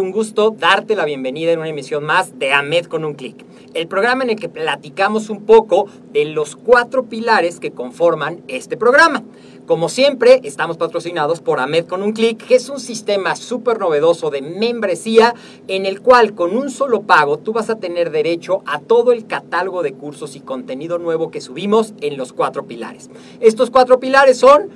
Un 0.00 0.10
gusto 0.10 0.50
darte 0.50 0.96
la 0.96 1.04
bienvenida 1.04 1.52
en 1.52 1.60
una 1.60 1.68
emisión 1.68 2.02
más 2.02 2.36
de 2.36 2.52
AMED 2.52 2.86
con 2.86 3.04
un 3.04 3.14
clic, 3.14 3.44
el 3.74 3.86
programa 3.86 4.24
en 4.24 4.30
el 4.30 4.36
que 4.36 4.48
platicamos 4.48 5.30
un 5.30 5.44
poco 5.44 5.86
de 6.12 6.24
los 6.24 6.56
cuatro 6.56 7.04
pilares 7.04 7.60
que 7.60 7.70
conforman 7.70 8.42
este 8.48 8.76
programa. 8.76 9.22
Como 9.66 9.88
siempre, 9.88 10.40
estamos 10.42 10.78
patrocinados 10.78 11.40
por 11.40 11.60
AMED 11.60 11.86
con 11.86 12.02
un 12.02 12.12
clic, 12.12 12.44
que 12.44 12.56
es 12.56 12.68
un 12.70 12.80
sistema 12.80 13.36
súper 13.36 13.78
novedoso 13.78 14.30
de 14.30 14.42
membresía 14.42 15.32
en 15.68 15.86
el 15.86 16.00
cual 16.00 16.34
con 16.34 16.56
un 16.56 16.70
solo 16.70 17.02
pago 17.02 17.38
tú 17.38 17.52
vas 17.52 17.70
a 17.70 17.78
tener 17.78 18.10
derecho 18.10 18.64
a 18.66 18.80
todo 18.80 19.12
el 19.12 19.28
catálogo 19.28 19.84
de 19.84 19.92
cursos 19.92 20.34
y 20.34 20.40
contenido 20.40 20.98
nuevo 20.98 21.30
que 21.30 21.40
subimos 21.40 21.94
en 22.00 22.16
los 22.16 22.32
cuatro 22.32 22.66
pilares. 22.66 23.10
Estos 23.38 23.70
cuatro 23.70 24.00
pilares 24.00 24.38
son 24.38 24.70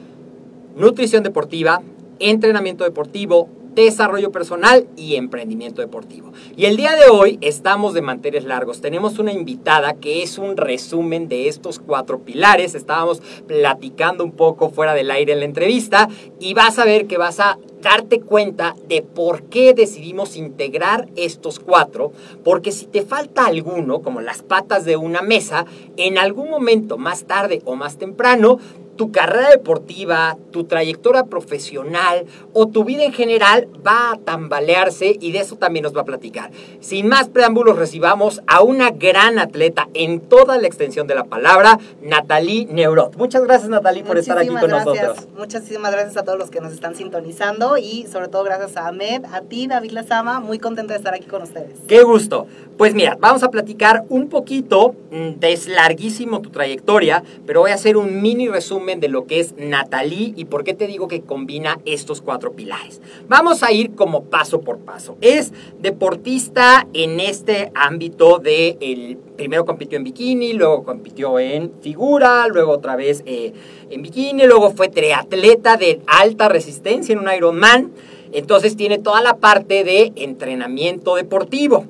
nutrición 0.76 1.24
deportiva, 1.24 1.82
entrenamiento 2.20 2.84
deportivo, 2.84 3.48
desarrollo 3.84 4.32
personal 4.32 4.86
y 4.96 5.16
emprendimiento 5.16 5.80
deportivo. 5.80 6.32
Y 6.56 6.66
el 6.66 6.76
día 6.76 6.94
de 6.94 7.10
hoy 7.10 7.38
estamos 7.40 7.94
de 7.94 8.02
manteles 8.02 8.44
largos. 8.44 8.80
Tenemos 8.80 9.18
una 9.18 9.32
invitada 9.32 9.94
que 9.94 10.22
es 10.22 10.38
un 10.38 10.56
resumen 10.56 11.28
de 11.28 11.48
estos 11.48 11.78
cuatro 11.78 12.20
pilares. 12.20 12.74
Estábamos 12.74 13.22
platicando 13.46 14.24
un 14.24 14.32
poco 14.32 14.70
fuera 14.70 14.94
del 14.94 15.10
aire 15.10 15.32
en 15.32 15.40
la 15.40 15.44
entrevista 15.44 16.08
y 16.40 16.54
vas 16.54 16.78
a 16.78 16.84
ver 16.84 17.06
que 17.06 17.18
vas 17.18 17.40
a 17.40 17.58
darte 17.82 18.20
cuenta 18.20 18.74
de 18.88 19.02
por 19.02 19.44
qué 19.44 19.72
decidimos 19.74 20.36
integrar 20.36 21.08
estos 21.16 21.60
cuatro, 21.60 22.12
porque 22.44 22.72
si 22.72 22.86
te 22.86 23.02
falta 23.02 23.46
alguno, 23.46 24.02
como 24.02 24.20
las 24.20 24.42
patas 24.42 24.84
de 24.84 24.96
una 24.96 25.22
mesa, 25.22 25.64
en 25.96 26.18
algún 26.18 26.50
momento 26.50 26.98
más 26.98 27.24
tarde 27.24 27.62
o 27.64 27.76
más 27.76 27.96
temprano, 27.96 28.58
tu 28.98 29.12
carrera 29.12 29.50
deportiva, 29.50 30.36
tu 30.50 30.64
trayectoria 30.64 31.24
profesional 31.24 32.26
o 32.52 32.66
tu 32.66 32.84
vida 32.84 33.04
en 33.04 33.12
general 33.12 33.68
va 33.86 34.12
a 34.12 34.16
tambalearse 34.18 35.16
y 35.20 35.30
de 35.30 35.38
eso 35.38 35.56
también 35.56 35.84
nos 35.84 35.96
va 35.96 36.00
a 36.02 36.04
platicar. 36.04 36.50
Sin 36.80 37.06
más 37.06 37.28
preámbulos, 37.28 37.78
recibamos 37.78 38.42
a 38.48 38.60
una 38.60 38.90
gran 38.90 39.38
atleta 39.38 39.88
en 39.94 40.20
toda 40.20 40.58
la 40.58 40.66
extensión 40.66 41.06
de 41.06 41.14
la 41.14 41.24
palabra, 41.24 41.78
Natalie 42.02 42.66
Neurot. 42.66 43.16
Muchas 43.16 43.44
gracias, 43.44 43.70
Natalie, 43.70 44.02
por 44.02 44.18
estar 44.18 44.36
aquí 44.36 44.48
con 44.48 44.68
nosotros. 44.68 45.28
Muchísimas 45.36 45.92
gracias 45.92 46.16
a 46.16 46.24
todos 46.24 46.38
los 46.38 46.50
que 46.50 46.60
nos 46.60 46.72
están 46.72 46.96
sintonizando 46.96 47.78
y 47.78 48.06
sobre 48.10 48.26
todo 48.26 48.42
gracias 48.42 48.76
a 48.76 48.88
Ahmed, 48.88 49.24
a 49.32 49.42
ti, 49.42 49.68
David 49.68 49.92
Lazama. 49.92 50.40
Muy 50.40 50.58
contenta 50.58 50.92
de 50.94 50.98
estar 50.98 51.14
aquí 51.14 51.26
con 51.26 51.42
ustedes. 51.42 51.78
Qué 51.86 52.02
gusto. 52.02 52.48
Pues 52.76 52.94
mira, 52.94 53.16
vamos 53.20 53.42
a 53.42 53.50
platicar 53.50 54.04
un 54.08 54.28
poquito, 54.28 54.94
mm, 55.10 55.30
es 55.42 55.68
larguísimo 55.68 56.40
tu 56.40 56.50
trayectoria, 56.50 57.22
pero 57.46 57.60
voy 57.60 57.70
a 57.70 57.74
hacer 57.74 57.96
un 57.96 58.22
mini 58.22 58.48
resumen 58.48 58.87
de 58.96 59.08
lo 59.08 59.26
que 59.26 59.40
es 59.40 59.54
Natalie 59.56 60.32
y 60.36 60.46
por 60.46 60.64
qué 60.64 60.74
te 60.74 60.86
digo 60.86 61.08
que 61.08 61.20
combina 61.20 61.78
estos 61.84 62.22
cuatro 62.22 62.52
pilares. 62.52 63.00
Vamos 63.28 63.62
a 63.62 63.72
ir 63.72 63.94
como 63.94 64.24
paso 64.24 64.60
por 64.62 64.78
paso. 64.78 65.16
Es 65.20 65.52
deportista 65.80 66.86
en 66.94 67.20
este 67.20 67.70
ámbito 67.74 68.38
de 68.38 68.78
el 68.80 69.18
primero 69.36 69.64
compitió 69.64 69.98
en 69.98 70.04
bikini, 70.04 70.54
luego 70.54 70.82
compitió 70.84 71.38
en 71.38 71.72
figura, 71.80 72.48
luego 72.48 72.72
otra 72.72 72.96
vez 72.96 73.22
eh, 73.26 73.52
en 73.90 74.02
bikini, 74.02 74.46
luego 74.46 74.70
fue 74.70 74.88
triatleta 74.88 75.76
de 75.76 76.00
alta 76.06 76.48
resistencia 76.48 77.12
en 77.12 77.18
un 77.20 77.30
Ironman. 77.30 77.92
Entonces 78.32 78.76
tiene 78.76 78.98
toda 78.98 79.22
la 79.22 79.36
parte 79.36 79.84
de 79.84 80.12
entrenamiento 80.16 81.14
deportivo. 81.14 81.86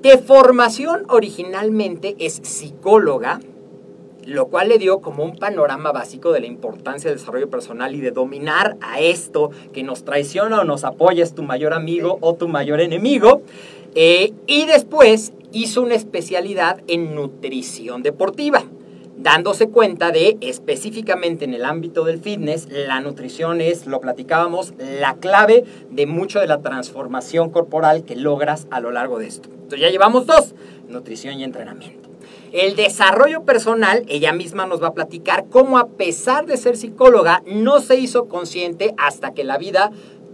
De 0.00 0.18
formación 0.18 1.04
originalmente 1.08 2.16
es 2.18 2.40
psicóloga, 2.42 3.40
lo 4.26 4.48
cual 4.48 4.68
le 4.68 4.78
dio 4.78 5.00
como 5.00 5.24
un 5.24 5.36
panorama 5.36 5.92
básico 5.92 6.32
de 6.32 6.40
la 6.40 6.46
importancia 6.46 7.08
del 7.08 7.18
desarrollo 7.18 7.48
personal 7.48 7.94
y 7.94 8.00
de 8.00 8.10
dominar 8.10 8.76
a 8.80 9.00
esto 9.00 9.50
que 9.72 9.84
nos 9.84 10.04
traiciona 10.04 10.60
o 10.60 10.64
nos 10.64 10.84
apoya, 10.84 11.22
es 11.22 11.34
tu 11.34 11.44
mayor 11.44 11.72
amigo 11.72 12.18
o 12.20 12.34
tu 12.34 12.48
mayor 12.48 12.80
enemigo. 12.80 13.42
Eh, 13.94 14.32
y 14.46 14.66
después 14.66 15.32
hizo 15.52 15.80
una 15.80 15.94
especialidad 15.94 16.82
en 16.88 17.14
nutrición 17.14 18.02
deportiva, 18.02 18.64
dándose 19.16 19.68
cuenta 19.68 20.10
de 20.10 20.36
específicamente 20.40 21.44
en 21.44 21.54
el 21.54 21.64
ámbito 21.64 22.04
del 22.04 22.18
fitness, 22.20 22.68
la 22.70 23.00
nutrición 23.00 23.60
es, 23.60 23.86
lo 23.86 24.00
platicábamos, 24.00 24.74
la 25.00 25.14
clave 25.14 25.64
de 25.90 26.06
mucho 26.06 26.40
de 26.40 26.48
la 26.48 26.60
transformación 26.60 27.50
corporal 27.50 28.04
que 28.04 28.16
logras 28.16 28.66
a 28.70 28.80
lo 28.80 28.90
largo 28.90 29.18
de 29.18 29.28
esto. 29.28 29.48
Entonces 29.50 29.80
ya 29.80 29.90
llevamos 29.90 30.26
dos, 30.26 30.54
nutrición 30.88 31.38
y 31.38 31.44
entrenamiento. 31.44 32.05
El 32.56 32.74
desarrollo 32.74 33.42
personal, 33.42 34.06
ella 34.08 34.32
misma 34.32 34.64
nos 34.64 34.82
va 34.82 34.86
a 34.86 34.94
platicar 34.94 35.44
cómo 35.50 35.76
a 35.76 35.88
pesar 35.88 36.46
de 36.46 36.56
ser 36.56 36.78
psicóloga, 36.78 37.42
no 37.46 37.80
se 37.80 37.96
hizo 37.96 38.28
consciente 38.28 38.94
hasta 38.96 39.34
que 39.34 39.44
la 39.44 39.58
vida 39.58 39.90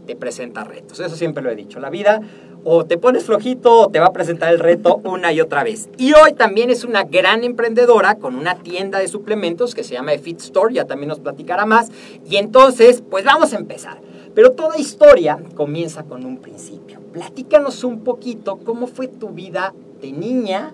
te 0.07 0.15
presenta 0.15 0.63
retos. 0.63 1.01
Eso 1.01 1.17
siempre 1.17 1.43
lo 1.43 1.51
he 1.51 1.57
dicho. 1.57 1.81
La 1.81 1.91
vida 1.91 2.21
o 2.63 2.85
te 2.85 2.97
pones 2.97 3.25
flojito 3.25 3.77
o 3.77 3.89
te 3.89 3.99
va 3.99 4.07
a 4.07 4.13
presentar 4.13 4.53
el 4.53 4.61
reto 4.61 5.01
una 5.05 5.33
y 5.33 5.41
otra 5.41 5.65
vez. 5.65 5.89
Y 5.99 6.13
hoy 6.13 6.35
también 6.35 6.71
es 6.71 6.85
una 6.85 7.03
gran 7.03 7.43
emprendedora 7.43 8.15
con 8.15 8.37
una 8.37 8.55
tienda 8.55 9.01
de 9.01 9.09
suplementos 9.09 9.75
que 9.75 9.83
se 9.83 9.95
llama 9.95 10.13
Fit 10.13 10.41
Store, 10.43 10.73
ya 10.73 10.85
también 10.85 11.09
nos 11.09 11.19
platicará 11.19 11.67
más. 11.67 11.91
Y 12.25 12.37
entonces, 12.37 13.03
pues 13.11 13.25
vamos 13.25 13.53
a 13.53 13.57
empezar. 13.57 14.01
Pero 14.33 14.53
toda 14.53 14.79
historia 14.79 15.43
comienza 15.57 16.05
con 16.05 16.25
un 16.25 16.37
principio. 16.37 17.01
Platícanos 17.13 17.83
un 17.83 18.05
poquito 18.05 18.59
cómo 18.59 18.87
fue 18.87 19.09
tu 19.09 19.31
vida 19.31 19.75
de 20.01 20.13
niña 20.13 20.73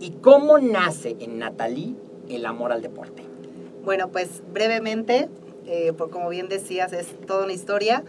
¿Y 0.00 0.12
cómo 0.22 0.58
nace 0.58 1.16
en 1.20 1.38
Natalie 1.38 1.94
el 2.30 2.46
amor 2.46 2.72
al 2.72 2.80
deporte? 2.80 3.22
Bueno, 3.84 4.08
pues 4.08 4.42
brevemente, 4.50 5.28
eh, 5.66 5.92
por 5.92 6.08
como 6.08 6.30
bien 6.30 6.48
decías, 6.48 6.94
es 6.94 7.08
toda 7.26 7.44
una 7.44 7.52
historia, 7.52 8.02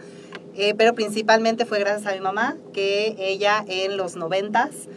eh, 0.56 0.74
pero 0.74 0.94
principalmente 0.94 1.66
fue 1.66 1.78
gracias 1.80 2.06
a 2.10 2.14
mi 2.14 2.20
mamá, 2.20 2.56
que 2.72 3.14
ella 3.18 3.62
en 3.68 3.98
los 3.98 4.16
noventas 4.16 4.88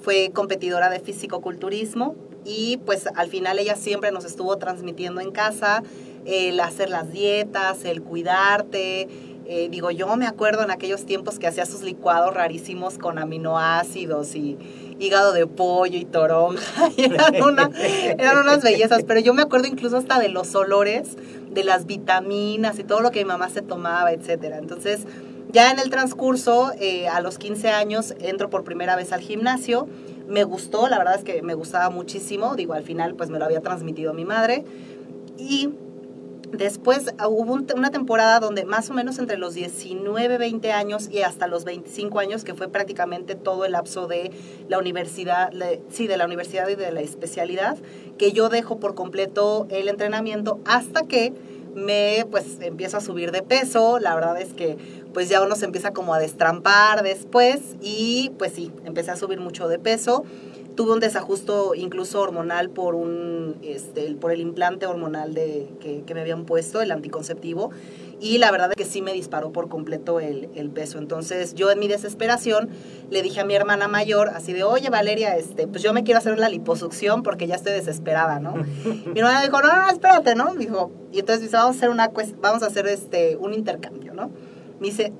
fue 0.00 0.30
competidora 0.32 0.90
de 0.90 1.00
físico-culturismo 1.00 2.14
y 2.44 2.76
pues 2.86 3.08
al 3.16 3.28
final 3.28 3.58
ella 3.58 3.74
siempre 3.74 4.12
nos 4.12 4.24
estuvo 4.24 4.56
transmitiendo 4.56 5.20
en 5.20 5.32
casa 5.32 5.82
el 6.24 6.60
hacer 6.60 6.88
las 6.88 7.10
dietas, 7.10 7.84
el 7.84 8.00
cuidarte, 8.00 9.08
Eh, 9.46 9.68
digo, 9.70 9.90
yo 9.90 10.16
me 10.16 10.26
acuerdo 10.26 10.62
en 10.62 10.70
aquellos 10.70 11.04
tiempos 11.04 11.38
que 11.38 11.46
hacía 11.46 11.66
sus 11.66 11.82
licuados 11.82 12.32
rarísimos 12.32 12.96
con 12.96 13.18
aminoácidos 13.18 14.34
y 14.36 14.56
hígado 14.98 15.32
de 15.32 15.46
pollo 15.46 15.98
y 15.98 16.04
toronja. 16.04 16.88
Y 16.96 17.04
eran, 17.04 17.42
una- 17.42 17.70
eran 18.18 18.38
unas 18.38 18.62
bellezas. 18.62 19.02
Pero 19.04 19.20
yo 19.20 19.34
me 19.34 19.42
acuerdo 19.42 19.66
incluso 19.66 19.96
hasta 19.96 20.18
de 20.18 20.28
los 20.28 20.54
olores, 20.54 21.16
de 21.50 21.64
las 21.64 21.86
vitaminas 21.86 22.78
y 22.78 22.84
todo 22.84 23.00
lo 23.00 23.10
que 23.10 23.20
mi 23.20 23.26
mamá 23.28 23.48
se 23.50 23.62
tomaba, 23.62 24.12
etcétera. 24.12 24.58
Entonces, 24.58 25.00
ya 25.52 25.70
en 25.70 25.78
el 25.78 25.90
transcurso, 25.90 26.72
eh, 26.80 27.08
a 27.08 27.20
los 27.20 27.38
15 27.38 27.70
años, 27.70 28.14
entro 28.20 28.50
por 28.50 28.64
primera 28.64 28.96
vez 28.96 29.12
al 29.12 29.20
gimnasio. 29.20 29.86
Me 30.26 30.42
gustó, 30.44 30.88
la 30.88 30.98
verdad 30.98 31.16
es 31.16 31.22
que 31.24 31.42
me 31.42 31.54
gustaba 31.54 31.90
muchísimo. 31.90 32.56
Digo, 32.56 32.72
al 32.74 32.82
final, 32.82 33.14
pues 33.14 33.30
me 33.30 33.38
lo 33.38 33.44
había 33.44 33.60
transmitido 33.60 34.14
mi 34.14 34.24
madre. 34.24 34.64
Y 35.38 35.70
Después 36.58 37.12
ah, 37.18 37.26
hubo 37.28 37.52
un- 37.52 37.66
una 37.76 37.90
temporada 37.90 38.38
donde 38.38 38.64
más 38.64 38.88
o 38.90 38.94
menos 38.94 39.18
entre 39.18 39.38
los 39.38 39.54
19, 39.54 40.38
20 40.38 40.70
años 40.72 41.08
y 41.10 41.22
hasta 41.22 41.48
los 41.48 41.64
25 41.64 42.20
años, 42.20 42.44
que 42.44 42.54
fue 42.54 42.68
prácticamente 42.68 43.34
todo 43.34 43.64
el 43.64 43.72
lapso 43.72 44.06
de 44.06 44.30
la 44.68 44.78
universidad, 44.78 45.50
sí, 45.90 46.06
de 46.06 46.16
la 46.16 46.26
universidad 46.26 46.68
y 46.68 46.76
de 46.76 46.92
la 46.92 47.00
especialidad, 47.00 47.76
que 48.18 48.32
yo 48.32 48.48
dejo 48.48 48.78
por 48.78 48.94
completo 48.94 49.66
el 49.70 49.88
entrenamiento 49.88 50.60
hasta 50.64 51.02
que 51.02 51.32
me 51.74 52.24
pues 52.30 52.58
empiezo 52.60 52.98
a 52.98 53.00
subir 53.00 53.32
de 53.32 53.42
peso. 53.42 53.98
La 53.98 54.14
verdad 54.14 54.40
es 54.40 54.54
que 54.54 54.76
pues 55.12 55.28
ya 55.28 55.42
uno 55.42 55.56
se 55.56 55.64
empieza 55.64 55.92
como 55.92 56.14
a 56.14 56.18
destrampar 56.20 57.02
después 57.02 57.60
y 57.82 58.30
pues 58.38 58.52
sí, 58.52 58.70
empecé 58.84 59.10
a 59.10 59.16
subir 59.16 59.40
mucho 59.40 59.66
de 59.66 59.78
peso. 59.80 60.24
Tuve 60.74 60.92
un 60.92 61.00
desajusto 61.00 61.74
incluso 61.74 62.20
hormonal 62.20 62.70
por 62.70 62.94
un 62.94 63.56
este, 63.62 64.14
por 64.14 64.32
el 64.32 64.40
implante 64.40 64.86
hormonal 64.86 65.34
de, 65.34 65.68
que, 65.80 66.02
que 66.02 66.14
me 66.14 66.20
habían 66.20 66.44
puesto, 66.44 66.82
el 66.82 66.90
anticonceptivo, 66.90 67.70
y 68.20 68.38
la 68.38 68.50
verdad 68.50 68.70
es 68.70 68.76
que 68.76 68.84
sí 68.84 69.02
me 69.02 69.12
disparó 69.12 69.52
por 69.52 69.68
completo 69.68 70.18
el, 70.18 70.48
el 70.54 70.70
peso. 70.70 70.98
Entonces 70.98 71.54
yo 71.54 71.70
en 71.70 71.78
mi 71.78 71.88
desesperación 71.88 72.70
le 73.10 73.22
dije 73.22 73.40
a 73.40 73.44
mi 73.44 73.54
hermana 73.54 73.86
mayor, 73.86 74.30
así 74.30 74.52
de, 74.52 74.64
oye 74.64 74.90
Valeria, 74.90 75.36
este, 75.36 75.66
pues 75.66 75.82
yo 75.82 75.92
me 75.92 76.04
quiero 76.04 76.18
hacer 76.18 76.38
la 76.38 76.48
liposucción 76.48 77.22
porque 77.22 77.46
ya 77.46 77.54
estoy 77.54 77.72
desesperada, 77.72 78.40
¿no? 78.40 78.54
mi 78.84 79.18
hermana 79.18 79.42
dijo, 79.42 79.60
no, 79.60 79.68
no, 79.68 79.90
espérate, 79.90 80.34
¿no? 80.34 80.54
Dijo, 80.54 80.90
y 81.12 81.20
entonces 81.20 81.42
dice, 81.42 81.56
vamos 81.56 81.76
a 81.76 81.78
hacer 81.78 81.90
una 81.90 82.10
vamos 82.40 82.62
a 82.62 82.66
hacer 82.66 82.86
este 82.86 83.36
un 83.36 83.54
intercambio, 83.54 84.14
¿no? 84.14 84.30
Me 84.80 84.88
dice, 84.88 85.12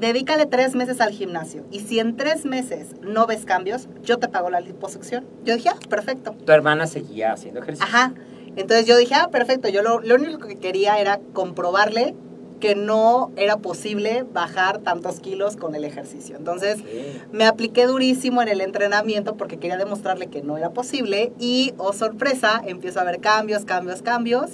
dedícale 0.00 0.46
tres 0.46 0.74
meses 0.74 1.00
al 1.00 1.10
gimnasio 1.10 1.64
y 1.70 1.80
si 1.80 1.98
en 1.98 2.16
tres 2.16 2.44
meses 2.44 2.88
no 3.02 3.26
ves 3.26 3.44
cambios, 3.44 3.88
yo 4.02 4.18
te 4.18 4.28
pago 4.28 4.50
la 4.50 4.60
liposucción. 4.60 5.24
Yo 5.44 5.54
dije, 5.54 5.68
ah, 5.70 5.78
perfecto. 5.88 6.34
Tu 6.44 6.52
hermana 6.52 6.86
seguía 6.86 7.32
haciendo 7.32 7.60
ejercicio. 7.60 7.86
Ajá. 7.88 8.14
Entonces 8.56 8.86
yo 8.86 8.96
dije, 8.96 9.14
ah, 9.14 9.28
perfecto. 9.30 9.68
Yo 9.68 9.82
lo, 9.82 10.00
lo 10.00 10.14
único 10.16 10.46
que 10.46 10.56
quería 10.56 10.98
era 11.00 11.20
comprobarle 11.32 12.14
que 12.60 12.74
no 12.76 13.30
era 13.36 13.56
posible 13.58 14.24
bajar 14.32 14.78
tantos 14.78 15.20
kilos 15.20 15.56
con 15.56 15.74
el 15.74 15.84
ejercicio. 15.84 16.36
Entonces 16.36 16.76
Sí. 16.78 17.20
me 17.32 17.44
apliqué 17.46 17.86
durísimo 17.86 18.40
en 18.42 18.48
el 18.48 18.60
entrenamiento 18.60 19.36
porque 19.36 19.58
quería 19.58 19.76
demostrarle 19.76 20.28
que 20.28 20.42
no 20.42 20.56
era 20.56 20.70
posible 20.70 21.32
y, 21.38 21.74
oh 21.78 21.92
sorpresa, 21.92 22.62
empiezo 22.64 23.00
a 23.00 23.04
ver 23.04 23.20
cambios, 23.20 23.64
cambios, 23.64 24.02
cambios 24.02 24.52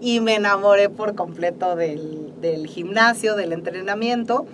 y 0.00 0.20
me 0.20 0.36
enamoré 0.36 0.88
por 0.88 1.14
completo 1.14 1.76
del, 1.76 2.32
del 2.40 2.66
gimnasio, 2.66 3.34
del 3.34 3.52
entrenamiento. 3.52 4.46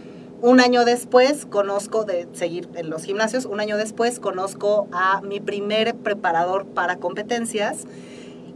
Un 0.43 0.61
año 0.61 0.85
después 0.85 1.47
conozco 1.47 2.05
de 2.05 2.29
seguir 2.33 2.69
en 2.75 2.91
los 2.91 3.05
gimnasios, 3.05 3.47
un 3.47 3.59
año 3.59 3.79
después 3.79 4.21
conozco 4.21 4.87
a 4.93 5.23
mi 5.23 5.41
primer 5.41 5.95
preparador 5.97 6.67
para 6.67 6.97
competencias 6.97 7.87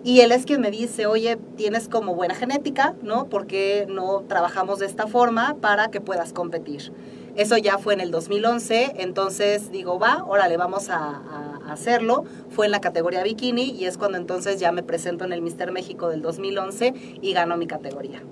y 0.04 0.20
él 0.20 0.32
es 0.32 0.44
quien 0.44 0.60
me 0.60 0.70
dice, 0.70 1.06
oye, 1.06 1.38
tienes 1.56 1.88
como 1.88 2.14
buena 2.14 2.34
genética, 2.34 2.94
¿no? 3.02 3.26
¿Por 3.26 3.46
qué 3.46 3.86
no 3.88 4.24
trabajamos 4.28 4.78
de 4.78 4.86
esta 4.86 5.06
forma 5.06 5.56
para 5.60 5.88
que 5.88 6.00
puedas 6.00 6.32
competir? 6.32 6.92
Eso 7.36 7.56
ya 7.56 7.78
fue 7.78 7.94
en 7.94 8.00
el 8.00 8.10
2011, 8.10 8.94
entonces 8.98 9.70
digo, 9.70 9.98
va, 9.98 10.24
órale, 10.24 10.56
vamos 10.56 10.90
a, 10.90 11.22
hacerlo. 11.68 12.24
Fue 12.48 12.66
en 12.66 12.72
la 12.72 12.80
categoría 12.80 13.22
bikini 13.22 13.70
y 13.70 13.84
es 13.84 13.96
cuando 13.96 14.18
entonces 14.18 14.58
ya 14.58 14.72
me 14.72 14.82
presento 14.82 15.24
en 15.24 15.32
el 15.32 15.40
Mister 15.40 15.70
México 15.70 16.08
del 16.08 16.20
2011 16.20 16.94
y 17.22 17.32
gano 17.32 17.56
mi 17.56 17.68
categoría. 17.68 18.24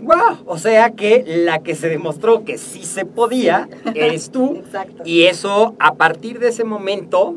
¡Guau! 0.00 0.38
O 0.46 0.58
sea 0.58 0.90
que 0.90 1.24
la 1.26 1.60
que 1.60 1.74
se 1.74 1.88
demostró 1.88 2.44
que 2.44 2.58
sí 2.58 2.84
se 2.84 3.04
podía 3.04 3.68
eres 3.94 4.30
tú. 4.30 4.56
Exacto. 4.64 5.02
Y 5.04 5.24
eso, 5.24 5.74
a 5.78 5.94
partir 5.94 6.38
de 6.38 6.48
ese 6.48 6.64
momento, 6.64 7.36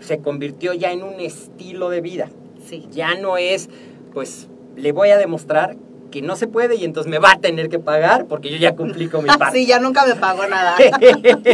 se 0.00 0.18
convirtió 0.18 0.72
ya 0.74 0.92
en 0.92 1.02
un 1.02 1.20
estilo 1.20 1.90
de 1.90 2.00
vida. 2.00 2.28
Sí. 2.68 2.86
Ya 2.90 3.14
no 3.14 3.36
es, 3.36 3.68
pues, 4.12 4.48
le 4.76 4.92
voy 4.92 5.10
a 5.10 5.18
demostrar 5.18 5.76
que 6.10 6.22
no 6.22 6.36
se 6.36 6.46
puede 6.46 6.76
y 6.76 6.84
entonces 6.84 7.10
me 7.10 7.18
va 7.18 7.32
a 7.32 7.40
tener 7.40 7.68
que 7.68 7.80
pagar 7.80 8.26
porque 8.26 8.48
yo 8.48 8.56
ya 8.56 8.76
cumplí 8.76 9.08
con 9.08 9.24
mi 9.24 9.30
parte. 9.38 9.58
Sí, 9.58 9.66
ya 9.66 9.80
nunca 9.80 10.06
me 10.06 10.14
pagó 10.14 10.46
nada. 10.46 10.76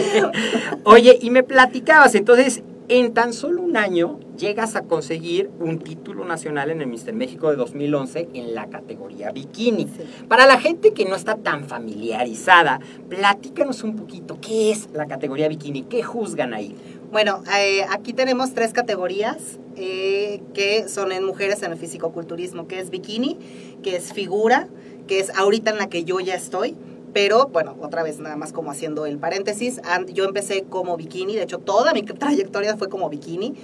Oye, 0.84 1.18
y 1.20 1.30
me 1.30 1.42
platicabas, 1.42 2.14
entonces, 2.14 2.62
en 2.90 3.14
tan 3.14 3.32
solo 3.32 3.62
un 3.62 3.76
año 3.76 4.18
llegas 4.36 4.74
a 4.74 4.82
conseguir 4.82 5.48
un 5.60 5.78
título 5.78 6.24
nacional 6.24 6.70
en 6.70 6.80
el 6.80 6.88
Mister 6.88 7.14
México 7.14 7.48
de 7.48 7.54
2011 7.54 8.30
en 8.34 8.52
la 8.52 8.66
categoría 8.68 9.30
bikini. 9.30 9.84
Sí. 9.84 10.02
Para 10.26 10.44
la 10.44 10.58
gente 10.58 10.92
que 10.92 11.04
no 11.04 11.14
está 11.14 11.36
tan 11.36 11.68
familiarizada, 11.68 12.80
platícanos 13.08 13.84
un 13.84 13.94
poquito, 13.94 14.38
¿qué 14.40 14.72
es 14.72 14.88
la 14.92 15.06
categoría 15.06 15.46
bikini? 15.46 15.82
¿Qué 15.82 16.02
juzgan 16.02 16.52
ahí? 16.52 16.74
Bueno, 17.12 17.44
eh, 17.56 17.86
aquí 17.90 18.12
tenemos 18.12 18.54
tres 18.54 18.72
categorías 18.72 19.60
eh, 19.76 20.42
que 20.52 20.88
son 20.88 21.12
en 21.12 21.24
mujeres 21.24 21.62
en 21.62 21.70
el 21.70 21.78
fisicoculturismo, 21.78 22.66
que 22.66 22.80
es 22.80 22.90
bikini, 22.90 23.38
que 23.84 23.94
es 23.94 24.12
figura, 24.12 24.66
que 25.06 25.20
es 25.20 25.30
ahorita 25.36 25.70
en 25.70 25.78
la 25.78 25.88
que 25.88 26.02
yo 26.02 26.18
ya 26.18 26.34
estoy. 26.34 26.74
Pero 27.12 27.48
bueno, 27.48 27.76
otra 27.80 28.02
vez 28.02 28.18
nada 28.20 28.36
más 28.36 28.52
como 28.52 28.70
haciendo 28.70 29.06
el 29.06 29.18
paréntesis, 29.18 29.80
yo 30.12 30.24
empecé 30.24 30.64
como 30.68 30.96
bikini, 30.96 31.34
de 31.34 31.42
hecho 31.42 31.58
toda 31.58 31.92
mi 31.92 32.02
trayectoria 32.04 32.76
fue 32.76 32.88
como 32.88 33.08
bikini. 33.08 33.54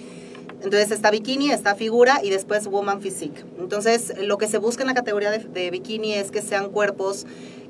Entonces 0.62 0.90
está 0.90 1.10
bikini, 1.10 1.50
está 1.50 1.74
figura 1.74 2.20
y 2.22 2.30
después 2.30 2.66
woman 2.66 3.00
physique. 3.00 3.44
Entonces 3.58 4.14
lo 4.18 4.38
que 4.38 4.48
se 4.48 4.58
busca 4.58 4.82
en 4.82 4.88
la 4.88 4.94
categoría 4.94 5.30
de 5.30 5.70
bikini 5.70 6.14
es 6.14 6.30
que 6.30 6.42
sean 6.42 6.70
cuerpos 6.70 7.26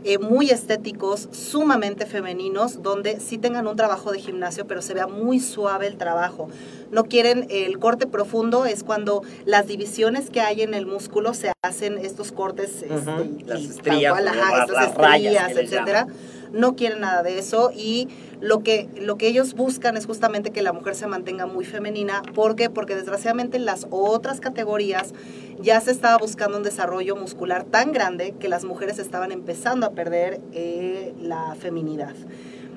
eh, 0.06 0.18
muy 0.18 0.50
estéticos, 0.50 1.28
sumamente 1.32 2.06
femeninos, 2.06 2.82
donde 2.82 3.18
sí 3.20 3.38
tengan 3.38 3.66
un 3.66 3.76
trabajo 3.76 4.12
de 4.12 4.20
gimnasio, 4.20 4.66
pero 4.66 4.80
se 4.80 4.94
vea 4.94 5.06
muy 5.08 5.40
suave 5.40 5.86
el 5.88 5.96
trabajo. 5.96 6.48
No 6.92 7.04
quieren 7.04 7.46
el 7.50 7.78
corte 7.80 8.06
profundo, 8.06 8.64
es 8.66 8.84
cuando 8.84 9.22
las 9.44 9.66
divisiones 9.66 10.30
que 10.30 10.40
hay 10.40 10.62
en 10.62 10.74
el 10.74 10.86
músculo 10.86 11.34
se 11.34 11.52
hacen 11.62 11.98
estos 11.98 12.30
cortes, 12.32 12.82
este, 12.82 12.90
las 12.94 13.26
y 13.26 13.42
tal 13.44 13.62
estrías, 13.62 14.12
cual, 14.12 14.28
como 14.28 14.40
ajá, 14.40 14.50
las- 14.56 14.68
estas 14.70 14.84
las 14.86 14.94
rayas 14.94 15.32
estrías, 15.34 15.48
que 15.48 15.54
les 15.54 15.64
etcétera. 15.72 16.06
No 16.52 16.76
quieren 16.76 17.00
nada 17.00 17.22
de 17.22 17.38
eso 17.38 17.70
y 17.74 18.08
lo 18.40 18.62
que, 18.62 18.88
lo 19.00 19.16
que 19.16 19.28
ellos 19.28 19.54
buscan 19.54 19.96
es 19.96 20.06
justamente 20.06 20.50
que 20.50 20.62
la 20.62 20.72
mujer 20.72 20.94
se 20.94 21.06
mantenga 21.06 21.46
muy 21.46 21.64
femenina. 21.64 22.22
¿Por 22.34 22.56
qué? 22.56 22.70
Porque 22.70 22.94
desgraciadamente 22.94 23.56
en 23.56 23.64
las 23.64 23.86
otras 23.90 24.40
categorías 24.40 25.14
ya 25.60 25.80
se 25.80 25.90
estaba 25.90 26.18
buscando 26.18 26.58
un 26.58 26.62
desarrollo 26.62 27.16
muscular 27.16 27.64
tan 27.64 27.92
grande 27.92 28.34
que 28.38 28.48
las 28.48 28.64
mujeres 28.64 28.98
estaban 28.98 29.32
empezando 29.32 29.86
a 29.86 29.90
perder 29.90 30.40
eh, 30.52 31.14
la 31.20 31.54
feminidad. 31.58 32.14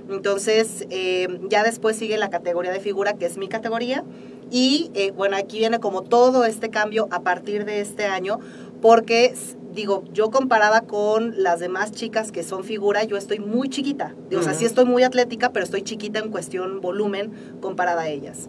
Entonces, 0.10 0.88
eh, 0.90 1.28
ya 1.50 1.64
después 1.64 1.96
sigue 1.96 2.18
la 2.18 2.30
categoría 2.30 2.72
de 2.72 2.80
figura, 2.80 3.14
que 3.14 3.26
es 3.26 3.38
mi 3.38 3.48
categoría. 3.48 4.04
Y 4.52 4.90
eh, 4.96 5.12
bueno, 5.12 5.38
aquí 5.38 5.60
viene 5.60 5.80
como 5.80 6.02
todo 6.02 6.46
este 6.46 6.70
cambio 6.70 7.08
a 7.12 7.22
partir 7.22 7.66
de 7.66 7.82
este 7.82 8.06
año, 8.06 8.40
porque 8.82 9.36
digo, 9.80 10.04
yo 10.14 10.30
comparada 10.30 10.82
con 10.82 11.42
las 11.42 11.60
demás 11.60 11.92
chicas 11.92 12.32
que 12.32 12.44
son 12.44 12.64
figura, 12.64 13.04
yo 13.06 13.16
estoy 13.18 13.40
muy 13.40 13.70
chiquita. 13.70 14.14
O 14.38 14.42
sea, 14.44 14.54
sí 14.54 14.66
estoy 14.66 14.86
muy 14.86 15.04
atlética, 15.04 15.52
pero 15.54 15.64
estoy 15.64 15.82
chiquita 15.84 16.20
en 16.20 16.30
cuestión 16.32 16.82
volumen 16.82 17.32
comparada 17.62 18.02
a 18.04 18.10
ellas. 18.10 18.48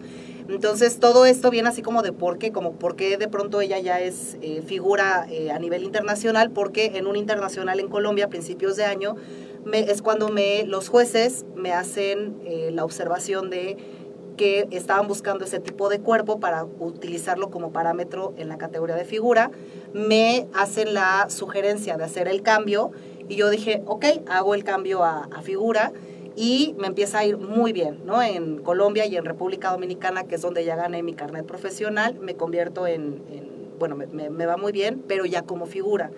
Entonces, 0.49 0.99
todo 0.99 1.25
esto 1.25 1.49
viene 1.49 1.69
así 1.69 1.81
como 1.81 2.01
de 2.01 2.11
por 2.11 2.37
qué, 2.37 2.51
como 2.51 2.73
por 2.73 2.95
qué 2.97 3.17
de 3.17 3.27
pronto 3.29 3.61
ella 3.61 3.79
ya 3.79 4.01
es 4.01 4.37
eh, 4.41 4.61
figura 4.65 5.25
eh, 5.29 5.51
a 5.51 5.59
nivel 5.59 5.83
internacional, 5.83 6.51
porque 6.51 6.97
en 6.97 7.07
un 7.07 7.15
internacional 7.15 7.79
en 7.79 7.87
Colombia 7.87 8.25
a 8.25 8.29
principios 8.29 8.75
de 8.75 8.83
año 8.83 9.15
me- 9.63 9.79
es 9.91 10.01
cuando 10.01 10.27
me, 10.29 10.63
los 10.65 10.89
jueces 10.89 11.45
me 11.55 11.71
hacen 11.71 12.41
eh, 12.45 12.71
la 12.73 12.83
observación 12.83 13.49
de 13.49 13.77
que 14.41 14.67
estaban 14.71 15.07
buscando 15.07 15.45
ese 15.45 15.59
tipo 15.59 15.87
de 15.87 15.99
cuerpo 15.99 16.39
para 16.39 16.63
utilizarlo 16.63 17.51
como 17.51 17.71
parámetro 17.71 18.33
en 18.37 18.49
la 18.49 18.57
categoría 18.57 18.95
de 18.95 19.05
figura, 19.05 19.51
me 19.93 20.47
hacen 20.51 20.95
la 20.95 21.27
sugerencia 21.29 21.95
de 21.95 22.05
hacer 22.05 22.27
el 22.27 22.41
cambio 22.41 22.89
y 23.29 23.35
yo 23.35 23.51
dije, 23.51 23.83
ok, 23.85 24.03
hago 24.25 24.55
el 24.55 24.63
cambio 24.63 25.03
a, 25.03 25.29
figura 25.43 25.93
y 26.35 26.73
me 26.79 26.87
empieza 26.87 27.19
a 27.19 27.25
ir 27.25 27.37
muy 27.37 27.71
bien, 27.71 27.99
¿no? 28.03 28.23
En 28.23 28.63
Colombia 28.63 29.05
y 29.05 29.15
en 29.15 29.25
República 29.25 29.69
Dominicana, 29.69 30.23
que 30.23 30.33
es 30.33 30.41
donde 30.41 30.65
ya 30.65 30.75
gané 30.75 31.03
mi 31.03 31.13
carnet 31.13 31.45
profesional, 31.45 32.17
me 32.19 32.33
convierto 32.33 32.87
en, 32.87 33.21
en- 33.29 33.51
bueno, 33.77 33.95
me 33.95 34.45
va 34.47 34.57
muy 34.57 34.71
bien, 34.71 35.03
pero 35.07 35.25
ya 35.25 35.43
como 35.43 35.67
figura. 35.67 36.09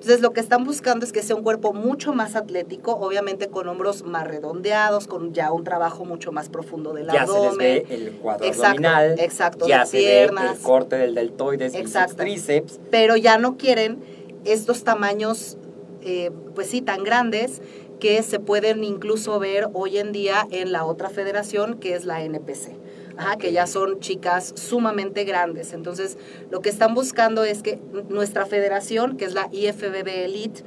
Entonces 0.00 0.20
lo 0.20 0.32
que 0.32 0.38
están 0.38 0.62
buscando 0.64 1.04
es 1.04 1.10
que 1.12 1.22
sea 1.24 1.34
un 1.34 1.42
cuerpo 1.42 1.72
mucho 1.72 2.12
más 2.12 2.36
atlético, 2.36 2.92
obviamente 2.92 3.48
con 3.48 3.66
hombros 3.68 4.04
más 4.04 4.28
redondeados, 4.28 5.08
con 5.08 5.34
ya 5.34 5.50
un 5.50 5.64
trabajo 5.64 6.04
mucho 6.04 6.30
más 6.30 6.48
profundo 6.48 6.92
del 6.92 7.06
Ya 7.08 7.26
se 7.26 7.32
les 7.32 7.46
abdomen. 7.46 7.58
ve 7.58 7.86
el 7.90 8.12
cuadro 8.12 8.44
Exacto, 8.46 8.66
abdominal, 8.68 9.16
exacto, 9.18 9.66
ya 9.66 9.84
se 9.84 9.96
ve 9.98 10.04
piernas. 10.04 10.56
el 10.58 10.62
corte 10.62 10.96
del 10.96 11.16
deltoides 11.16 11.74
Exacto. 11.74 12.16
tríceps. 12.18 12.78
pero 12.92 13.16
ya 13.16 13.38
no 13.38 13.56
quieren 13.56 13.98
estos 14.44 14.84
tamaños 14.84 15.56
eh, 16.02 16.30
pues 16.54 16.68
sí, 16.68 16.80
tan 16.80 17.02
grandes 17.02 17.60
que 17.98 18.22
se 18.22 18.38
pueden 18.38 18.84
incluso 18.84 19.36
ver 19.40 19.66
hoy 19.72 19.98
en 19.98 20.12
día 20.12 20.46
en 20.52 20.70
la 20.70 20.84
otra 20.84 21.10
federación 21.10 21.74
que 21.80 21.94
es 21.96 22.04
la 22.04 22.22
NPC. 22.22 22.70
Ajá, 23.18 23.36
que 23.36 23.52
ya 23.52 23.66
son 23.66 23.98
chicas 23.98 24.52
sumamente 24.56 25.24
grandes. 25.24 25.72
Entonces, 25.72 26.16
lo 26.50 26.60
que 26.60 26.68
están 26.68 26.94
buscando 26.94 27.42
es 27.42 27.62
que 27.64 27.80
nuestra 28.08 28.46
federación, 28.46 29.16
que 29.16 29.24
es 29.24 29.34
la 29.34 29.48
IFBB 29.50 30.08
Elite, 30.24 30.62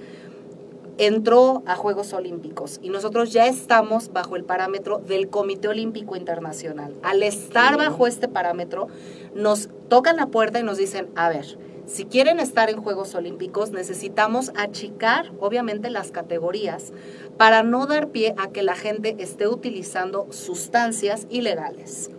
entró 0.97 1.63
a 1.65 1.75
Juegos 1.77 2.11
Olímpicos 2.11 2.79
y 2.83 2.89
nosotros 2.89 3.31
ya 3.31 3.47
estamos 3.47 4.11
bajo 4.11 4.35
el 4.35 4.43
parámetro 4.43 4.99
del 4.99 5.29
Comité 5.29 5.69
Olímpico 5.69 6.17
Internacional. 6.17 6.93
Al 7.03 7.23
estar 7.23 7.77
bajo 7.77 8.05
este 8.05 8.27
parámetro, 8.27 8.87
nos 9.33 9.69
tocan 9.87 10.17
la 10.17 10.27
puerta 10.27 10.59
y 10.59 10.63
nos 10.63 10.77
dicen, 10.77 11.09
a 11.15 11.29
ver, 11.29 11.57
si 11.85 12.05
quieren 12.05 12.39
estar 12.39 12.69
en 12.69 12.81
Juegos 12.81 13.15
Olímpicos, 13.15 13.71
necesitamos 13.71 14.51
achicar, 14.55 15.31
obviamente, 15.39 15.89
las 15.89 16.11
categorías 16.11 16.91
para 17.37 17.63
no 17.63 17.87
dar 17.87 18.09
pie 18.09 18.35
a 18.37 18.49
que 18.49 18.61
la 18.61 18.75
gente 18.75 19.15
esté 19.19 19.47
utilizando 19.47 20.27
sustancias 20.31 21.27
ilegales. 21.29 22.11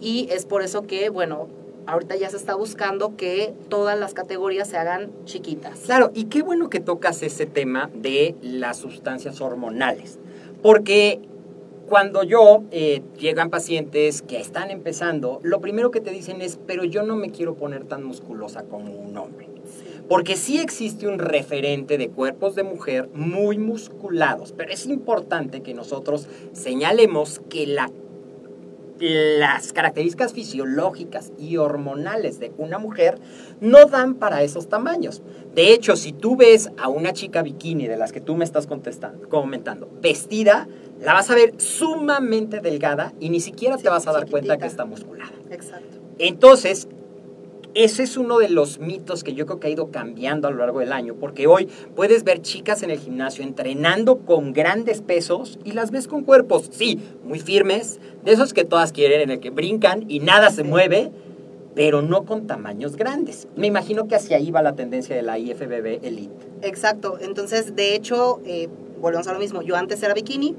Y 0.00 0.28
es 0.30 0.46
por 0.46 0.62
eso 0.62 0.86
que, 0.86 1.08
bueno, 1.08 1.48
ahorita 1.86 2.16
ya 2.16 2.28
se 2.30 2.36
está 2.36 2.54
buscando 2.54 3.16
que 3.16 3.54
todas 3.68 3.98
las 3.98 4.14
categorías 4.14 4.68
se 4.68 4.76
hagan 4.76 5.10
chiquitas. 5.24 5.80
Claro, 5.80 6.10
y 6.14 6.24
qué 6.24 6.42
bueno 6.42 6.68
que 6.68 6.80
tocas 6.80 7.22
ese 7.22 7.46
tema 7.46 7.90
de 7.94 8.34
las 8.42 8.78
sustancias 8.78 9.40
hormonales, 9.40 10.18
porque 10.62 11.20
cuando 11.86 12.24
yo 12.24 12.64
eh, 12.72 13.02
llegan 13.18 13.48
pacientes 13.48 14.20
que 14.22 14.40
están 14.40 14.70
empezando, 14.70 15.40
lo 15.42 15.60
primero 15.60 15.92
que 15.92 16.00
te 16.00 16.10
dicen 16.10 16.42
es, 16.42 16.58
pero 16.66 16.84
yo 16.84 17.04
no 17.04 17.14
me 17.14 17.30
quiero 17.30 17.54
poner 17.54 17.84
tan 17.84 18.02
musculosa 18.02 18.64
como 18.64 18.92
un 18.92 19.16
hombre. 19.16 19.48
Porque 20.08 20.36
sí 20.36 20.58
existe 20.58 21.08
un 21.08 21.18
referente 21.18 21.98
de 21.98 22.08
cuerpos 22.08 22.54
de 22.54 22.62
mujer 22.62 23.08
muy 23.14 23.58
musculados, 23.58 24.52
pero 24.56 24.72
es 24.72 24.86
importante 24.86 25.62
que 25.62 25.74
nosotros 25.74 26.28
señalemos 26.52 27.40
que 27.48 27.66
la 27.66 27.90
las 28.98 29.72
características 29.72 30.32
fisiológicas 30.32 31.32
y 31.38 31.56
hormonales 31.56 32.38
de 32.38 32.52
una 32.58 32.78
mujer 32.78 33.18
no 33.60 33.86
dan 33.86 34.14
para 34.14 34.42
esos 34.42 34.68
tamaños. 34.68 35.22
De 35.54 35.72
hecho, 35.72 35.96
si 35.96 36.12
tú 36.12 36.36
ves 36.36 36.70
a 36.78 36.88
una 36.88 37.12
chica 37.12 37.42
bikini 37.42 37.86
de 37.86 37.96
las 37.96 38.12
que 38.12 38.20
tú 38.20 38.36
me 38.36 38.44
estás 38.44 38.66
contestando, 38.66 39.28
comentando, 39.28 39.88
vestida, 40.00 40.68
la 41.00 41.12
vas 41.12 41.30
a 41.30 41.34
ver 41.34 41.54
sumamente 41.58 42.60
delgada 42.60 43.12
y 43.20 43.30
ni 43.30 43.40
siquiera 43.40 43.76
Sí, 43.76 43.82
te 43.82 43.88
vas 43.90 44.06
a 44.06 44.12
dar 44.12 44.28
cuenta 44.30 44.56
que 44.56 44.66
está 44.66 44.84
musculada. 44.84 45.32
Exacto. 45.50 45.98
Entonces, 46.18 46.88
ese 47.76 48.04
es 48.04 48.16
uno 48.16 48.38
de 48.38 48.48
los 48.48 48.78
mitos 48.78 49.22
que 49.22 49.34
yo 49.34 49.44
creo 49.44 49.60
que 49.60 49.66
ha 49.66 49.70
ido 49.70 49.90
cambiando 49.90 50.48
a 50.48 50.50
lo 50.50 50.56
largo 50.56 50.80
del 50.80 50.92
año, 50.92 51.14
porque 51.20 51.46
hoy 51.46 51.68
puedes 51.94 52.24
ver 52.24 52.40
chicas 52.40 52.82
en 52.82 52.90
el 52.90 52.98
gimnasio 52.98 53.44
entrenando 53.44 54.20
con 54.20 54.54
grandes 54.54 55.02
pesos 55.02 55.58
y 55.62 55.72
las 55.72 55.90
ves 55.90 56.08
con 56.08 56.24
cuerpos, 56.24 56.70
sí, 56.72 56.98
muy 57.22 57.38
firmes, 57.38 58.00
de 58.24 58.32
esos 58.32 58.54
que 58.54 58.64
todas 58.64 58.92
quieren, 58.92 59.20
en 59.20 59.30
el 59.30 59.40
que 59.40 59.50
brincan 59.50 60.06
y 60.08 60.20
nada 60.20 60.50
se 60.50 60.64
mueve, 60.64 61.12
pero 61.74 62.00
no 62.00 62.24
con 62.24 62.46
tamaños 62.46 62.96
grandes. 62.96 63.46
Me 63.56 63.66
imagino 63.66 64.08
que 64.08 64.14
hacia 64.14 64.38
ahí 64.38 64.50
va 64.50 64.62
la 64.62 64.74
tendencia 64.74 65.14
de 65.14 65.20
la 65.20 65.38
IFBB 65.38 66.02
Elite. 66.02 66.46
Exacto. 66.62 67.18
Entonces, 67.20 67.76
de 67.76 67.94
hecho, 67.94 68.40
eh, 68.46 68.70
volvemos 69.02 69.28
a 69.28 69.34
lo 69.34 69.38
mismo. 69.38 69.60
Yo 69.60 69.76
antes 69.76 70.02
era 70.02 70.14
bikini 70.14 70.56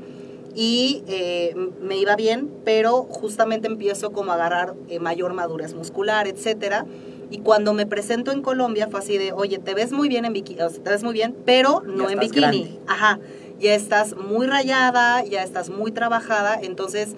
y 0.56 1.04
eh, 1.08 1.56
me 1.82 1.98
iba 1.98 2.16
bien, 2.16 2.50
pero 2.66 3.04
justamente 3.04 3.68
empiezo 3.68 4.12
como 4.12 4.32
a 4.32 4.36
agarrar 4.36 4.76
eh, 4.90 5.00
mayor 5.00 5.34
madurez 5.34 5.74
muscular, 5.74 6.28
etcétera. 6.28 6.86
Y 7.30 7.40
cuando 7.40 7.74
me 7.74 7.86
presento 7.86 8.32
en 8.32 8.42
Colombia 8.42 8.88
fue 8.90 9.02
así 9.02 9.18
de, 9.18 9.34
oye, 9.34 9.60
te 9.60 9.74
ves 9.74 9.92
muy 9.92 10.08
bien 10.08 10.26
en 10.26 10.34
bikini, 10.34 10.62
o 10.62 10.70
sea, 10.70 10.82
te 10.82 10.90
ves 10.90 11.04
muy 11.04 11.14
bien, 11.14 11.36
pero 11.46 11.82
no 11.86 12.06
Ya 12.08 12.14
en 12.14 12.20
estás 12.22 12.22
bikini. 12.22 12.42
grande. 12.42 12.80
Ajá. 12.88 13.20
Ya 13.60 13.74
estás 13.74 14.16
muy 14.16 14.48
rayada, 14.48 15.24
ya 15.26 15.44
estás 15.44 15.70
muy 15.70 15.92
trabajada, 15.92 16.58
entonces, 16.62 17.16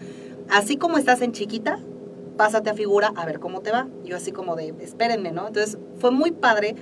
así 0.50 0.78
como 0.78 0.98
estás 0.98 1.22
en 1.22 1.32
chiquita, 1.34 1.80
pásate 2.38 2.70
a 2.70 2.74
figura 2.74 3.12
a 3.16 3.26
ver 3.26 3.40
cómo 3.40 3.60
te 3.62 3.72
va. 3.72 3.88
Yo 4.06 4.16
así 4.16 4.32
como 4.32 4.56
de, 4.56 4.74
espérenme, 4.82 5.32
¿no? 5.32 5.48
Entonces, 5.48 5.78
fue 6.00 6.12
muy 6.12 6.32
padre 6.32 6.76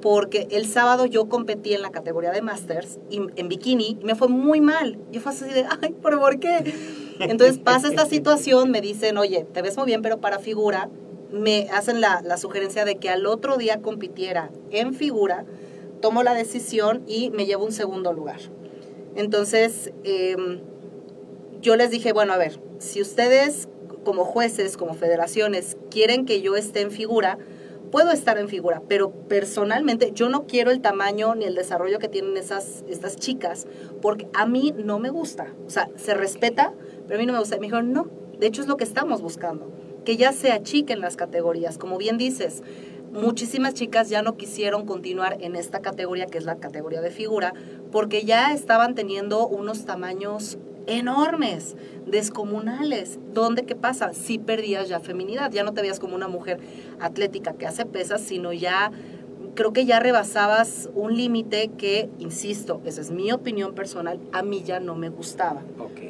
porque 0.00 0.48
el 0.50 0.66
sábado 0.66 1.06
yo 1.06 1.28
competí 1.28 1.74
en 1.74 1.82
la 1.82 1.90
categoría 1.90 2.30
de 2.30 2.42
Masters 2.42 2.98
y, 3.10 3.20
en 3.36 3.48
bikini 3.48 3.98
y 4.00 4.04
me 4.04 4.14
fue 4.14 4.28
muy 4.28 4.60
mal. 4.60 4.98
Yo 5.10 5.20
fue 5.20 5.32
así 5.32 5.44
de, 5.44 5.66
ay, 5.82 5.94
¿pero 6.02 6.20
por 6.20 6.38
qué? 6.40 6.74
Entonces 7.20 7.58
pasa 7.58 7.88
esta 7.88 8.06
situación, 8.06 8.70
me 8.70 8.80
dicen, 8.80 9.18
oye, 9.18 9.46
te 9.52 9.62
ves 9.62 9.76
muy 9.76 9.86
bien, 9.86 10.02
pero 10.02 10.20
para 10.20 10.38
figura, 10.38 10.88
me 11.32 11.68
hacen 11.70 12.00
la, 12.00 12.36
sugerencia 12.36 12.84
de 12.84 12.96
que 12.96 13.10
al 13.10 13.26
otro 13.26 13.56
día 13.56 13.80
compitiera 13.80 14.50
en 14.70 14.94
figura, 14.94 15.44
tomo 16.00 16.22
la 16.22 16.34
decisión 16.34 17.02
y 17.06 17.30
me 17.30 17.46
llevo 17.46 17.64
un 17.64 17.72
segundo 17.72 18.12
lugar. 18.12 18.40
Entonces, 19.16 19.92
em, 20.04 20.60
yo 21.60 21.76
les 21.76 21.90
dije, 21.90 22.12
bueno, 22.12 22.32
a 22.32 22.38
ver, 22.38 22.58
si 22.78 23.02
ustedes 23.02 23.68
como 24.04 24.24
jueces, 24.24 24.76
como 24.76 24.94
federaciones, 24.94 25.76
quieren 25.90 26.24
que 26.24 26.40
yo 26.40 26.56
esté 26.56 26.80
en 26.80 26.90
figura, 26.90 27.38
puedo 27.90 28.10
estar 28.10 28.38
en 28.38 28.48
figura, 28.48 28.82
pero 28.88 29.10
personalmente 29.10 30.12
yo 30.14 30.28
no 30.28 30.46
quiero 30.46 30.70
el 30.70 30.80
tamaño 30.80 31.34
ni 31.34 31.44
el 31.44 31.54
desarrollo 31.54 31.98
que 31.98 32.08
tienen 32.08 32.36
esas, 32.36 32.84
estas 32.88 33.16
chicas, 33.16 33.66
porque 34.00 34.28
a 34.32 34.46
mí 34.46 34.74
no 34.76 34.98
me 34.98 35.10
gusta. 35.10 35.52
O 35.66 35.70
sea, 35.70 35.88
se 35.96 36.14
respeta, 36.14 36.72
pero 37.06 37.18
a 37.18 37.20
mí 37.20 37.26
no 37.26 37.32
me 37.32 37.38
gusta. 37.40 37.56
Me 37.56 37.62
dijeron, 37.62 37.92
no, 37.92 38.08
de 38.38 38.46
hecho 38.46 38.62
es 38.62 38.68
lo 38.68 38.76
que 38.76 38.84
estamos 38.84 39.20
buscando, 39.22 39.70
que 40.04 40.16
ya 40.16 40.32
se 40.32 40.52
achiquen 40.52 41.00
las 41.00 41.16
categorías. 41.16 41.78
Como 41.78 41.98
bien 41.98 42.16
dices, 42.16 42.62
muchísimas 43.12 43.74
chicas 43.74 44.08
ya 44.08 44.22
no 44.22 44.36
quisieron 44.36 44.86
continuar 44.86 45.38
en 45.40 45.56
esta 45.56 45.80
categoría, 45.80 46.26
que 46.26 46.38
es 46.38 46.44
la 46.44 46.56
categoría 46.56 47.00
de 47.00 47.10
figura, 47.10 47.54
porque 47.90 48.24
ya 48.24 48.52
estaban 48.52 48.94
teniendo 48.94 49.46
unos 49.46 49.84
tamaños 49.84 50.58
enormes, 50.90 51.76
descomunales. 52.06 53.18
¿Dónde 53.32 53.64
qué 53.64 53.76
pasa? 53.76 54.12
Sí 54.12 54.38
perdías 54.38 54.88
ya 54.88 55.00
feminidad, 55.00 55.50
ya 55.52 55.62
no 55.62 55.72
te 55.72 55.80
veías 55.80 56.00
como 56.00 56.14
una 56.14 56.28
mujer 56.28 56.58
atlética 56.98 57.54
que 57.54 57.66
hace 57.66 57.86
pesas, 57.86 58.20
sino 58.20 58.52
ya 58.52 58.90
creo 59.54 59.72
que 59.72 59.84
ya 59.84 60.00
rebasabas 60.00 60.90
un 60.94 61.16
límite 61.16 61.70
que, 61.76 62.08
insisto, 62.18 62.80
esa 62.84 63.00
es 63.00 63.10
mi 63.10 63.32
opinión 63.32 63.74
personal, 63.74 64.20
a 64.32 64.42
mí 64.42 64.62
ya 64.64 64.80
no 64.80 64.94
me 64.94 65.08
gustaba. 65.08 65.62
Ok. 65.78 66.00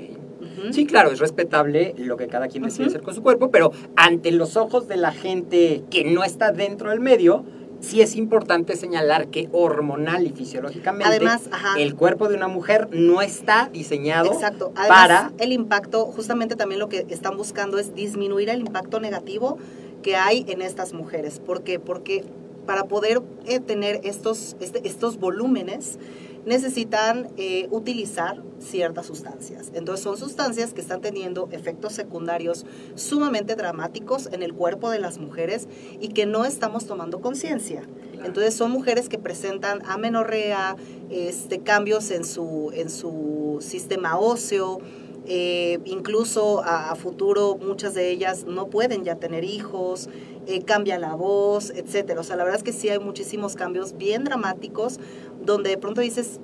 Sí, 0.72 0.86
claro, 0.86 1.10
es 1.10 1.20
respetable 1.20 1.94
lo 1.96 2.16
que 2.16 2.26
cada 2.26 2.48
quien 2.48 2.64
decide 2.64 2.86
hacer 2.86 3.02
con 3.02 3.14
su 3.14 3.22
cuerpo, 3.22 3.50
pero 3.50 3.72
ante 3.96 4.30
los 4.30 4.56
ojos 4.56 4.88
de 4.88 4.96
la 4.96 5.12
gente 5.12 5.84
que 5.90 6.04
no 6.04 6.24
está 6.24 6.52
dentro 6.52 6.90
del 6.90 7.00
medio, 7.00 7.44
sí 7.80 8.02
es 8.02 8.16
importante 8.16 8.76
señalar 8.76 9.28
que 9.28 9.48
hormonal 9.52 10.26
y 10.26 10.30
fisiológicamente 10.30 11.06
Además, 11.08 11.48
ajá. 11.50 11.78
el 11.78 11.94
cuerpo 11.94 12.28
de 12.28 12.36
una 12.36 12.48
mujer 12.48 12.88
no 12.92 13.22
está 13.22 13.70
diseñado 13.72 14.32
Exacto. 14.32 14.72
Además, 14.76 14.88
para 14.88 15.32
el 15.38 15.52
impacto, 15.52 16.04
justamente 16.06 16.56
también 16.56 16.78
lo 16.78 16.88
que 16.88 17.06
están 17.08 17.36
buscando 17.36 17.78
es 17.78 17.94
disminuir 17.94 18.48
el 18.50 18.60
impacto 18.60 19.00
negativo 19.00 19.58
que 20.02 20.16
hay 20.16 20.44
en 20.48 20.62
estas 20.62 20.92
mujeres. 20.92 21.40
¿Por 21.40 21.62
qué? 21.62 21.78
Porque 21.78 22.24
para 22.66 22.84
poder 22.84 23.22
eh, 23.46 23.60
tener 23.60 24.00
estos, 24.04 24.56
este- 24.60 24.86
estos 24.86 25.18
volúmenes 25.18 25.98
necesitan 26.46 27.28
eh, 27.36 27.68
utilizar 27.70 28.42
ciertas 28.58 29.06
sustancias. 29.06 29.70
Entonces 29.74 30.02
son 30.02 30.16
sustancias 30.16 30.72
que 30.72 30.80
están 30.80 31.00
teniendo 31.00 31.48
efectos 31.52 31.92
secundarios 31.92 32.66
sumamente 32.94 33.56
dramáticos 33.56 34.28
en 34.32 34.42
el 34.42 34.54
cuerpo 34.54 34.90
de 34.90 34.98
las 34.98 35.18
mujeres 35.18 35.68
y 36.00 36.08
que 36.08 36.26
no 36.26 36.44
estamos 36.44 36.86
tomando 36.86 37.20
conciencia. 37.20 37.82
Entonces 38.24 38.54
son 38.54 38.70
mujeres 38.70 39.08
que 39.08 39.18
presentan 39.18 39.82
amenorrea, 39.86 40.76
este, 41.10 41.60
cambios 41.60 42.10
en 42.10 42.24
su, 42.24 42.70
en 42.74 42.90
su 42.90 43.58
sistema 43.60 44.18
óseo, 44.18 44.80
eh, 45.26 45.78
incluso 45.84 46.62
a, 46.62 46.90
a 46.90 46.96
futuro 46.96 47.56
muchas 47.56 47.94
de 47.94 48.10
ellas 48.10 48.44
no 48.46 48.68
pueden 48.68 49.04
ya 49.04 49.16
tener 49.16 49.44
hijos, 49.44 50.08
eh, 50.46 50.62
cambia 50.62 50.98
la 50.98 51.14
voz, 51.14 51.70
etcétera. 51.70 52.20
O 52.20 52.24
sea, 52.24 52.34
la 52.36 52.44
verdad 52.44 52.58
es 52.58 52.64
que 52.64 52.72
sí 52.72 52.88
hay 52.88 52.98
muchísimos 52.98 53.54
cambios 53.54 53.96
bien 53.96 54.24
dramáticos 54.24 54.98
donde 55.44 55.70
de 55.70 55.78
pronto 55.78 56.00
dices, 56.00 56.40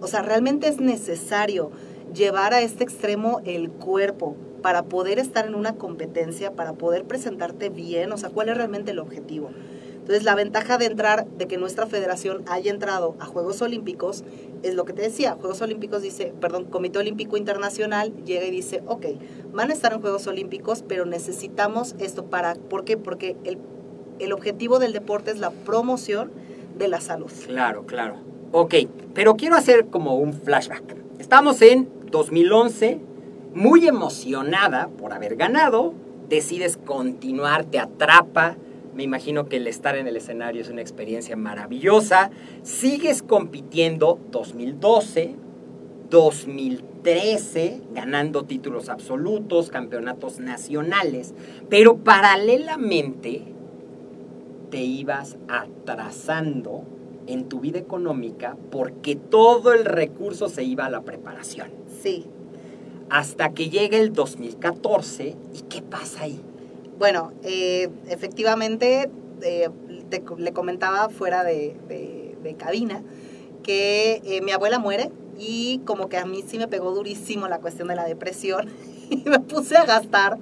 o 0.00 0.06
sea, 0.06 0.22
realmente 0.22 0.68
es 0.68 0.80
necesario 0.80 1.70
llevar 2.14 2.54
a 2.54 2.60
este 2.60 2.84
extremo 2.84 3.40
el 3.44 3.70
cuerpo 3.70 4.36
para 4.62 4.84
poder 4.84 5.18
estar 5.18 5.46
en 5.46 5.54
una 5.54 5.74
competencia, 5.76 6.52
para 6.52 6.72
poder 6.72 7.04
presentarte 7.04 7.68
bien, 7.68 8.12
o 8.12 8.16
sea, 8.16 8.30
¿cuál 8.30 8.48
es 8.48 8.56
realmente 8.56 8.90
el 8.90 8.98
objetivo? 8.98 9.50
Entonces, 10.06 10.22
la 10.22 10.36
ventaja 10.36 10.78
de 10.78 10.86
entrar, 10.86 11.26
de 11.26 11.48
que 11.48 11.56
nuestra 11.56 11.86
federación 11.86 12.44
haya 12.46 12.70
entrado 12.70 13.16
a 13.18 13.26
Juegos 13.26 13.60
Olímpicos, 13.60 14.22
es 14.62 14.74
lo 14.74 14.84
que 14.84 14.92
te 14.92 15.02
decía, 15.02 15.32
Juegos 15.32 15.60
Olímpicos 15.62 16.00
dice, 16.00 16.32
perdón, 16.40 16.66
Comité 16.66 17.00
Olímpico 17.00 17.36
Internacional 17.36 18.14
llega 18.24 18.44
y 18.46 18.52
dice, 18.52 18.84
ok, 18.86 19.06
van 19.52 19.70
a 19.70 19.72
estar 19.72 19.92
en 19.92 20.00
Juegos 20.00 20.26
Olímpicos, 20.28 20.84
pero 20.86 21.06
necesitamos 21.06 21.96
esto 21.98 22.26
para, 22.26 22.54
¿por 22.54 22.84
qué? 22.84 22.96
Porque 22.96 23.36
el, 23.42 23.58
el 24.20 24.32
objetivo 24.32 24.78
del 24.78 24.92
deporte 24.92 25.32
es 25.32 25.38
la 25.38 25.50
promoción 25.50 26.30
de 26.78 26.86
la 26.86 27.00
salud. 27.00 27.32
Claro, 27.44 27.84
claro. 27.84 28.16
Ok, 28.52 28.74
pero 29.12 29.36
quiero 29.36 29.56
hacer 29.56 29.86
como 29.86 30.16
un 30.16 30.32
flashback. 30.32 30.96
Estamos 31.18 31.60
en 31.62 31.88
2011, 32.10 33.00
muy 33.54 33.88
emocionada 33.88 34.88
por 34.88 35.12
haber 35.12 35.36
ganado, 35.36 35.94
decides 36.28 36.76
continuar, 36.76 37.64
te 37.64 37.78
atrapa 37.78 38.56
Me 38.94 39.02
imagino 39.02 39.46
que 39.46 39.56
el 39.56 39.66
estar 39.66 39.96
en 39.96 40.06
el 40.06 40.16
escenario 40.16 40.62
es 40.62 40.70
una 40.70 40.80
experiencia 40.80 41.36
maravillosa. 41.36 42.30
Sigues 42.62 43.22
compitiendo 43.22 44.18
2012, 44.30 45.34
2013, 46.08 47.82
ganando 47.92 48.44
títulos 48.44 48.88
absolutos, 48.88 49.68
campeonatos 49.68 50.40
nacionales, 50.40 51.34
pero 51.68 51.98
paralelamente 51.98 53.42
te 54.70 54.80
ibas 54.80 55.36
atrasando 55.48 56.84
en 57.26 57.48
tu 57.48 57.60
vida 57.60 57.78
económica 57.78 58.56
porque 58.70 59.16
todo 59.16 59.72
el 59.72 59.84
recurso 59.84 60.48
se 60.48 60.64
iba 60.64 60.86
a 60.86 60.90
la 60.90 61.02
preparación. 61.02 61.70
Sí. 62.02 62.26
Hasta 63.10 63.52
que 63.52 63.68
llega 63.70 63.98
el 63.98 64.12
2014, 64.12 65.36
¿y 65.54 65.60
qué 65.68 65.82
pasa 65.82 66.22
ahí? 66.22 66.40
Bueno, 66.98 67.32
eh, 67.44 67.88
efectivamente, 68.08 69.10
eh, 69.42 69.68
te- 70.10 70.22
le 70.38 70.52
comentaba 70.52 71.08
fuera 71.08 71.44
de, 71.44 71.76
de- 71.88 72.36
de 72.42 72.54
cabina 72.54 73.02
que 73.62 74.22
eh, 74.24 74.40
mi 74.42 74.52
abuela 74.52 74.78
muere 74.78 75.10
y 75.38 75.80
como 75.84 76.08
que 76.08 76.16
a 76.16 76.24
mí 76.24 76.44
sí 76.46 76.58
me 76.58 76.68
pegó 76.68 76.92
durísimo 76.92 77.48
la 77.48 77.58
cuestión 77.58 77.88
de 77.88 77.96
la 77.96 78.04
depresión 78.04 78.70
y 79.10 79.22
me 79.28 79.38
puse 79.40 79.76
a 79.76 79.84
gastar 79.84 80.38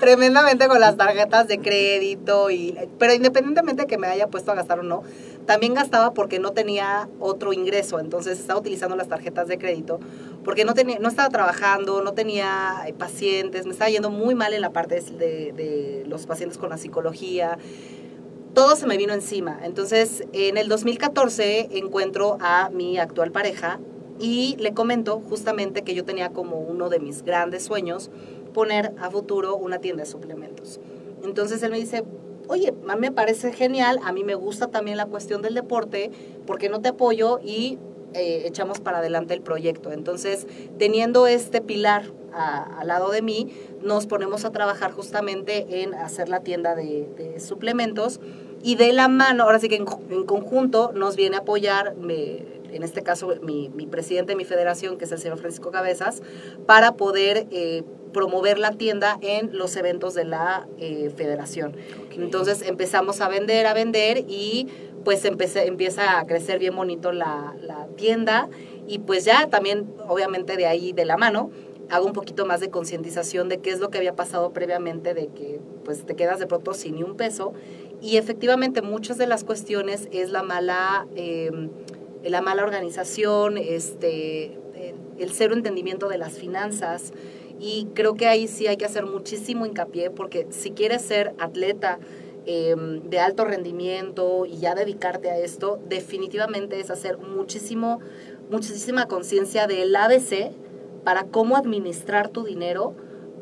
tremendamente 0.00 0.68
con 0.68 0.80
las 0.80 0.96
tarjetas 0.96 1.48
de 1.48 1.58
crédito 1.58 2.50
y 2.50 2.76
pero 2.98 3.12
independientemente 3.12 3.82
de 3.82 3.88
que 3.88 3.98
me 3.98 4.06
haya 4.06 4.28
puesto 4.28 4.52
a 4.52 4.54
gastar 4.54 4.80
o 4.80 4.82
no, 4.82 5.02
también 5.46 5.74
gastaba 5.74 6.14
porque 6.14 6.38
no 6.38 6.52
tenía 6.52 7.08
otro 7.20 7.52
ingreso, 7.52 8.00
entonces 8.00 8.38
estaba 8.38 8.60
utilizando 8.60 8.96
las 8.96 9.08
tarjetas 9.08 9.48
de 9.48 9.58
crédito 9.58 10.00
porque 10.44 10.64
no 10.64 10.74
tenía 10.74 10.98
no 10.98 11.08
estaba 11.08 11.28
trabajando, 11.28 12.02
no 12.02 12.12
tenía 12.12 12.84
eh, 12.86 12.92
pacientes, 12.92 13.66
me 13.66 13.72
estaba 13.72 13.90
yendo 13.90 14.10
muy 14.10 14.34
mal 14.34 14.54
en 14.54 14.62
la 14.62 14.70
parte 14.70 15.00
de, 15.00 15.52
de 15.52 16.04
los 16.06 16.26
pacientes 16.26 16.58
con 16.58 16.70
la 16.70 16.78
psicología. 16.78 17.58
Todo 18.54 18.74
se 18.74 18.86
me 18.86 18.96
vino 18.96 19.12
encima. 19.12 19.60
Entonces, 19.62 20.24
en 20.32 20.56
el 20.56 20.68
2014 20.68 21.68
encuentro 21.78 22.38
a 22.40 22.70
mi 22.70 22.98
actual 22.98 23.30
pareja 23.30 23.78
y 24.18 24.56
le 24.58 24.74
comento 24.74 25.20
justamente 25.28 25.82
que 25.82 25.94
yo 25.94 26.04
tenía 26.04 26.30
como 26.30 26.58
uno 26.58 26.88
de 26.88 26.98
mis 26.98 27.22
grandes 27.22 27.64
sueños 27.64 28.10
poner 28.52 28.92
a 28.98 29.10
futuro 29.10 29.56
una 29.56 29.78
tienda 29.78 30.02
de 30.04 30.10
suplementos. 30.10 30.80
Entonces 31.22 31.62
él 31.62 31.70
me 31.70 31.78
dice, 31.78 32.04
oye, 32.48 32.74
a 32.88 32.94
mí 32.94 33.00
me 33.00 33.12
parece 33.12 33.52
genial, 33.52 34.00
a 34.04 34.12
mí 34.12 34.24
me 34.24 34.34
gusta 34.34 34.68
también 34.68 34.96
la 34.96 35.06
cuestión 35.06 35.42
del 35.42 35.54
deporte, 35.54 36.10
¿por 36.46 36.58
qué 36.58 36.68
no 36.68 36.80
te 36.80 36.88
apoyo? 36.88 37.38
Y 37.42 37.78
eh, 38.14 38.44
echamos 38.46 38.80
para 38.80 38.98
adelante 38.98 39.34
el 39.34 39.42
proyecto. 39.42 39.92
Entonces, 39.92 40.46
teniendo 40.78 41.26
este 41.26 41.60
pilar 41.60 42.04
al 42.32 42.86
lado 42.86 43.10
de 43.10 43.20
mí, 43.20 43.48
nos 43.82 44.06
ponemos 44.06 44.44
a 44.44 44.52
trabajar 44.52 44.92
justamente 44.92 45.82
en 45.82 45.94
hacer 45.94 46.28
la 46.28 46.40
tienda 46.40 46.74
de 46.74 47.36
suplementos 47.40 48.20
y 48.62 48.76
de 48.76 48.92
la 48.92 49.08
mano, 49.08 49.44
ahora 49.44 49.58
sí 49.58 49.68
que 49.68 49.76
en, 49.76 49.86
en 50.10 50.24
conjunto 50.24 50.92
nos 50.94 51.16
viene 51.16 51.36
a 51.36 51.40
apoyar, 51.40 51.94
me- 51.96 52.42
en 52.72 52.82
este 52.82 53.02
caso 53.02 53.32
mi, 53.42 53.70
mi 53.70 53.86
presidente 53.86 54.32
de 54.32 54.36
mi 54.36 54.44
federación, 54.44 54.98
que 54.98 55.06
es 55.06 55.12
el 55.12 55.18
señor 55.18 55.38
Francisco 55.38 55.70
Cabezas, 55.70 56.22
para 56.66 56.92
poder 56.96 57.46
eh, 57.50 57.82
promover 58.12 58.58
la 58.58 58.72
tienda 58.72 59.18
en 59.22 59.56
los 59.56 59.74
eventos 59.76 60.12
de 60.14 60.24
la 60.24 60.66
eh, 60.78 61.10
federación. 61.16 61.74
Entonces 62.12 62.62
empezamos 62.62 63.20
a 63.20 63.28
vender, 63.28 63.66
a 63.66 63.74
vender 63.74 64.24
y 64.28 64.66
pues 65.04 65.24
empecé, 65.24 65.66
empieza 65.66 66.18
a 66.18 66.26
crecer 66.26 66.58
bien 66.58 66.74
bonito 66.76 67.12
la, 67.12 67.54
la 67.62 67.86
tienda 67.96 68.48
y 68.86 68.98
pues 68.98 69.24
ya 69.24 69.48
también 69.48 69.86
obviamente 70.06 70.56
de 70.56 70.66
ahí 70.66 70.92
de 70.92 71.04
la 71.06 71.16
mano 71.16 71.50
hago 71.90 72.04
un 72.06 72.12
poquito 72.12 72.44
más 72.44 72.60
de 72.60 72.68
concientización 72.68 73.48
de 73.48 73.58
qué 73.60 73.70
es 73.70 73.80
lo 73.80 73.88
que 73.88 73.96
había 73.96 74.14
pasado 74.14 74.52
previamente 74.52 75.14
de 75.14 75.28
que 75.28 75.58
pues 75.86 76.04
te 76.04 76.14
quedas 76.16 76.38
de 76.38 76.46
pronto 76.46 76.74
sin 76.74 76.96
ni 76.96 77.02
un 77.02 77.16
peso 77.16 77.54
y 78.00 78.16
efectivamente 78.16 78.82
muchas 78.82 79.18
de 79.18 79.26
las 79.26 79.44
cuestiones 79.44 80.08
es 80.12 80.30
la 80.30 80.42
mala 80.42 81.06
eh, 81.16 81.50
la 82.24 82.42
mala 82.42 82.64
organización 82.64 83.58
este 83.58 84.58
el, 85.18 85.30
cero 85.30 85.54
entendimiento 85.54 86.08
de 86.08 86.18
las 86.18 86.38
finanzas. 86.38 87.12
Y 87.60 87.88
creo 87.94 88.14
que 88.14 88.28
ahí 88.28 88.46
sí 88.46 88.66
hay 88.66 88.76
que 88.76 88.84
hacer 88.84 89.04
muchísimo 89.06 89.66
hincapié 89.66 90.10
porque 90.10 90.46
si 90.50 90.70
quieres 90.70 91.02
ser 91.02 91.34
atleta 91.38 91.98
eh, 92.46 92.74
de 92.76 93.18
alto 93.18 93.44
rendimiento 93.44 94.46
y 94.46 94.58
ya 94.58 94.74
dedicarte 94.74 95.30
a 95.30 95.38
esto, 95.38 95.80
definitivamente 95.88 96.78
es 96.78 96.90
hacer 96.90 97.18
muchísimo, 97.18 97.98
muchísima 98.48 99.06
conciencia 99.06 99.66
del 99.66 99.94
ABC 99.94 100.52
para 101.04 101.24
cómo 101.24 101.56
administrar 101.56 102.28
tu 102.28 102.44
dinero, 102.44 102.94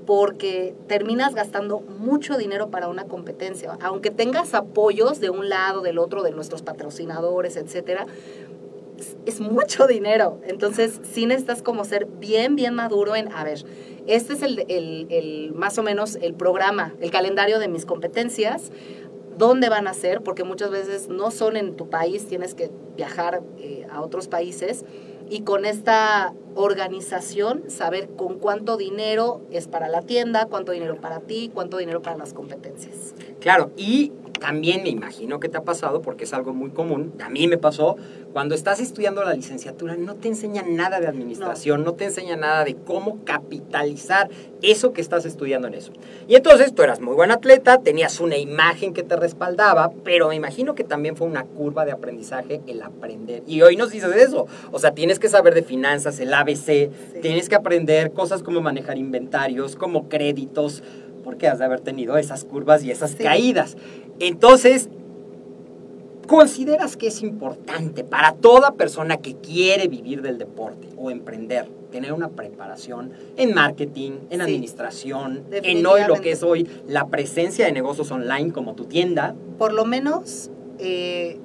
porque 0.07 0.75
terminas 0.87 1.35
gastando 1.35 1.81
mucho 1.81 2.39
dinero 2.39 2.71
para 2.71 2.89
una 2.89 3.05
competencia. 3.05 3.77
Aunque 3.81 4.11
tengas 4.11 4.55
apoyos 4.55 5.21
de 5.21 5.31
un 5.31 5.49
lado, 5.49 5.83
del 5.83 5.99
otro, 5.99 6.23
de 6.23 6.31
nuestros 6.31 6.63
patrocinadores, 6.63 7.57
etcétera, 7.57 8.07
es, 8.99 9.17
es 9.27 9.41
mucho 9.41 9.87
dinero. 9.87 10.41
Entonces, 10.47 11.01
sí 11.03 11.27
necesitas 11.27 11.63
como 11.63 11.85
ser 11.85 12.07
bien, 12.07 12.57
bien 12.57 12.75
maduro 12.75 13.17
en, 13.17 13.33
a 13.33 13.45
ver, 13.45 13.65
este 14.07 14.35
es 14.35 14.43
el, 14.43 14.61
el, 14.69 15.07
el, 15.11 15.53
más 15.53 15.77
o 15.79 15.83
menos 15.83 16.17
el 16.23 16.35
programa, 16.35 16.95
el 17.01 17.11
calendario 17.11 17.59
de 17.59 17.69
mis 17.69 17.85
competencias, 17.85 18.71
dónde 19.37 19.69
van 19.69 19.87
a 19.87 19.95
ser, 19.95 20.23
porque 20.23 20.45
muchas 20.45 20.71
veces 20.71 21.09
no 21.09 21.31
son 21.31 21.57
en 21.57 21.75
tu 21.77 21.91
país, 21.91 22.27
tienes 22.27 22.55
que 22.55 22.71
viajar 22.97 23.43
eh, 23.59 23.87
a 23.91 24.01
otros 24.01 24.29
países 24.29 24.85
y 25.29 25.43
con 25.43 25.65
esta 25.65 26.35
organización 26.55 27.65
saber 27.69 28.09
con 28.17 28.39
cuánto 28.39 28.77
dinero 28.77 29.43
es 29.51 29.69
para 29.69 29.89
la 29.89 30.03
tienda, 30.03 30.47
cuánto 30.47 30.73
dinero 30.73 31.01
para 31.01 31.21
ti, 31.21 31.51
cuánto 31.53 31.77
dinero 31.77 32.03
para 32.03 32.17
las 32.17 32.33
competencias. 32.33 33.15
Claro, 33.41 33.73
y 33.77 34.13
también 34.39 34.83
me 34.83 34.89
imagino 34.91 35.41
que 35.41 35.49
te 35.49 35.59
ha 35.59 35.63
pasado, 35.63 36.03
porque 36.03 36.25
es 36.25 36.33
algo 36.33 36.53
muy 36.53 36.71
común, 36.71 37.13
a 37.21 37.29
mí 37.29 37.47
me 37.49 37.59
pasó, 37.59 37.97
cuando 38.33 38.55
estás 38.55 38.81
estudiando 38.81 39.25
la 39.25 39.35
licenciatura 39.35 39.97
no 39.97 40.15
te 40.15 40.29
enseñan 40.29 40.77
nada 40.77 41.01
de 41.01 41.07
administración, 41.07 41.81
no, 41.81 41.87
no 41.87 41.95
te 41.95 42.05
enseñan 42.05 42.41
nada 42.41 42.65
de 42.65 42.75
cómo 42.75 43.25
capitalizar 43.25 44.29
eso 44.63 44.93
que 44.93 45.01
estás 45.01 45.25
estudiando 45.25 45.69
en 45.69 45.75
eso. 45.75 45.93
Y 46.29 46.35
entonces 46.35 46.75
tú 46.75 46.83
eras 46.83 47.01
muy 47.01 47.15
buen 47.15 47.31
atleta, 47.31 47.79
tenías 47.79 48.21
una 48.21 48.37
imagen 48.37 48.93
que 48.93 49.03
te 49.03 49.17
respaldaba, 49.17 49.91
pero 50.05 50.29
me 50.29 50.35
imagino 50.35 50.75
que 50.75 50.85
también 50.85 51.17
fue 51.17 51.27
una 51.27 51.45
curva 51.45 51.85
de 51.85 51.93
aprendizaje 51.93 52.61
el 52.67 52.83
aprender. 52.83 53.43
Y 53.47 53.63
hoy 53.63 53.77
nos 53.77 53.91
dices 53.91 54.15
eso, 54.17 54.47
o 54.73 54.79
sea, 54.79 54.93
tienes 54.93 55.19
que 55.19 55.29
saber 55.29 55.55
de 55.55 55.63
finanzas, 55.63 56.21
el 56.21 56.35
ABC, 56.35 56.67
sí. 56.67 56.91
tienes 57.23 57.49
que 57.49 57.55
aprender 57.55 58.13
cosas 58.13 58.43
como 58.43 58.61
manejar 58.61 58.99
inventarios, 58.99 59.77
como 59.77 60.09
créditos, 60.09 60.83
porque 61.25 61.49
has 61.49 61.59
de 61.59 61.65
haber 61.65 61.81
tenido 61.81 62.17
esas 62.19 62.45
curvas 62.45 62.85
y 62.85 62.91
esas 62.91 63.11
sí. 63.11 63.25
caídas. 63.25 63.77
Entonces, 64.21 64.89
¿consideras 66.27 66.97
que 66.97 67.09
es 67.09 67.23
importante 67.23 68.05
para 68.05 68.33
toda 68.33 68.73
persona 68.73 69.19
que 69.19 69.37
quiere 69.37 69.89
vivir 69.89 70.23
del 70.23 70.39
deporte 70.39 70.89
o 70.97 71.11
emprender 71.11 71.69
tener 71.91 72.13
una 72.13 72.29
preparación 72.29 73.13
en 73.37 73.55
marketing, 73.55 74.13
en 74.31 74.41
sí, 74.41 74.47
administración, 74.47 75.45
en 75.51 75.87
hoy 75.87 76.03
lo 76.07 76.21
que 76.21 76.33
es 76.33 76.43
hoy 76.43 76.69
la 76.87 77.09
presencia 77.09 77.65
de 77.67 77.73
negocios 77.73 78.11
online 78.11 78.53
como 78.53 78.75
tu 78.75 78.85
tienda? 78.85 79.35
Por 79.59 79.73
lo 79.73 79.85
menos, 79.85 80.51
eh, 80.79 81.39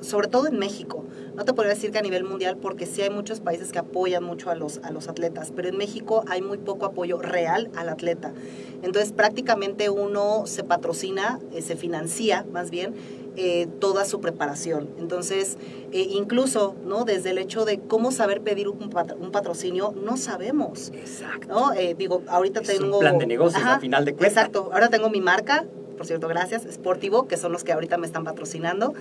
sobre 0.00 0.28
todo 0.28 0.46
en 0.46 0.58
México. 0.58 1.04
No 1.40 1.46
te 1.46 1.54
podría 1.54 1.72
decir 1.72 1.90
que 1.90 1.96
a 1.96 2.02
nivel 2.02 2.22
mundial, 2.22 2.58
porque 2.58 2.84
sí 2.84 3.00
hay 3.00 3.08
muchos 3.08 3.40
países 3.40 3.72
que 3.72 3.78
apoyan 3.78 4.22
mucho 4.22 4.50
a 4.50 4.54
los, 4.54 4.78
a 4.82 4.90
los 4.90 5.08
atletas, 5.08 5.54
pero 5.56 5.70
en 5.70 5.78
México 5.78 6.22
hay 6.28 6.42
muy 6.42 6.58
poco 6.58 6.84
apoyo 6.84 7.16
real 7.16 7.70
al 7.76 7.88
atleta. 7.88 8.34
Entonces 8.82 9.12
prácticamente 9.12 9.88
uno 9.88 10.42
se 10.44 10.64
patrocina, 10.64 11.40
eh, 11.54 11.62
se 11.62 11.76
financia 11.76 12.44
más 12.52 12.70
bien 12.70 12.92
eh, 13.36 13.68
toda 13.78 14.04
su 14.04 14.20
preparación. 14.20 14.90
Entonces, 14.98 15.56
eh, 15.92 16.08
incluso, 16.10 16.76
¿no? 16.84 17.06
Desde 17.06 17.30
el 17.30 17.38
hecho 17.38 17.64
de 17.64 17.78
cómo 17.78 18.12
saber 18.12 18.42
pedir 18.42 18.68
un, 18.68 18.90
patro, 18.90 19.16
un 19.16 19.30
patrocinio, 19.30 19.94
no 20.04 20.18
sabemos. 20.18 20.90
Exacto. 20.92 21.48
¿no? 21.48 21.72
Eh, 21.72 21.94
digo, 21.96 22.22
ahorita 22.28 22.60
es 22.60 22.66
tengo... 22.66 22.96
un 22.96 23.00
plan 23.00 23.16
de 23.16 23.26
negocios 23.26 23.62
Ajá, 23.62 23.76
a 23.76 23.80
final 23.80 24.04
de 24.04 24.12
cuentas. 24.12 24.36
Exacto. 24.36 24.68
Ahora 24.74 24.90
tengo 24.90 25.08
mi 25.08 25.22
marca, 25.22 25.64
por 26.00 26.06
cierto, 26.06 26.28
gracias, 26.28 26.62
Sportivo, 26.70 27.28
que 27.28 27.36
son 27.36 27.52
los 27.52 27.62
que 27.62 27.72
ahorita 27.72 27.98
me 27.98 28.06
están 28.06 28.24
patrocinando. 28.24 28.94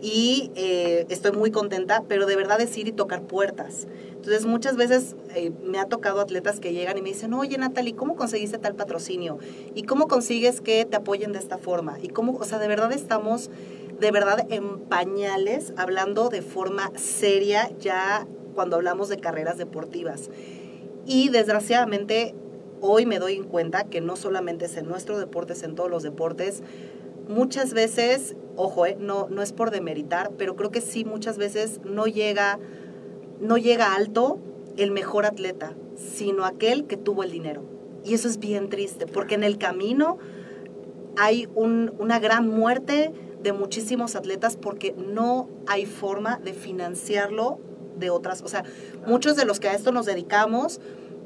Y 0.00 0.52
eh, 0.54 1.06
estoy 1.08 1.32
muy 1.32 1.50
contenta, 1.50 2.04
pero 2.06 2.26
de 2.26 2.36
verdad 2.36 2.60
es 2.60 2.76
ir 2.76 2.88
y 2.88 2.92
tocar 2.92 3.22
puertas. 3.22 3.88
Entonces, 4.10 4.46
muchas 4.46 4.76
veces 4.76 5.16
eh, 5.34 5.50
me 5.64 5.78
ha 5.78 5.86
tocado 5.86 6.20
atletas 6.20 6.60
que 6.60 6.72
llegan 6.72 6.98
y 6.98 7.02
me 7.02 7.08
dicen, 7.08 7.34
oye, 7.34 7.58
Natalie, 7.58 7.94
¿cómo 7.94 8.14
conseguiste 8.14 8.58
tal 8.58 8.74
patrocinio? 8.74 9.38
¿Y 9.74 9.82
cómo 9.82 10.06
consigues 10.06 10.60
que 10.60 10.84
te 10.84 10.96
apoyen 10.96 11.32
de 11.32 11.38
esta 11.38 11.58
forma? 11.58 11.98
Y 12.00 12.08
cómo, 12.08 12.36
o 12.36 12.44
sea, 12.44 12.58
de 12.58 12.68
verdad 12.68 12.92
estamos, 12.92 13.50
de 13.98 14.10
verdad, 14.12 14.46
en 14.50 14.78
pañales, 14.80 15.72
hablando 15.76 16.28
de 16.28 16.42
forma 16.42 16.92
seria 16.96 17.70
ya 17.80 18.26
cuando 18.54 18.76
hablamos 18.76 19.08
de 19.08 19.18
carreras 19.18 19.58
deportivas. 19.58 20.30
Y 21.06 21.30
desgraciadamente, 21.30 22.34
hoy 22.80 23.06
me 23.06 23.18
doy 23.18 23.34
en 23.34 23.44
cuenta 23.44 23.84
que 23.84 24.00
no 24.00 24.16
solamente 24.16 24.66
es 24.66 24.76
en 24.76 24.86
nuestro 24.86 25.18
deporte, 25.18 25.54
es 25.54 25.62
en 25.62 25.74
todos 25.74 25.90
los 25.90 26.02
deportes, 26.02 26.62
muchas 27.28 27.72
veces, 27.74 28.34
ojo, 28.56 28.86
eh, 28.86 28.96
no, 28.98 29.28
no 29.28 29.42
es 29.42 29.52
por 29.52 29.70
demeritar, 29.70 30.32
pero 30.36 30.56
creo 30.56 30.70
que 30.70 30.80
sí 30.80 31.04
muchas 31.04 31.38
veces 31.38 31.80
no 31.84 32.06
llega, 32.06 32.58
no 33.40 33.56
llega 33.58 33.94
alto 33.94 34.38
el 34.76 34.90
mejor 34.90 35.26
atleta, 35.26 35.74
sino 35.96 36.44
aquel 36.44 36.86
que 36.86 36.96
tuvo 36.96 37.22
el 37.22 37.30
dinero. 37.30 37.62
Y 38.04 38.14
eso 38.14 38.28
es 38.28 38.38
bien 38.38 38.68
triste, 38.68 39.06
porque 39.06 39.34
en 39.34 39.44
el 39.44 39.58
camino 39.58 40.18
hay 41.16 41.48
un- 41.54 41.92
una 41.98 42.18
gran 42.20 42.48
muerte 42.48 43.12
de 43.42 43.52
muchísimos 43.52 44.16
atletas 44.16 44.56
porque 44.56 44.92
no 44.92 45.48
hay 45.66 45.84
forma 45.86 46.38
de 46.38 46.52
financiarlo 46.52 47.58
de 47.98 48.10
otras. 48.10 48.42
O 48.42 48.48
sea, 48.48 48.64
muchos 49.06 49.36
de 49.36 49.44
los 49.44 49.60
que 49.60 49.68
a 49.68 49.74
esto 49.74 49.92
nos 49.92 50.06
dedicamos 50.06 50.80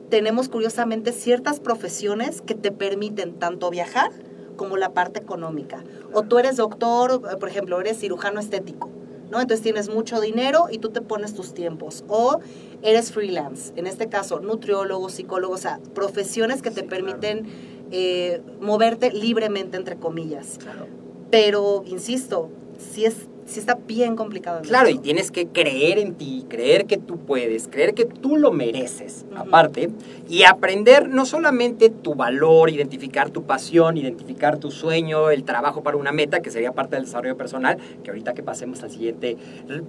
tenemos 0.08 0.48
curiosamente 0.50 1.12
ciertas 1.12 1.58
profesiones 1.60 2.42
que 2.42 2.54
te 2.54 2.70
permiten 2.70 3.34
tanto 3.38 3.70
viajar 3.70 4.10
como 4.56 4.76
la 4.76 4.92
parte 4.92 5.20
económica. 5.20 5.84
O 6.12 6.22
tú 6.22 6.38
eres 6.38 6.56
doctor, 6.56 7.20
por 7.38 7.48
ejemplo, 7.48 7.80
eres 7.80 7.98
cirujano 7.98 8.40
estético, 8.40 8.90
¿no? 9.30 9.40
Entonces 9.40 9.62
tienes 9.62 9.88
mucho 9.88 10.20
dinero 10.20 10.66
y 10.70 10.78
tú 10.78 10.90
te 10.90 11.00
pones 11.00 11.34
tus 11.34 11.54
tiempos. 11.54 12.04
O 12.08 12.40
eres 12.82 13.12
freelance, 13.12 13.72
en 13.76 13.86
este 13.86 14.08
caso, 14.08 14.40
nutriólogo, 14.40 15.08
psicólogo, 15.08 15.54
o 15.54 15.58
sea, 15.58 15.80
profesiones 15.94 16.62
que 16.62 16.70
te 16.70 16.82
Sí, 16.82 16.86
claro. 16.86 17.04
permiten 17.04 17.46
eh, 17.90 18.40
moverte 18.60 19.12
libremente, 19.12 19.76
entre 19.76 19.96
comillas. 19.96 20.58
Claro. 20.58 20.86
Pero, 21.30 21.82
insisto, 21.86 22.50
sí, 22.78 23.04
es, 23.04 23.28
sí 23.46 23.58
está 23.60 23.76
bien 23.86 24.16
complicado. 24.16 24.62
Claro, 24.62 24.88
y 24.88 24.98
tienes 24.98 25.30
que 25.30 25.46
creer 25.48 25.98
en 25.98 26.14
ti, 26.14 26.46
creer 26.48 26.86
que 26.86 26.96
tú 26.96 27.18
puedes, 27.18 27.68
creer 27.68 27.92
que 27.94 28.04
tú 28.04 28.36
lo 28.36 28.52
mereces, 28.52 29.24
Ujú. 29.30 29.38
aparte, 29.40 29.90
y 30.28 30.44
aprender 30.44 31.08
no 31.08 31.26
solamente 31.26 31.90
tu 31.90 32.14
valor, 32.14 32.70
identificar 32.70 33.30
tu 33.30 33.42
pasión, 33.42 33.96
identificar 33.96 34.58
tu 34.58 34.70
sueño, 34.70 35.30
el 35.30 35.44
trabajo 35.44 35.82
para 35.82 35.96
una 35.96 36.12
meta, 36.12 36.40
que 36.40 36.50
sería 36.50 36.72
parte 36.72 36.96
del 36.96 37.04
desarrollo 37.04 37.36
personal, 37.36 37.78
que 38.02 38.10
ahorita 38.10 38.32
que 38.34 38.42
pasemos 38.42 38.82
al 38.82 38.90
siguiente 38.90 39.36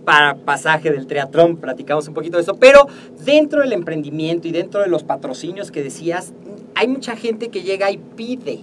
pa- 0.03 0.35
pasaje 0.43 0.91
del 0.91 1.07
triatlón, 1.07 1.57
platicamos 1.57 2.07
un 2.07 2.13
poquito 2.13 2.37
de 2.37 2.43
eso, 2.43 2.55
pero 2.55 2.87
dentro 3.23 3.61
del 3.61 3.73
emprendimiento 3.73 4.47
y 4.47 4.51
dentro 4.51 4.81
de 4.81 4.87
los 4.87 5.03
patrocinios 5.03 5.71
que 5.71 5.83
decías, 5.83 6.33
hay 6.75 6.87
mucha 6.87 7.15
gente 7.15 7.49
que 7.49 7.61
llega 7.61 7.91
y 7.91 7.97
pide, 7.97 8.59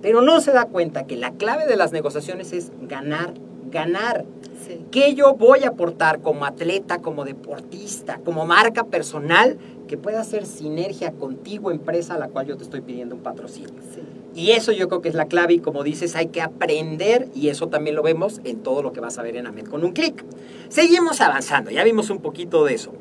pero 0.00 0.20
no 0.22 0.40
se 0.40 0.52
da 0.52 0.64
cuenta 0.64 1.06
que 1.06 1.16
la 1.16 1.32
clave 1.32 1.66
de 1.66 1.76
las 1.76 1.92
negociaciones 1.92 2.52
es 2.52 2.72
ganar, 2.88 3.34
ganar. 3.72 4.24
Sí. 4.66 4.84
¿Qué 4.92 5.14
yo 5.14 5.34
voy 5.34 5.64
a 5.64 5.68
aportar 5.68 6.20
como 6.20 6.44
atleta, 6.44 6.98
como 6.98 7.24
deportista, 7.24 8.20
como 8.24 8.46
marca 8.46 8.84
personal 8.84 9.58
que 9.88 9.96
pueda 9.96 10.20
hacer 10.20 10.46
sinergia 10.46 11.10
contigo, 11.12 11.72
empresa 11.72 12.14
a 12.14 12.18
la 12.18 12.28
cual 12.28 12.46
yo 12.46 12.56
te 12.56 12.62
estoy 12.62 12.82
pidiendo 12.82 13.16
un 13.16 13.22
patrocinio? 13.22 13.74
Sí. 13.92 14.02
Y 14.34 14.52
eso 14.52 14.72
yo 14.72 14.88
creo 14.88 15.02
que 15.02 15.08
es 15.08 15.14
la 15.14 15.26
clave 15.26 15.54
y 15.54 15.58
como 15.58 15.82
dices, 15.82 16.16
hay 16.16 16.28
que 16.28 16.40
aprender 16.40 17.28
y 17.34 17.48
eso 17.48 17.68
también 17.68 17.96
lo 17.96 18.02
vemos 18.02 18.40
en 18.44 18.60
todo 18.60 18.82
lo 18.82 18.92
que 18.92 19.00
vas 19.00 19.18
a 19.18 19.22
ver 19.22 19.36
en 19.36 19.46
AMED 19.46 19.66
con 19.66 19.84
un 19.84 19.92
clic. 19.92 20.24
Seguimos 20.68 21.20
avanzando, 21.20 21.70
ya 21.70 21.84
vimos 21.84 22.08
un 22.08 22.18
poquito 22.18 22.64
de 22.64 22.74
eso. 22.74 22.92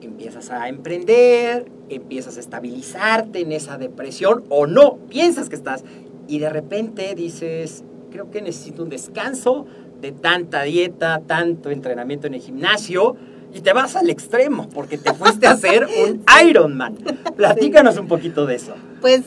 Empiezas 0.00 0.50
a 0.50 0.68
emprender, 0.68 1.70
empiezas 1.88 2.36
a 2.36 2.40
estabilizarte 2.40 3.40
en 3.40 3.52
esa 3.52 3.78
depresión 3.78 4.44
o 4.48 4.66
no, 4.66 4.96
piensas 5.08 5.48
que 5.48 5.56
estás 5.56 5.84
y 6.26 6.40
de 6.40 6.50
repente 6.50 7.14
dices, 7.14 7.84
creo 8.14 8.30
que 8.30 8.40
necesito 8.40 8.84
un 8.84 8.90
descanso 8.90 9.66
de 10.00 10.12
tanta 10.12 10.62
dieta, 10.62 11.20
tanto 11.26 11.70
entrenamiento 11.70 12.28
en 12.28 12.34
el 12.34 12.40
gimnasio 12.40 13.16
y 13.52 13.60
te 13.60 13.72
vas 13.72 13.96
al 13.96 14.08
extremo 14.08 14.68
porque 14.68 14.98
te 14.98 15.12
fuiste 15.14 15.48
a 15.48 15.50
hacer 15.50 15.88
un 16.06 16.24
Ironman. 16.46 16.94
Platícanos 17.36 17.98
un 17.98 18.06
poquito 18.06 18.46
de 18.46 18.54
eso. 18.54 18.74
Pues 19.00 19.22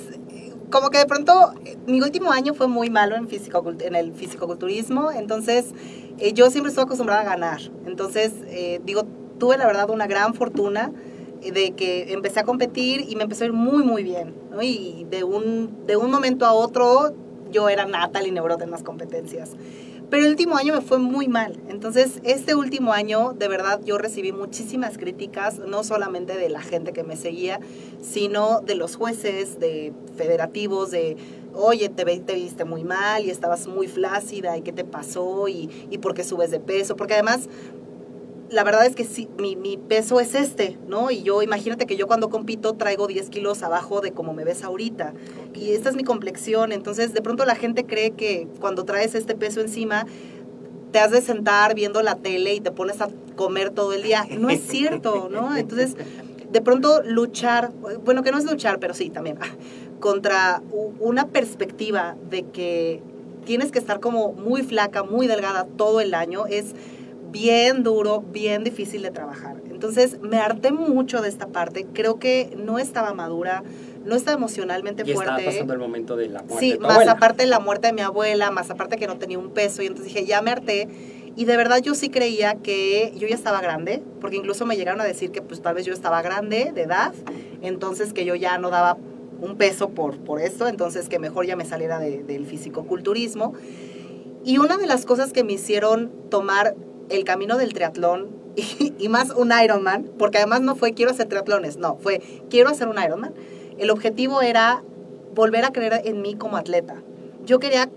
como 0.70 0.90
que 0.90 1.00
de 1.00 1.06
pronto 1.06 1.54
mi 1.86 2.00
último 2.00 2.32
año 2.32 2.54
fue 2.54 2.70
muy 2.70 2.90
malo 2.90 3.18
en, 3.18 3.28
físico, 3.28 3.62
en 3.78 3.94
el 3.94 4.14
fisicoculturismo, 4.14 5.12
entonces 5.12 5.66
eh, 6.18 6.32
yo 6.32 6.50
siempre 6.50 6.70
estuve 6.70 6.86
acostumbrada 6.86 7.22
a 7.22 7.26
ganar. 7.26 7.60
Entonces, 7.86 8.32
eh, 8.46 8.80
digo, 8.86 9.04
tuve 9.38 9.58
la 9.58 9.68
verdad 9.68 9.90
una 9.90 10.08
gran 10.08 10.34
fortuna 10.34 10.94
eh, 11.42 11.52
de 11.52 11.72
que 11.72 12.14
empecé 12.14 12.40
a 12.40 12.44
competir 12.44 13.06
y 13.10 13.18
me 13.18 13.24
empezó 13.24 13.44
a 13.44 13.48
ir 13.48 13.54
muy, 13.54 13.84
muy 13.84 14.04
bien. 14.04 14.34
¿no? 14.50 14.62
Y 14.62 15.06
de 15.10 15.26
un, 15.26 15.86
de 15.86 15.98
un 15.98 16.10
momento 16.10 16.46
a 16.46 16.54
otro 16.54 17.14
yo 17.52 17.70
era 17.70 17.86
Natalie 17.86 18.32
Neurot 18.32 18.62
en 18.62 18.72
las 18.72 18.84
competencias. 18.84 19.52
Pero 20.10 20.24
el 20.24 20.30
último 20.30 20.56
año 20.56 20.74
me 20.74 20.82
fue 20.82 21.00
muy 21.00 21.28
mal. 21.28 21.60
Entonces, 21.68 22.22
este 22.24 22.56
último 22.56 22.94
año, 22.94 23.34
de 23.34 23.50
verdad, 23.50 23.82
yo 23.84 23.98
recibí 23.98 24.32
muchísimas 24.32 24.98
críticas, 24.98 25.60
no 25.60 25.84
solamente 25.84 26.38
de 26.38 26.50
la 26.50 26.62
gente 26.62 26.94
que 26.94 27.04
me 27.04 27.18
seguía, 27.18 27.60
sino 28.02 28.62
de 28.62 28.76
los 28.76 28.96
jueces, 28.96 29.60
de 29.60 29.92
federativos, 30.16 30.92
de, 30.92 31.18
oye, 31.54 31.90
te, 31.90 32.06
te 32.06 32.36
viste 32.36 32.64
muy 32.64 32.86
mal 32.86 33.26
y 33.26 33.32
estabas 33.32 33.68
muy 33.68 33.90
flácida, 33.90 34.56
y 34.56 34.62
qué 34.62 34.72
te 34.72 34.86
pasó, 34.86 35.50
y, 35.50 35.70
y 35.90 35.98
por 35.98 36.14
qué 36.14 36.24
subes 36.24 36.52
de 36.52 36.62
peso. 36.62 36.96
Porque 36.96 37.16
además, 37.16 37.50
la 38.50 38.64
verdad 38.64 38.86
es 38.86 38.96
que 38.96 39.04
sí, 39.04 39.28
mi, 39.38 39.56
mi 39.56 39.78
peso 39.78 40.20
es 40.20 40.34
este, 40.34 40.78
¿no? 40.88 41.12
Y 41.12 41.24
yo, 41.24 41.42
imagínate 41.42 41.86
que 41.86 41.98
yo 41.98 42.08
cuando 42.08 42.30
compito 42.30 42.74
traigo 42.74 43.08
10 43.08 43.30
kilos 43.30 43.62
abajo 43.64 44.02
de 44.02 44.12
como 44.12 44.34
me 44.34 44.44
ves 44.44 44.64
ahorita. 44.64 45.14
Y 45.54 45.72
esta 45.72 45.90
es 45.90 45.96
mi 45.96 46.04
complexión. 46.04 46.72
Entonces, 46.72 47.14
de 47.14 47.22
pronto 47.22 47.46
la 47.46 47.56
gente 47.56 47.86
cree 47.86 48.12
que 48.12 48.48
cuando 48.60 48.86
traes 48.86 49.16
este 49.16 49.36
peso 49.36 49.60
encima, 49.60 50.06
te 50.92 51.00
has 51.00 51.12
de 51.12 51.22
sentar 51.22 51.76
viendo 51.76 52.02
la 52.02 52.16
tele 52.16 52.54
y 52.54 52.62
te 52.62 52.72
pones 52.72 53.02
a 53.02 53.10
comer 53.36 53.72
todo 53.72 53.94
el 53.94 54.04
día. 54.04 54.26
No 54.38 54.50
es 54.50 54.62
cierto, 54.62 55.28
¿no? 55.30 55.56
Entonces, 55.58 55.96
de 56.50 56.62
pronto 56.62 57.02
luchar, 57.04 57.72
bueno, 58.06 58.24
que 58.24 58.32
no 58.32 58.38
es 58.38 58.46
luchar, 58.46 58.80
pero 58.80 58.94
sí, 58.94 59.10
también, 59.10 59.38
contra 60.00 60.62
una 61.00 61.28
perspectiva 61.28 62.16
de 62.30 62.44
que 62.44 63.02
tienes 63.46 63.72
que 63.72 63.80
estar 63.80 64.00
como 64.00 64.34
muy 64.34 64.64
flaca, 64.64 65.04
muy 65.04 65.28
delgada 65.28 65.66
todo 65.66 66.02
el 66.02 66.14
año, 66.14 66.46
es 66.48 66.74
bien 67.32 67.84
duro, 67.84 68.22
bien 68.22 68.64
difícil 68.64 69.02
de 69.02 69.12
trabajar. 69.12 69.58
Entonces 69.70 70.20
me 70.22 70.38
harté 70.40 70.72
mucho 70.72 71.22
de 71.22 71.30
esta 71.30 71.48
parte, 71.48 71.86
creo 71.94 72.18
que 72.20 72.56
no 72.58 72.80
estaba 72.80 73.14
madura, 73.14 73.64
no 74.06 74.16
estaba 74.16 74.38
emocionalmente 74.38 75.04
Y 75.06 75.12
estaba 75.12 75.34
fuerte. 75.36 75.46
pasando 75.46 75.74
el 75.74 75.80
momento 75.80 76.16
de 76.16 76.30
la 76.30 76.40
muerte 76.44 76.60
Sí, 76.60 76.72
de 76.72 76.78
tu 76.78 76.84
más 76.84 76.92
abuela. 76.94 77.12
aparte 77.14 77.44
de 77.44 77.50
la 77.50 77.60
muerte 77.60 77.88
de 77.88 77.94
mi 77.94 78.02
abuela, 78.02 78.50
más 78.52 78.70
aparte 78.72 78.98
que 78.98 79.08
no 79.08 79.18
tenía 79.18 79.38
un 79.38 79.52
peso, 79.52 79.82
y 79.84 79.88
entonces 79.88 80.14
dije, 80.14 80.26
ya 80.26 80.42
me 80.42 80.52
harté. 80.52 80.88
Y 81.36 81.46
de 81.46 81.56
verdad 81.56 81.80
yo 81.84 81.94
sí 81.94 82.10
creía 82.10 82.56
que 82.56 83.14
yo 83.16 83.28
ya 83.28 83.36
estaba 83.36 83.62
grande, 83.62 84.02
porque 84.20 84.38
incluso 84.38 84.66
me 84.66 84.76
llegaron 84.76 85.02
a 85.02 85.04
decir 85.04 85.30
que 85.32 85.44
pues 85.44 85.62
tal 85.62 85.76
vez 85.76 85.86
yo 85.86 85.94
estaba 85.94 86.22
grande 86.24 86.72
de 86.74 86.82
edad, 86.84 87.14
entonces 87.62 88.14
que 88.14 88.26
yo 88.26 88.34
ya 88.34 88.58
no 88.58 88.72
daba 88.72 88.98
un 89.40 89.56
peso 89.56 89.90
por, 89.90 90.18
por 90.18 90.42
esto, 90.42 90.68
entonces 90.68 91.10
que 91.10 91.20
mejor 91.20 91.46
ya 91.46 91.56
me 91.56 91.64
saliera 91.66 92.00
de- 92.00 92.24
del 92.24 92.48
fisicoculturismo. 92.48 93.54
Y 94.44 94.58
una 94.58 94.78
de 94.78 94.88
las 94.88 95.06
cosas 95.06 95.32
que 95.34 95.44
me 95.44 95.54
hicieron 95.54 96.10
tomar 96.32 96.74
el 97.10 97.24
camino 97.24 97.58
del 97.58 97.74
triatlón 97.74 98.28
y, 98.56 99.08
más 99.10 99.32
un 99.32 99.52
Ironman, 99.52 100.10
porque 100.18 100.38
además 100.40 100.62
no 100.62 100.76
fue 100.76 100.94
quiero 100.94 101.12
hacer 101.12 101.28
triatlones, 101.28 101.78
no, 101.78 101.98
fue 101.98 102.22
quiero 102.50 102.70
hacer 102.70 102.88
un 102.88 103.02
Ironman. 103.02 103.34
El 103.78 103.92
objetivo 103.92 104.42
era 104.42 104.84
volver 105.36 105.66
a 105.66 105.72
creer 105.72 106.02
en 106.06 106.22
mí 106.22 106.36
como 106.36 106.58
atleta. 106.58 106.96
Yo 107.46 107.60
quería 107.60 107.90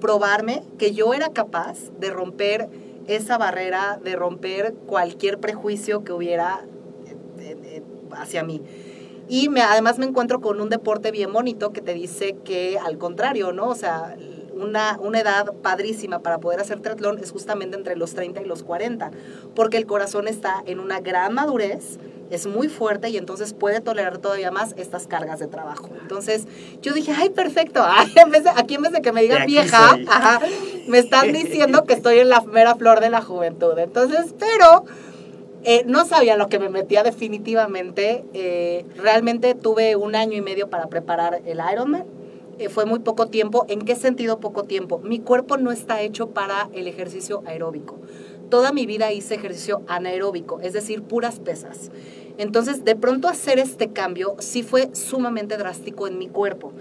probarme 0.00 0.62
que 0.78 0.92
yo 0.92 1.14
era 1.14 1.30
capaz 1.30 1.90
de 1.98 2.10
romper 2.10 2.68
esa 3.06 3.38
barrera, 3.38 4.00
de 4.02 4.16
romper 4.16 4.74
cualquier 4.86 5.38
prejuicio 5.38 6.02
que 6.02 6.12
hubiera 6.12 6.64
eh, 7.38 7.56
eh, 7.62 7.82
hacia 8.12 8.42
mí. 8.42 8.60
Y 9.28 9.48
me, 9.48 9.60
además 9.60 9.98
me 9.98 10.06
encuentro 10.06 10.40
con 10.40 10.60
un 10.60 10.68
deporte 10.68 11.10
bien 11.10 11.32
bonito 11.32 11.72
que 11.72 11.80
te 11.80 11.94
dice 11.94 12.36
que 12.44 12.78
al 12.78 12.98
contrario, 12.98 13.52
¿no? 13.52 13.68
O 13.68 13.74
sea, 13.74 14.16
una, 14.56 14.98
una 15.00 15.20
edad 15.20 15.52
padrísima 15.62 16.20
para 16.20 16.38
poder 16.38 16.60
hacer 16.60 16.80
triatlón 16.80 17.18
es 17.18 17.30
justamente 17.30 17.76
entre 17.76 17.96
los 17.96 18.14
30 18.14 18.42
y 18.42 18.44
los 18.44 18.62
40, 18.62 19.10
porque 19.54 19.76
el 19.76 19.86
corazón 19.86 20.28
está 20.28 20.62
en 20.66 20.80
una 20.80 21.00
gran 21.00 21.34
madurez, 21.34 21.98
es 22.30 22.46
muy 22.48 22.68
fuerte 22.68 23.08
y 23.08 23.16
entonces 23.18 23.52
puede 23.54 23.80
tolerar 23.80 24.18
todavía 24.18 24.50
más 24.50 24.74
estas 24.76 25.06
cargas 25.06 25.38
de 25.38 25.46
trabajo. 25.46 25.90
Entonces 26.02 26.46
yo 26.82 26.92
dije, 26.92 27.12
ay, 27.16 27.30
perfecto, 27.30 27.84
ay, 27.88 28.12
en 28.16 28.30
vez 28.30 28.42
de- 28.44 28.50
aquí 28.50 28.74
en 28.74 28.82
vez 28.82 28.92
de 28.92 29.00
que 29.02 29.12
me 29.12 29.22
digan 29.22 29.46
vieja, 29.46 29.96
ajá, 30.08 30.40
me 30.88 30.98
están 30.98 31.32
diciendo 31.32 31.84
que 31.84 31.94
estoy 31.94 32.18
en 32.18 32.28
la 32.28 32.40
mera 32.40 32.74
flor 32.74 32.98
de 33.00 33.10
la 33.10 33.22
juventud. 33.22 33.78
Entonces, 33.78 34.34
pero 34.38 34.84
eh, 35.62 35.84
no 35.86 36.04
sabía 36.04 36.36
lo 36.36 36.48
que 36.48 36.58
me 36.58 36.68
metía 36.68 37.02
definitivamente. 37.04 38.24
Eh, 38.34 38.84
realmente 38.96 39.54
tuve 39.54 39.96
un 39.96 40.14
año 40.16 40.36
y 40.36 40.40
medio 40.40 40.68
para 40.68 40.86
preparar 40.88 41.42
el 41.44 41.60
Ironman. 41.72 42.04
Eh, 42.58 42.68
fue 42.68 42.86
muy 42.86 43.00
poco 43.00 43.26
tiempo. 43.26 43.66
¿En 43.68 43.82
qué 43.82 43.96
sentido 43.96 44.40
poco 44.40 44.64
tiempo? 44.64 44.98
Mi 44.98 45.20
cuerpo 45.20 45.56
no 45.56 45.72
está 45.72 46.00
hecho 46.00 46.30
para 46.30 46.70
el 46.72 46.88
ejercicio 46.88 47.42
aeróbico. 47.46 47.98
Toda 48.48 48.72
mi 48.72 48.86
vida 48.86 49.12
hice 49.12 49.34
ejercicio 49.34 49.82
anaeróbico, 49.88 50.60
es 50.60 50.72
decir, 50.72 51.02
puras 51.02 51.40
pesas. 51.40 51.90
Entonces, 52.38 52.84
de 52.84 52.96
pronto 52.96 53.28
hacer 53.28 53.58
este 53.58 53.88
cambio 53.88 54.36
sí 54.38 54.62
fue 54.62 54.90
sumamente 54.94 55.56
drástico 55.56 56.06
en 56.06 56.18
mi 56.18 56.28
cuerpo. 56.28 56.72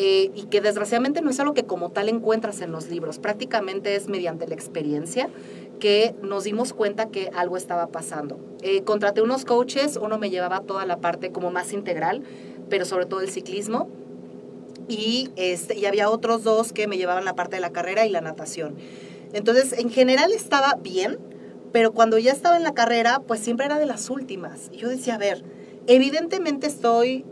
Eh, 0.00 0.30
y 0.36 0.44
que 0.44 0.60
desgraciadamente 0.60 1.22
no 1.22 1.30
es 1.30 1.40
algo 1.40 1.54
que 1.54 1.64
como 1.64 1.90
tal 1.90 2.08
encuentras 2.08 2.60
en 2.60 2.70
los 2.70 2.88
libros, 2.88 3.18
prácticamente 3.18 3.96
es 3.96 4.06
mediante 4.06 4.46
la 4.46 4.54
experiencia 4.54 5.28
que 5.80 6.14
nos 6.22 6.44
dimos 6.44 6.72
cuenta 6.72 7.08
que 7.08 7.30
algo 7.34 7.56
estaba 7.56 7.88
pasando. 7.88 8.38
Eh, 8.62 8.84
contraté 8.84 9.22
unos 9.22 9.44
coaches, 9.44 9.98
uno 10.00 10.16
me 10.18 10.30
llevaba 10.30 10.60
toda 10.60 10.86
la 10.86 10.98
parte 10.98 11.32
como 11.32 11.50
más 11.50 11.72
integral, 11.72 12.22
pero 12.68 12.84
sobre 12.84 13.06
todo 13.06 13.22
el 13.22 13.28
ciclismo, 13.28 13.88
y, 14.88 15.30
este, 15.36 15.76
y 15.78 15.86
había 15.86 16.10
otros 16.10 16.42
dos 16.42 16.72
que 16.72 16.86
me 16.86 16.96
llevaban 16.96 17.24
la 17.24 17.34
parte 17.34 17.56
de 17.56 17.60
la 17.60 17.70
carrera 17.70 18.06
y 18.06 18.10
la 18.10 18.20
natación. 18.20 18.76
Entonces, 19.32 19.72
en 19.74 19.90
general 19.90 20.32
estaba 20.32 20.74
bien, 20.80 21.18
pero 21.72 21.92
cuando 21.92 22.18
ya 22.18 22.32
estaba 22.32 22.56
en 22.56 22.62
la 22.62 22.74
carrera, 22.74 23.20
pues 23.26 23.40
siempre 23.40 23.66
era 23.66 23.78
de 23.78 23.86
las 23.86 24.10
últimas. 24.10 24.70
Y 24.72 24.78
yo 24.78 24.88
decía, 24.88 25.14
a 25.16 25.18
ver, 25.18 25.44
evidentemente 25.86 26.66
estoy 26.66 27.24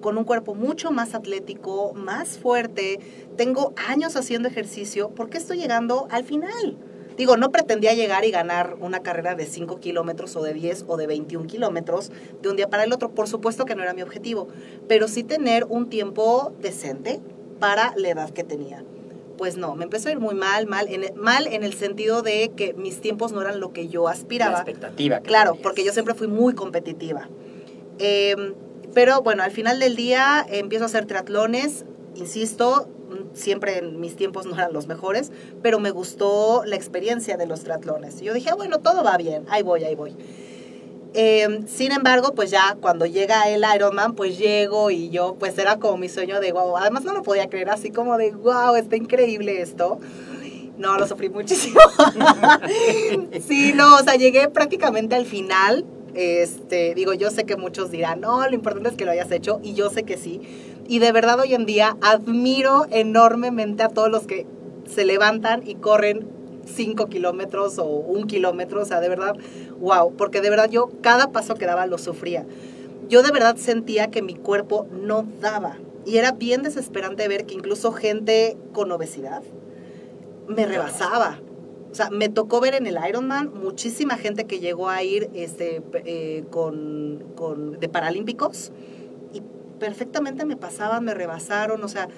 con 0.00 0.18
un 0.18 0.24
cuerpo 0.24 0.54
mucho 0.54 0.90
más 0.90 1.14
atlético, 1.14 1.92
más 1.94 2.38
fuerte, 2.38 3.00
tengo 3.36 3.74
años 3.88 4.16
haciendo 4.16 4.48
ejercicio, 4.48 5.10
¿por 5.10 5.28
qué 5.30 5.38
estoy 5.38 5.58
llegando 5.58 6.06
al 6.10 6.24
final? 6.24 6.76
Digo, 7.16 7.36
no 7.36 7.50
pretendía 7.50 7.94
llegar 7.94 8.24
y 8.24 8.30
ganar 8.30 8.76
una 8.80 9.00
carrera 9.02 9.34
de 9.34 9.46
5 9.46 9.80
kilómetros 9.80 10.36
o 10.36 10.42
de 10.42 10.52
10 10.52 10.84
o 10.86 10.96
de 10.96 11.06
21 11.06 11.46
kilómetros 11.46 12.10
de 12.42 12.48
un 12.50 12.56
día 12.56 12.68
para 12.68 12.84
el 12.84 12.92
otro. 12.92 13.10
Por 13.10 13.26
supuesto 13.28 13.64
que 13.64 13.74
no 13.74 13.82
era 13.82 13.94
mi 13.94 14.02
objetivo, 14.02 14.48
pero 14.88 15.08
sí 15.08 15.22
tener 15.24 15.64
un 15.64 15.88
tiempo 15.88 16.52
decente 16.60 17.20
para 17.58 17.94
la 17.96 18.08
edad 18.10 18.30
que 18.30 18.44
tenía. 18.44 18.84
Pues 19.38 19.56
no, 19.56 19.74
me 19.74 19.84
empezó 19.84 20.08
a 20.08 20.12
ir 20.12 20.18
muy 20.18 20.34
mal, 20.34 20.66
mal 20.66 20.88
en, 20.88 21.14
mal 21.14 21.46
en 21.46 21.62
el 21.62 21.74
sentido 21.74 22.22
de 22.22 22.52
que 22.56 22.72
mis 22.74 23.00
tiempos 23.00 23.32
no 23.32 23.40
eran 23.42 23.60
lo 23.60 23.72
que 23.72 23.88
yo 23.88 24.04
La 24.04 24.10
aspiraba. 24.12 24.56
expectativa. 24.58 25.20
que 25.20 25.28
Claro, 25.28 25.52
tenías. 25.52 25.62
porque 25.62 25.84
yo 25.84 25.92
siempre 25.92 26.14
fui 26.14 26.26
muy 26.26 26.54
competitiva. 26.54 27.28
Eh, 27.98 28.34
pero 28.94 29.22
bueno, 29.22 29.42
al 29.42 29.50
final 29.50 29.78
del 29.78 29.94
día 29.96 30.46
eh, 30.50 30.58
empiezo 30.58 30.84
a 30.84 30.86
hacer 30.86 31.06
triatlones, 31.06 31.84
insisto, 32.14 32.88
siempre 33.36 33.78
en 33.78 34.00
mis 34.00 34.16
tiempos 34.16 34.46
no 34.46 34.54
eran 34.54 34.72
los 34.72 34.86
mejores, 34.86 35.30
pero 35.62 35.78
me 35.78 35.90
gustó 35.90 36.64
la 36.64 36.76
experiencia 36.76 37.36
de 37.36 37.46
los 37.46 37.60
triatlones. 37.60 38.20
Yo 38.20 38.34
dije, 38.34 38.50
ah, 38.50 38.54
bueno, 38.54 38.80
todo 38.80 39.04
va 39.04 39.16
bien, 39.16 39.44
ahí 39.48 39.62
voy, 39.62 39.84
ahí 39.84 39.94
voy. 39.94 40.16
Eh, 41.18 41.60
sin 41.66 41.92
embargo, 41.92 42.34
pues 42.34 42.50
ya 42.50 42.76
cuando 42.80 43.06
llega 43.06 43.48
el 43.48 43.64
Ironman, 43.74 44.14
pues 44.14 44.36
llego 44.36 44.90
y 44.90 45.08
yo, 45.08 45.36
pues 45.38 45.56
era 45.56 45.78
como 45.78 45.96
mi 45.96 46.08
sueño 46.08 46.40
de 46.40 46.52
wow. 46.52 46.76
Además 46.76 47.04
no 47.04 47.14
lo 47.14 47.22
podía 47.22 47.48
creer, 47.48 47.70
así 47.70 47.90
como 47.90 48.18
de 48.18 48.32
wow, 48.32 48.76
está 48.76 48.96
increíble 48.96 49.62
esto. 49.62 49.98
No, 50.76 50.98
lo 50.98 51.06
sufrí 51.06 51.30
muchísimo. 51.30 51.80
sí, 53.46 53.72
no, 53.74 53.96
o 53.96 54.00
sea, 54.00 54.16
llegué 54.16 54.48
prácticamente 54.48 55.14
al 55.14 55.24
final. 55.24 55.86
Este, 56.14 56.94
digo, 56.94 57.14
yo 57.14 57.30
sé 57.30 57.44
que 57.44 57.56
muchos 57.56 57.90
dirán, 57.90 58.20
no, 58.20 58.46
lo 58.46 58.54
importante 58.54 58.88
es 58.90 58.94
que 58.96 59.04
lo 59.04 59.10
hayas 59.10 59.30
hecho, 59.30 59.60
y 59.62 59.74
yo 59.74 59.90
sé 59.90 60.02
que 60.02 60.16
sí. 60.16 60.40
Y 60.88 60.98
de 61.00 61.12
verdad 61.12 61.40
hoy 61.40 61.54
en 61.54 61.66
día 61.66 61.96
admiro 62.00 62.86
enormemente 62.90 63.82
a 63.82 63.88
todos 63.88 64.10
los 64.10 64.26
que 64.26 64.46
se 64.86 65.04
levantan 65.04 65.66
y 65.66 65.74
corren 65.74 66.26
5 66.64 67.06
kilómetros 67.06 67.78
o 67.78 67.84
un 67.86 68.26
kilómetro, 68.26 68.82
o 68.82 68.84
sea, 68.84 69.00
de 69.00 69.08
verdad, 69.08 69.36
wow, 69.80 70.12
porque 70.16 70.40
de 70.40 70.50
verdad 70.50 70.68
yo 70.70 70.90
cada 71.00 71.32
paso 71.32 71.54
que 71.54 71.66
daba 71.66 71.86
lo 71.86 71.98
sufría. 71.98 72.44
Yo 73.08 73.22
de 73.22 73.30
verdad 73.32 73.56
sentía 73.56 74.08
que 74.10 74.22
mi 74.22 74.34
cuerpo 74.34 74.86
no 74.92 75.26
daba. 75.40 75.78
Y 76.04 76.18
era 76.18 76.32
bien 76.32 76.62
desesperante 76.62 77.26
ver 77.28 77.46
que 77.46 77.54
incluso 77.54 77.92
gente 77.92 78.56
con 78.72 78.90
obesidad 78.92 79.42
me 80.48 80.66
rebasaba. 80.66 81.40
O 81.90 81.94
sea, 81.94 82.10
me 82.10 82.28
tocó 82.28 82.60
ver 82.60 82.74
en 82.74 82.86
el 82.86 82.98
Ironman 83.08 83.52
muchísima 83.54 84.16
gente 84.16 84.44
que 84.44 84.60
llegó 84.60 84.88
a 84.88 85.02
ir 85.02 85.30
este, 85.34 85.82
eh, 86.04 86.44
con, 86.50 87.24
con- 87.34 87.80
de 87.80 87.88
paralímpicos 87.88 88.70
perfectamente 89.78 90.44
me 90.44 90.56
pasaban, 90.56 91.04
me 91.04 91.14
rebasaron, 91.14 91.82
o 91.82 91.88
sea, 91.88 92.08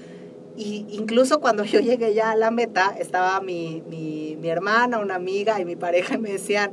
y 0.56 0.86
incluso 0.90 1.40
cuando 1.40 1.62
yo 1.64 1.78
llegué 1.80 2.14
ya 2.14 2.32
a 2.32 2.36
la 2.36 2.50
meta, 2.50 2.94
estaba 2.98 3.40
mi, 3.40 3.82
mi, 3.88 4.36
mi 4.40 4.48
hermana, 4.48 4.98
una 4.98 5.14
amiga 5.14 5.60
y 5.60 5.64
mi 5.64 5.76
pareja 5.76 6.14
y 6.16 6.18
me 6.18 6.32
decían, 6.32 6.72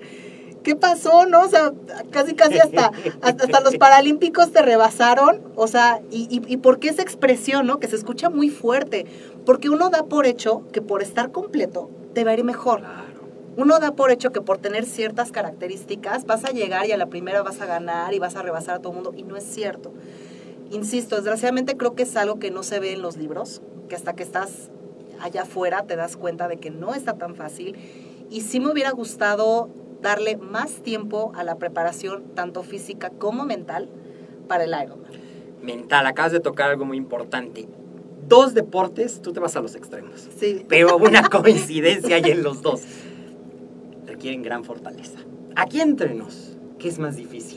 ¿qué 0.63 0.75
pasó? 0.75 1.27
¿No? 1.27 1.41
O 1.43 1.47
sea, 1.47 1.71
casi, 2.09 2.33
casi 2.33 2.57
hasta, 2.57 2.91
hasta, 3.21 3.61
los 3.61 3.77
paralímpicos 3.77 4.51
te 4.51 4.63
rebasaron. 4.63 5.43
O 5.55 5.67
sea, 5.67 6.01
y, 6.09 6.27
y, 6.31 6.51
y 6.51 6.57
por 6.57 6.79
qué 6.79 6.89
esa 6.89 7.03
expresión, 7.03 7.67
¿no? 7.67 7.79
Que 7.79 7.87
se 7.87 7.95
escucha 7.95 8.31
muy 8.31 8.49
fuerte. 8.49 9.05
Porque 9.45 9.69
uno 9.69 9.91
da 9.91 10.03
por 10.03 10.25
hecho 10.25 10.63
que 10.73 10.81
por 10.81 11.03
estar 11.03 11.31
completo 11.31 11.91
te 12.15 12.23
va 12.23 12.31
a 12.31 12.33
ir 12.33 12.43
mejor. 12.43 12.81
Uno 13.55 13.79
da 13.79 13.91
por 13.91 14.11
hecho 14.11 14.31
que 14.31 14.41
por 14.41 14.57
tener 14.57 14.85
ciertas 14.85 15.31
características 15.31 16.25
vas 16.25 16.43
a 16.43 16.49
llegar 16.49 16.87
y 16.87 16.91
a 16.91 16.97
la 16.97 17.05
primera 17.05 17.43
vas 17.43 17.61
a 17.61 17.67
ganar 17.67 18.13
y 18.15 18.19
vas 18.19 18.35
a 18.35 18.41
rebasar 18.41 18.75
a 18.75 18.79
todo 18.79 18.89
el 18.93 18.95
mundo. 18.95 19.13
Y 19.15 19.23
no 19.23 19.37
es 19.37 19.43
cierto. 19.43 19.93
Insisto, 20.71 21.15
desgraciadamente 21.15 21.77
creo 21.77 21.95
que 21.95 22.03
es 22.03 22.15
algo 22.15 22.39
que 22.39 22.51
no 22.51 22.63
se 22.63 22.79
ve 22.79 22.93
en 22.93 23.01
los 23.01 23.17
libros, 23.17 23.61
que 23.87 23.95
hasta 23.95 24.13
que 24.13 24.23
estás 24.23 24.69
allá 25.21 25.43
afuera 25.43 25.83
te 25.83 25.95
das 25.95 26.17
cuenta 26.17 26.47
de 26.47 26.57
que 26.57 26.69
no 26.71 26.93
está 26.93 27.17
tan 27.17 27.35
fácil. 27.35 27.75
Y 28.29 28.41
sí 28.41 28.59
me 28.59 28.71
hubiera 28.71 28.91
gustado 28.91 29.69
darle 30.01 30.37
más 30.37 30.71
tiempo 30.83 31.31
a 31.35 31.43
la 31.43 31.55
preparación, 31.57 32.23
tanto 32.35 32.63
física 32.63 33.09
como 33.09 33.45
mental, 33.45 33.89
para 34.47 34.63
el 34.63 34.69
Ironman. 34.69 35.11
Mental, 35.61 36.05
acabas 36.05 36.31
de 36.31 36.39
tocar 36.39 36.69
algo 36.69 36.85
muy 36.85 36.97
importante. 36.97 37.67
Dos 38.27 38.53
deportes, 38.53 39.21
tú 39.21 39.33
te 39.33 39.39
vas 39.39 39.55
a 39.55 39.61
los 39.61 39.75
extremos. 39.75 40.27
Sí. 40.37 40.65
Pero 40.67 40.97
una 40.97 41.23
coincidencia 41.29 42.17
hay 42.17 42.31
en 42.31 42.43
los 42.43 42.61
dos. 42.61 42.81
Requieren 44.05 44.43
gran 44.43 44.63
fortaleza. 44.63 45.19
Aquí 45.55 45.79
entre 45.79 46.13
nos, 46.13 46.57
¿qué 46.79 46.87
es 46.87 46.99
más 46.99 47.15
difícil? 47.15 47.54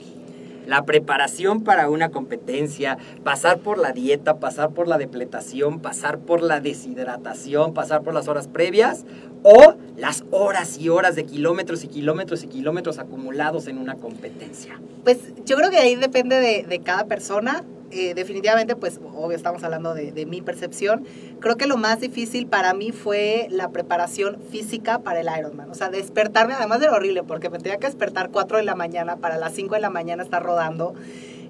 La 0.69 0.85
preparación 0.85 1.65
para 1.65 1.89
una 1.89 2.11
competencia, 2.11 2.99
pasar 3.25 3.61
por 3.61 3.79
la 3.79 3.93
dieta, 3.93 4.39
pasar 4.39 4.69
por 4.75 4.87
la 4.87 4.99
depletación, 4.99 5.81
pasar 5.81 6.19
por 6.19 6.43
la 6.43 6.61
deshidratación, 6.61 7.73
pasar 7.73 8.03
por 8.03 8.13
las 8.13 8.29
horas 8.29 8.49
previas 8.49 9.07
o 9.43 9.77
las 9.97 10.25
horas 10.31 10.77
y 10.79 10.91
horas 10.91 11.17
de 11.17 11.25
kilómetros 11.25 11.85
y 11.85 11.89
kilómetros 11.89 12.45
y 12.45 12.49
kilómetros 12.49 12.99
acumulados 12.99 13.67
en 13.67 13.79
una 13.79 13.95
competencia. 13.95 14.79
Pues 15.05 15.19
yo 15.47 15.57
creo 15.57 15.71
que 15.71 15.79
ahí 15.79 15.97
depende 15.97 16.37
de, 16.37 16.65
de 16.65 16.81
cada 16.81 17.07
persona. 17.07 17.65
Eh, 17.91 18.13
definitivamente, 18.15 18.77
pues 18.77 19.01
obvio 19.17 19.37
estamos 19.37 19.63
hablando 19.65 19.95
de, 19.95 20.27
mi 20.27 20.43
percepción. 20.43 21.07
Creo 21.41 21.57
que 21.57 21.67
lo 21.67 21.77
más 21.79 22.01
difícil 22.01 22.47
para 22.47 22.75
mí 22.75 22.93
fue 22.93 23.47
la 23.51 23.71
preparación 23.71 24.39
física 24.51 24.99
para 24.99 25.21
el 25.21 25.29
Ironman. 25.39 25.71
O 25.71 25.75
sea, 25.75 25.89
despertarme, 25.89 26.55
además 26.55 26.81
de 26.81 26.87
lo 26.87 26.95
horrible, 26.95 27.23
porque 27.23 27.49
me 27.49 27.59
tenía 27.59 27.79
que 27.79 27.87
despertar 27.87 28.31
4 28.31 28.59
de 28.59 28.65
la 28.65 28.75
mañana 28.75 29.17
para 29.17 29.39
las 29.39 29.55
5 29.55 29.75
de 29.75 29.81
la 29.81 29.91
mañana 29.91 30.23
estar 30.23 30.43
rodando, 30.43 30.95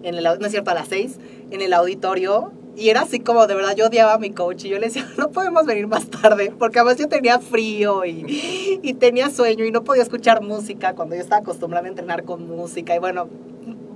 en 0.03 0.15
el, 0.15 0.23
no 0.23 0.47
es 0.47 0.53
cierto, 0.53 0.71
a 0.71 0.75
las 0.75 0.89
6, 0.89 1.19
en 1.51 1.61
el 1.61 1.73
auditorio. 1.73 2.53
Y 2.77 2.91
era 2.91 3.01
así 3.01 3.19
como, 3.19 3.49
de 3.49 3.57
verdad, 3.57 3.75
yo 3.75 3.87
odiaba 3.87 4.15
a 4.15 4.19
mi 4.19 4.31
coach 4.31 4.65
y 4.67 4.69
yo 4.69 4.79
le 4.79 4.87
decía, 4.87 5.09
no 5.19 5.31
podemos 5.31 5.67
venir 5.67 5.89
más 5.89 6.09
tarde, 6.09 6.53
porque 6.57 6.79
además 6.79 6.99
yo 6.99 7.09
tenía 7.09 7.41
frío 7.41 8.05
y, 8.05 8.79
y 8.81 8.95
tenía 8.95 9.31
sueño 9.31 9.65
y 9.65 9.73
no 9.73 9.83
podía 9.83 10.05
escuchar 10.05 10.41
música 10.41 10.95
cuando 10.95 11.17
yo 11.17 11.21
estaba 11.21 11.41
acostumbrada 11.41 11.87
a 11.87 11.89
entrenar 11.89 12.23
con 12.23 12.47
música. 12.47 12.95
Y 12.95 13.01
bueno, 13.01 13.29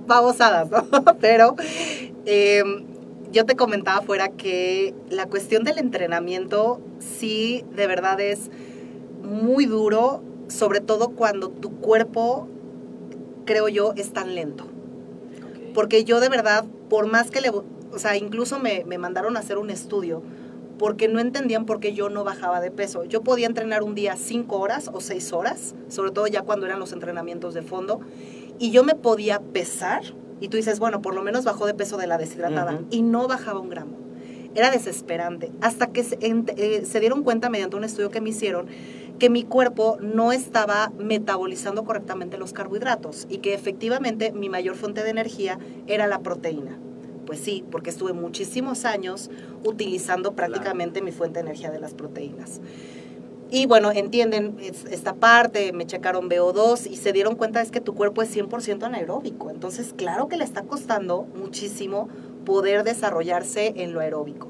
babosadas, 0.05 0.69
¿no? 0.69 0.85
Pero 1.21 1.55
eh, 2.25 2.63
yo 3.31 3.45
te 3.45 3.55
comentaba 3.55 4.01
fuera 4.01 4.29
que 4.29 4.93
la 5.09 5.25
cuestión 5.25 5.63
del 5.63 5.79
entrenamiento 5.79 6.79
sí 6.99 7.65
de 7.75 7.87
verdad 7.87 8.19
es 8.21 8.51
muy 9.23 9.65
duro, 9.65 10.21
sobre 10.47 10.81
todo 10.81 11.09
cuando 11.09 11.49
tu 11.49 11.71
cuerpo, 11.77 12.47
creo 13.45 13.67
yo, 13.69 13.93
es 13.95 14.13
tan 14.13 14.35
lento. 14.35 14.65
Porque 15.73 16.03
yo 16.03 16.19
de 16.19 16.29
verdad, 16.29 16.65
por 16.89 17.07
más 17.07 17.31
que 17.31 17.41
le... 17.41 17.49
O 17.49 17.99
sea, 17.99 18.17
incluso 18.17 18.59
me, 18.59 18.85
me 18.85 18.97
mandaron 18.97 19.37
a 19.37 19.39
hacer 19.39 19.57
un 19.57 19.69
estudio 19.69 20.23
porque 20.77 21.07
no 21.07 21.19
entendían 21.19 21.65
por 21.65 21.79
qué 21.79 21.93
yo 21.93 22.09
no 22.09 22.23
bajaba 22.23 22.59
de 22.59 22.71
peso. 22.71 23.03
Yo 23.05 23.21
podía 23.21 23.47
entrenar 23.47 23.83
un 23.83 23.95
día 23.95 24.15
cinco 24.15 24.59
horas 24.59 24.89
o 24.91 25.01
seis 25.01 25.31
horas, 25.31 25.75
sobre 25.87 26.11
todo 26.11 26.27
ya 26.27 26.41
cuando 26.41 26.65
eran 26.65 26.79
los 26.79 26.91
entrenamientos 26.91 27.53
de 27.53 27.61
fondo, 27.61 28.01
y 28.59 28.71
yo 28.71 28.83
me 28.83 28.95
podía 28.95 29.39
pesar, 29.39 30.03
y 30.43 30.49
tú 30.49 30.57
dices, 30.57 30.77
bueno, 30.77 31.01
por 31.01 31.15
lo 31.15 31.23
menos 31.23 31.45
bajó 31.45 31.65
de 31.65 31.73
peso 31.73 31.95
de 31.95 32.05
la 32.05 32.17
deshidratada, 32.17 32.81
y 32.89 33.01
no 33.01 33.29
bajaba 33.29 33.61
un 33.61 33.69
gramo. 33.69 33.95
Era 34.55 34.71
desesperante, 34.71 35.53
hasta 35.61 35.87
que 35.87 36.03
se, 36.03 36.17
eh, 36.19 36.83
se 36.85 36.99
dieron 36.99 37.23
cuenta 37.23 37.49
mediante 37.49 37.77
un 37.77 37.85
estudio 37.85 38.11
que 38.11 38.19
me 38.19 38.31
hicieron 38.31 38.67
que 39.19 39.29
mi 39.29 39.43
cuerpo 39.43 39.97
no 40.01 40.33
estaba 40.33 40.91
metabolizando 40.97 41.85
correctamente 41.85 42.37
los 42.37 42.51
carbohidratos 42.51 43.25
y 43.29 43.37
que 43.37 43.53
efectivamente 43.53 44.33
mi 44.33 44.49
mayor 44.49 44.75
fuente 44.75 45.01
de 45.01 45.11
energía 45.11 45.59
era 45.87 46.07
la 46.07 46.19
proteína. 46.19 46.77
Pues 47.25 47.39
sí, 47.39 47.63
porque 47.71 47.89
estuve 47.89 48.11
muchísimos 48.11 48.83
años 48.83 49.31
utilizando 49.63 50.33
prácticamente 50.33 51.01
mi 51.01 51.13
fuente 51.13 51.35
de 51.35 51.45
energía 51.45 51.71
de 51.71 51.79
las 51.79 51.93
proteínas. 51.93 52.59
Y 53.53 53.67
bueno, 53.67 53.91
entienden 53.91 54.57
es- 54.59 54.85
esta 54.89 55.13
parte, 55.13 55.73
me 55.73 55.85
checaron 55.85 56.27
VO2 56.27 56.87
y 56.87 56.95
se 56.95 57.13
dieron 57.13 57.35
cuenta 57.35 57.61
es 57.61 57.69
que 57.69 57.81
tu 57.81 57.93
cuerpo 57.93 58.23
es 58.23 58.29
100% 58.29 58.87
anaeróbico. 58.87 59.51
Entonces, 59.51 59.93
claro 59.95 60.27
que 60.27 60.37
le 60.37 60.43
está 60.43 60.63
costando 60.63 61.27
muchísimo 61.35 62.09
poder 62.45 62.83
desarrollarse 62.83 63.75
en 63.77 63.93
lo 63.93 63.99
aeróbico. 63.99 64.47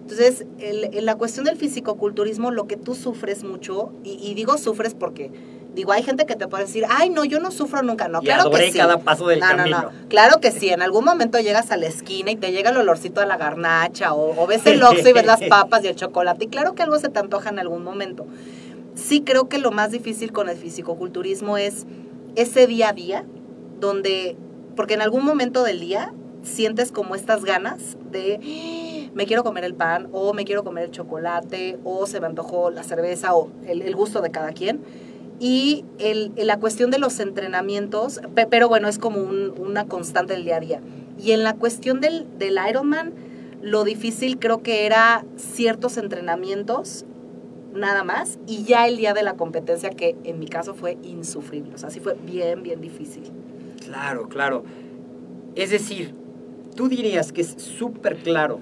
Entonces, 0.00 0.46
en 0.58 1.04
la 1.04 1.16
cuestión 1.16 1.44
del 1.44 1.56
fisicoculturismo, 1.58 2.50
lo 2.50 2.66
que 2.66 2.78
tú 2.78 2.94
sufres 2.94 3.44
mucho, 3.44 3.92
y 4.04 4.32
digo 4.32 4.56
sufres 4.56 4.94
porque, 4.94 5.30
digo, 5.74 5.92
hay 5.92 6.02
gente 6.02 6.26
que 6.26 6.36
te 6.36 6.48
puede 6.48 6.64
decir, 6.64 6.84
ay, 6.88 7.10
no, 7.10 7.24
yo 7.24 7.40
no 7.40 7.50
sufro 7.50 7.82
nunca. 7.82 8.08
No, 8.08 8.20
y 8.22 8.24
claro 8.26 8.42
adoré 8.42 8.66
que 8.66 8.72
sí. 8.72 8.78
cada 8.78 8.98
paso 8.98 9.26
del 9.28 9.40
No, 9.40 9.50
no, 9.50 9.56
camino. 9.56 9.82
no. 9.82 10.08
Claro 10.08 10.40
que 10.40 10.50
sí. 10.50 10.68
En 10.68 10.82
algún 10.82 11.04
momento 11.04 11.38
llegas 11.38 11.70
a 11.70 11.76
la 11.76 11.86
esquina 11.86 12.30
y 12.30 12.36
te 12.36 12.52
llega 12.52 12.70
el 12.70 12.76
olorcito 12.76 13.20
de 13.20 13.26
la 13.26 13.36
garnacha 13.36 14.12
o, 14.14 14.40
o 14.42 14.46
ves 14.46 14.66
el 14.66 14.82
Oxxo 14.82 15.08
y 15.08 15.12
ves 15.12 15.26
las 15.26 15.40
papas 15.48 15.84
y 15.84 15.88
el 15.88 15.96
chocolate. 15.96 16.44
Y 16.44 16.48
claro 16.48 16.74
que 16.74 16.82
algo 16.82 16.98
se 16.98 17.08
te 17.08 17.18
antoja 17.18 17.50
en 17.50 17.58
algún 17.58 17.82
momento. 17.84 18.26
Sí 18.94 19.22
creo 19.22 19.48
que 19.48 19.58
lo 19.58 19.70
más 19.70 19.90
difícil 19.92 20.32
con 20.32 20.48
el 20.48 20.56
fisicoculturismo 20.56 21.56
es 21.56 21.86
ese 22.34 22.66
día 22.66 22.90
a 22.90 22.92
día 22.92 23.24
donde, 23.78 24.36
porque 24.76 24.94
en 24.94 25.02
algún 25.02 25.24
momento 25.24 25.62
del 25.62 25.80
día 25.80 26.12
sientes 26.42 26.90
como 26.92 27.14
estas 27.14 27.44
ganas 27.44 27.96
de 28.10 28.40
"Ah, 28.42 29.10
me 29.14 29.26
quiero 29.26 29.42
comer 29.44 29.64
el 29.64 29.74
pan 29.74 30.08
o 30.12 30.32
me 30.32 30.44
quiero 30.44 30.64
comer 30.64 30.84
el 30.84 30.90
chocolate 30.90 31.78
o 31.84 32.06
se 32.06 32.20
me 32.20 32.26
antojó 32.26 32.70
la 32.70 32.82
cerveza 32.82 33.34
o 33.34 33.50
el, 33.66 33.82
el 33.82 33.94
gusto 33.94 34.20
de 34.20 34.30
cada 34.30 34.52
quien. 34.52 34.80
Y 35.40 35.84
el, 35.98 36.32
la 36.36 36.58
cuestión 36.60 36.90
de 36.90 36.98
los 36.98 37.18
entrenamientos, 37.18 38.20
pe- 38.34 38.46
pero 38.46 38.68
bueno, 38.68 38.88
es 38.88 38.98
como 38.98 39.20
un- 39.20 39.54
una 39.58 39.86
constante 39.86 40.34
del 40.34 40.44
día 40.44 40.56
a 40.56 40.60
día. 40.60 40.80
Y 41.18 41.32
en 41.32 41.42
la 41.42 41.54
cuestión 41.54 42.00
del, 42.00 42.26
del 42.38 42.58
Ironman, 42.68 43.12
lo 43.62 43.84
difícil 43.84 44.38
creo 44.38 44.62
que 44.62 44.84
era 44.86 45.24
ciertos 45.36 45.96
entrenamientos, 45.96 47.06
nada 47.74 48.04
más, 48.04 48.38
y 48.46 48.64
ya 48.64 48.86
el 48.86 48.96
día 48.98 49.14
de 49.14 49.22
la 49.22 49.34
competencia, 49.36 49.90
que 49.90 50.14
en 50.24 50.38
mi 50.38 50.46
caso 50.46 50.74
fue 50.74 50.98
insufrible. 51.02 51.74
O 51.74 51.78
sea, 51.78 51.88
sí 51.90 52.00
fue 52.00 52.14
bien, 52.14 52.62
bien 52.62 52.80
difícil. 52.80 53.24
Claro, 53.84 54.28
claro. 54.28 54.62
Es 55.54 55.70
decir, 55.70 56.14
tú 56.76 56.88
dirías 56.88 57.32
que 57.32 57.40
es 57.40 57.54
súper 57.58 58.16
claro 58.18 58.60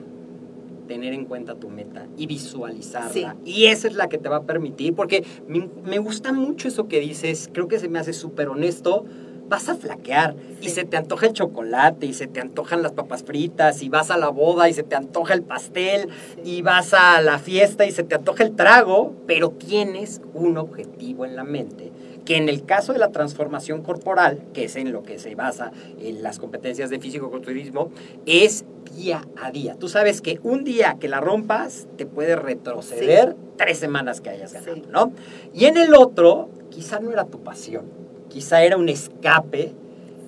tener 0.88 1.12
en 1.12 1.26
cuenta 1.26 1.54
tu 1.54 1.68
meta 1.68 2.06
y 2.16 2.26
visualizarla. 2.26 3.36
Y 3.44 3.66
esa 3.66 3.86
es 3.86 3.94
la 3.94 4.08
que 4.08 4.18
te 4.18 4.28
va 4.28 4.38
a 4.38 4.42
permitir, 4.42 4.94
porque 4.94 5.24
me, 5.46 5.68
me 5.84 5.98
gusta 5.98 6.32
mucho 6.32 6.66
eso 6.66 6.88
que 6.88 6.98
dices, 6.98 7.48
creo 7.52 7.68
que 7.68 7.78
se 7.78 7.88
me 7.88 8.00
hace 8.00 8.12
súper 8.12 8.48
honesto. 8.48 9.04
Vas 9.48 9.70
a 9.70 9.76
flaquear 9.76 10.36
y 10.60 10.68
se 10.68 10.84
te 10.84 10.98
antoja 10.98 11.24
el 11.24 11.32
chocolate 11.32 12.04
y 12.04 12.12
se 12.12 12.26
te 12.26 12.38
antojan 12.38 12.82
las 12.82 12.92
papas 12.92 13.22
fritas 13.22 13.82
y 13.82 13.88
vas 13.88 14.10
a 14.10 14.18
la 14.18 14.28
boda 14.28 14.68
y 14.68 14.74
se 14.74 14.82
te 14.82 14.94
antoja 14.94 15.32
el 15.32 15.42
pastel 15.42 16.10
y 16.44 16.60
vas 16.60 16.92
a 16.92 17.22
la 17.22 17.38
fiesta 17.38 17.86
y 17.86 17.92
se 17.92 18.02
te 18.02 18.16
antoja 18.16 18.44
el 18.44 18.54
trago, 18.56 19.14
pero 19.26 19.48
tienes 19.48 20.20
un 20.34 20.58
objetivo 20.58 21.24
en 21.24 21.34
la 21.34 21.44
mente 21.44 21.92
que 22.28 22.36
en 22.36 22.50
el 22.50 22.66
caso 22.66 22.92
de 22.92 22.98
la 22.98 23.10
transformación 23.10 23.82
corporal, 23.82 24.42
que 24.52 24.64
es 24.64 24.76
en 24.76 24.92
lo 24.92 25.02
que 25.02 25.18
se 25.18 25.34
basa 25.34 25.72
en 25.98 26.22
las 26.22 26.38
competencias 26.38 26.90
de 26.90 27.00
físico-culturismo, 27.00 27.90
es 28.26 28.66
día 28.94 29.26
a 29.42 29.50
día. 29.50 29.76
Tú 29.76 29.88
sabes 29.88 30.20
que 30.20 30.38
un 30.42 30.62
día 30.62 30.98
que 31.00 31.08
la 31.08 31.20
rompas 31.22 31.88
te 31.96 32.04
puede 32.04 32.36
retroceder 32.36 33.34
tres 33.56 33.78
semanas 33.78 34.20
que 34.20 34.28
hayas 34.28 34.52
ganado, 34.52 34.76
¿no? 34.90 35.12
Y 35.54 35.64
en 35.64 35.78
el 35.78 35.94
otro, 35.94 36.50
quizá 36.68 37.00
no 37.00 37.10
era 37.12 37.24
tu 37.24 37.42
pasión, 37.42 37.86
quizá 38.28 38.62
era 38.62 38.76
un 38.76 38.90
escape 38.90 39.72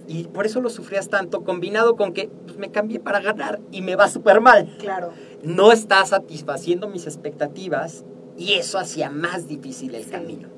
y 0.08 0.24
por 0.24 0.46
eso 0.46 0.62
lo 0.62 0.70
sufrías 0.70 1.10
tanto, 1.10 1.44
combinado 1.44 1.96
con 1.96 2.14
que 2.14 2.30
pues, 2.46 2.56
me 2.56 2.70
cambié 2.70 2.98
para 2.98 3.20
ganar 3.20 3.60
y 3.72 3.82
me 3.82 3.94
va 3.94 4.08
súper 4.08 4.40
mal. 4.40 4.74
Claro. 4.78 5.10
No 5.42 5.70
está 5.70 6.06
satisfaciendo 6.06 6.88
mis 6.88 7.04
expectativas 7.04 8.06
y 8.38 8.54
eso 8.54 8.78
hacía 8.78 9.10
más 9.10 9.48
difícil 9.48 9.94
el 9.94 10.08
camino. 10.08 10.48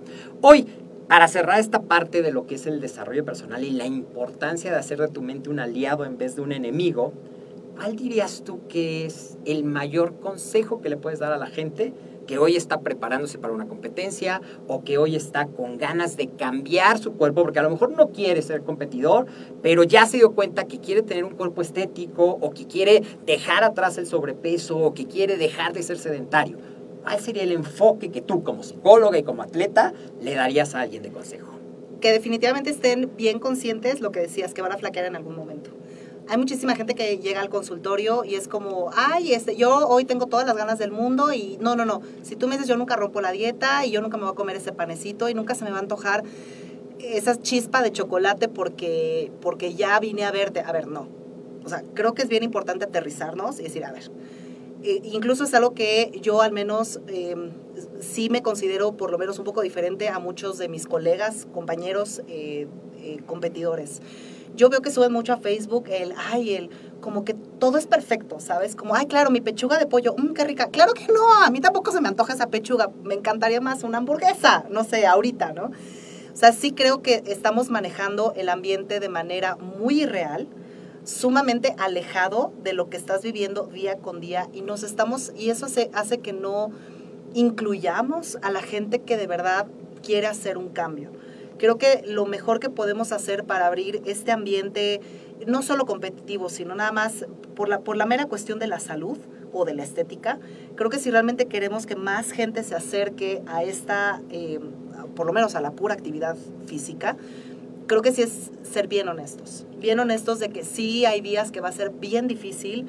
Hoy, 0.41 0.67
para 1.13 1.29
cerrar 1.29 1.61
esta 1.61 1.83
parte 1.83 2.23
de 2.23 2.33
lo 2.33 2.47
que 2.47 2.55
es 2.55 2.67
el 2.67 2.81
desarrollo 2.81 3.23
personal 3.23 3.63
y 3.65 3.71
la 3.71 3.85
importancia 3.85 4.71
de 4.71 4.79
hacer 4.79 4.99
de 4.99 5.09
tu 5.09 5.21
mente 5.21 5.51
un 5.51 5.61
aliado 5.61 6.07
en 6.07 6.17
vez 6.17 6.37
de 6.37 6.41
un 6.41 6.53
enemigo, 6.53 7.13
¿cuál 7.77 7.97
dirías 7.97 8.45
tú 8.47 8.67
que 8.67 9.05
es 9.05 9.37
el 9.45 9.63
mayor 9.63 10.19
consejo 10.21 10.81
que 10.81 10.89
le 10.89 10.97
puedes 10.97 11.19
dar 11.19 11.31
a 11.35 11.37
la 11.37 11.49
gente 11.49 11.93
que 12.27 12.39
hoy 12.39 12.57
está 12.57 12.81
preparándose 12.81 13.37
para 13.37 13.53
una 13.53 13.67
competencia 13.67 14.41
o 14.69 14.85
que 14.85 14.97
hoy 14.97 15.15
está 15.15 15.49
con 15.49 15.77
ganas 15.77 16.17
de 16.17 16.29
cambiar 16.29 16.99
su 16.99 17.13
cuerpo, 17.13 17.43
porque 17.43 17.59
a 17.59 17.63
lo 17.63 17.69
mejor 17.69 17.91
no 17.91 18.09
quiere 18.09 18.41
ser 18.41 18.63
competidor, 18.63 19.27
pero 19.61 19.83
ya 19.83 20.07
se 20.07 20.17
dio 20.17 20.33
cuenta 20.33 20.65
que 20.65 20.79
quiere 20.79 21.03
tener 21.03 21.25
un 21.25 21.35
cuerpo 21.35 21.61
estético 21.61 22.25
o 22.25 22.53
que 22.53 22.67
quiere 22.67 23.03
dejar 23.27 23.65
atrás 23.65 23.99
el 23.99 24.07
sobrepeso 24.07 24.79
o 24.79 24.95
que 24.95 25.05
quiere 25.05 25.37
dejar 25.37 25.75
de 25.75 25.83
ser 25.83 25.99
sedentario? 25.99 26.72
¿Cuál 27.03 27.21
sería 27.21 27.43
el 27.43 27.53
enfoque 27.53 28.11
que 28.11 28.21
tú 28.21 28.43
como 28.45 28.63
psicóloga 28.63 29.19
y 29.19 29.23
como 29.23 29.43
atleta 29.43 29.93
le 30.21 30.35
darías 30.35 30.75
a 30.75 30.83
alguien 30.83 31.03
de 31.03 31.11
consejo? 31.11 31.53
Que 32.01 32.13
definitivamente 32.13 32.71
estén 32.71 33.11
bien 33.17 33.39
conscientes, 33.39 34.01
lo 34.01 34.13
que 34.13 34.21
decías, 34.21 34.55
que 34.55 34.63
van 34.63 34.73
a 34.73 34.77
flaquear 34.77 35.07
en 35.07 35.17
algún 35.17 35.35
momento. 35.35 35.71
Hay 36.29 36.39
muchísima 36.39 36.77
gente 36.77 36.95
que 36.95 37.19
llega 37.19 37.41
al 37.41 37.49
consultorio 37.49 38.25
y 38.25 38.37
es 38.37 38.47
como, 38.47 38.91
ay, 38.95 39.33
este, 39.33 39.57
yo 39.57 39.89
hoy 39.89 40.05
tengo 40.05 40.27
todas 40.27 40.47
las 40.47 40.57
ganas 40.57 40.79
del 40.79 40.93
mundo 40.93 41.33
y 41.33 41.59
no, 41.61 41.75
no, 41.75 41.85
no. 41.85 42.01
Si 42.23 42.37
tú 42.37 42.47
me 42.47 42.55
dices 42.55 42.69
yo 42.69 42.77
nunca 42.77 42.95
rompo 42.95 43.21
la 43.21 43.33
dieta 43.33 43.85
y 43.85 43.91
yo 43.91 44.01
nunca 44.01 44.17
me 44.17 44.25
voy 44.25 44.33
a 44.33 44.37
comer 44.37 44.57
ese 44.57 44.73
panecito 44.73 45.29
y 45.29 45.35
nunca 45.35 45.57
se 45.57 45.65
me 45.65 45.71
va 45.71 45.79
a 45.79 45.81
antojar 45.81 46.23
esa 47.01 47.37
chispa 47.41 47.83
de 47.83 47.91
chocolate 47.91 48.49
porque, 48.49 49.33
porque 49.41 49.75
ya 49.75 49.99
vine 49.99 50.25
a 50.25 50.31
verte. 50.31 50.61
A 50.61 50.71
ver, 50.71 50.87
no. 50.87 51.09
O 51.65 51.69
sea, 51.69 51.83
creo 51.95 52.15
que 52.15 52.23
es 52.23 52.29
bien 52.29 52.43
importante 52.43 52.85
aterrizarnos 52.85 53.59
y 53.59 53.65
decir, 53.65 53.85
a 53.85 53.93
ver, 53.93 54.11
eh, 54.83 55.01
incluso 55.05 55.45
es 55.45 55.55
algo 55.55 55.75
que 55.75 56.19
yo 56.23 56.43
al 56.43 56.53
menos 56.53 57.01
em, 57.07 57.51
sí 58.01 58.29
me 58.31 58.43
considero 58.43 58.97
por 58.97 59.11
lo 59.11 59.19
menos 59.19 59.39
un 59.39 59.45
poco 59.45 59.63
diferente 59.63 60.09
a 60.09 60.19
muchos 60.19 60.59
de 60.59 60.69
mis 60.69 60.87
colegas, 60.87 61.47
compañeros, 61.53 62.23
eh, 62.29 62.67
eh, 62.99 63.19
competidores. 63.27 64.01
Yo 64.55 64.69
veo 64.69 64.83
que 64.83 64.91
suben 64.91 65.13
mucho 65.13 65.33
a 65.33 65.39
Facebook 65.39 65.85
el, 65.89 66.13
ay, 66.17 66.55
el, 66.55 66.71
como 67.01 67.25
que 67.25 67.35
todo 67.35 67.79
es 67.79 67.87
perfecto, 67.87 68.39
¿sabes? 68.39 68.77
Como, 68.77 68.95
ay, 68.95 69.07
claro, 69.07 69.31
mi 69.31 69.41
pechuga 69.41 69.79
de 69.79 69.87
pollo, 69.87 70.15
mmm, 70.19 70.35
qué 70.35 70.45
rica. 70.45 70.69
Claro 70.69 70.93
que 70.93 71.07
no, 71.07 71.33
a 71.43 71.51
mí 71.51 71.61
tampoco 71.61 71.91
se 71.91 72.01
me 72.01 72.09
antoja 72.09 72.35
esa 72.35 72.49
pechuga, 72.49 72.91
me 73.03 73.15
encantaría 73.15 73.61
más 73.61 73.83
una 73.83 73.99
hamburguesa, 73.99 74.67
no 74.71 74.85
sé, 74.85 75.07
ahorita, 75.07 75.53
¿no? 75.53 75.71
O 76.33 76.37
sea, 76.37 76.53
sí 76.53 76.73
creo 76.73 77.03
que 77.03 77.23
estamos 77.27 77.71
manejando 77.71 78.33
el 78.37 78.49
ambiente 78.49 79.01
de 79.01 79.09
manera 79.09 79.57
muy 79.57 80.03
irreal 80.03 80.49
sumamente 81.05 81.75
alejado 81.79 82.53
de 82.63 82.73
lo 82.73 82.89
que 82.89 82.97
estás 82.97 83.23
viviendo 83.23 83.67
día 83.67 83.99
con 83.99 84.21
día 84.21 84.49
y 84.53 84.63
nos 84.63 84.83
estamos 84.83 85.33
y 85.37 85.51
eso 85.51 85.69
se 85.69 85.91
hace 85.95 86.19
que 86.19 86.33
no 86.33 86.71
incluyamos 87.35 88.39
a 88.43 88.51
la 88.51 88.63
gente 88.63 89.01
que 89.01 89.17
de 89.17 89.27
verdad 89.27 89.67
quiere 90.03 90.27
hacer 90.27 90.59
un 90.59 90.69
cambio. 90.69 91.11
Creo 91.59 91.79
que 91.79 92.03
lo 92.07 92.27
mejor 92.27 92.61
que 92.61 92.71
podemos 92.71 93.13
hacer 93.13 93.45
para 93.45 93.67
abrir 93.67 94.03
este 94.05 94.33
ambiente 94.33 95.01
no 95.47 95.63
solo 95.63 95.87
competitivo, 95.87 96.49
sino 96.49 96.75
nada 96.75 96.93
más 96.93 97.27
por 97.55 97.69
la 97.69 97.81
por 97.81 97.97
la 97.97 98.07
mera 98.07 98.27
cuestión 98.27 98.59
de 98.59 98.67
la 98.67 98.81
salud 98.81 99.19
o 99.53 99.65
de 99.65 99.75
la 99.75 99.83
estética, 99.83 100.39
creo 100.77 100.91
que 100.91 100.99
si 100.99 101.11
realmente 101.11 101.47
queremos 101.47 101.87
que 101.87 101.97
más 101.97 102.31
gente 102.33 102.63
se 102.63 102.75
acerque 102.75 103.43
a 103.47 103.63
esta, 103.63 104.23
eh, 104.31 104.61
por 105.15 105.27
lo 105.27 105.33
menos 105.33 105.55
a 105.55 105.61
la 105.61 105.73
pura 105.73 105.95
actividad 105.95 106.37
física, 106.67 107.17
creo 107.93 108.01
que 108.01 108.13
sí 108.13 108.23
es 108.23 108.51
ser 108.63 108.89
bien 108.89 109.07
honestos. 109.09 109.67
Bien 109.79 110.01
honestos 110.01 110.39
de 110.39 110.49
que 110.49 110.65
sí 110.65 111.05
hay 111.05 111.21
días 111.21 111.53
que 111.53 111.61
va 111.61 111.69
a 111.69 111.73
ser 111.73 111.91
bien 111.91 112.27
difícil, 112.27 112.87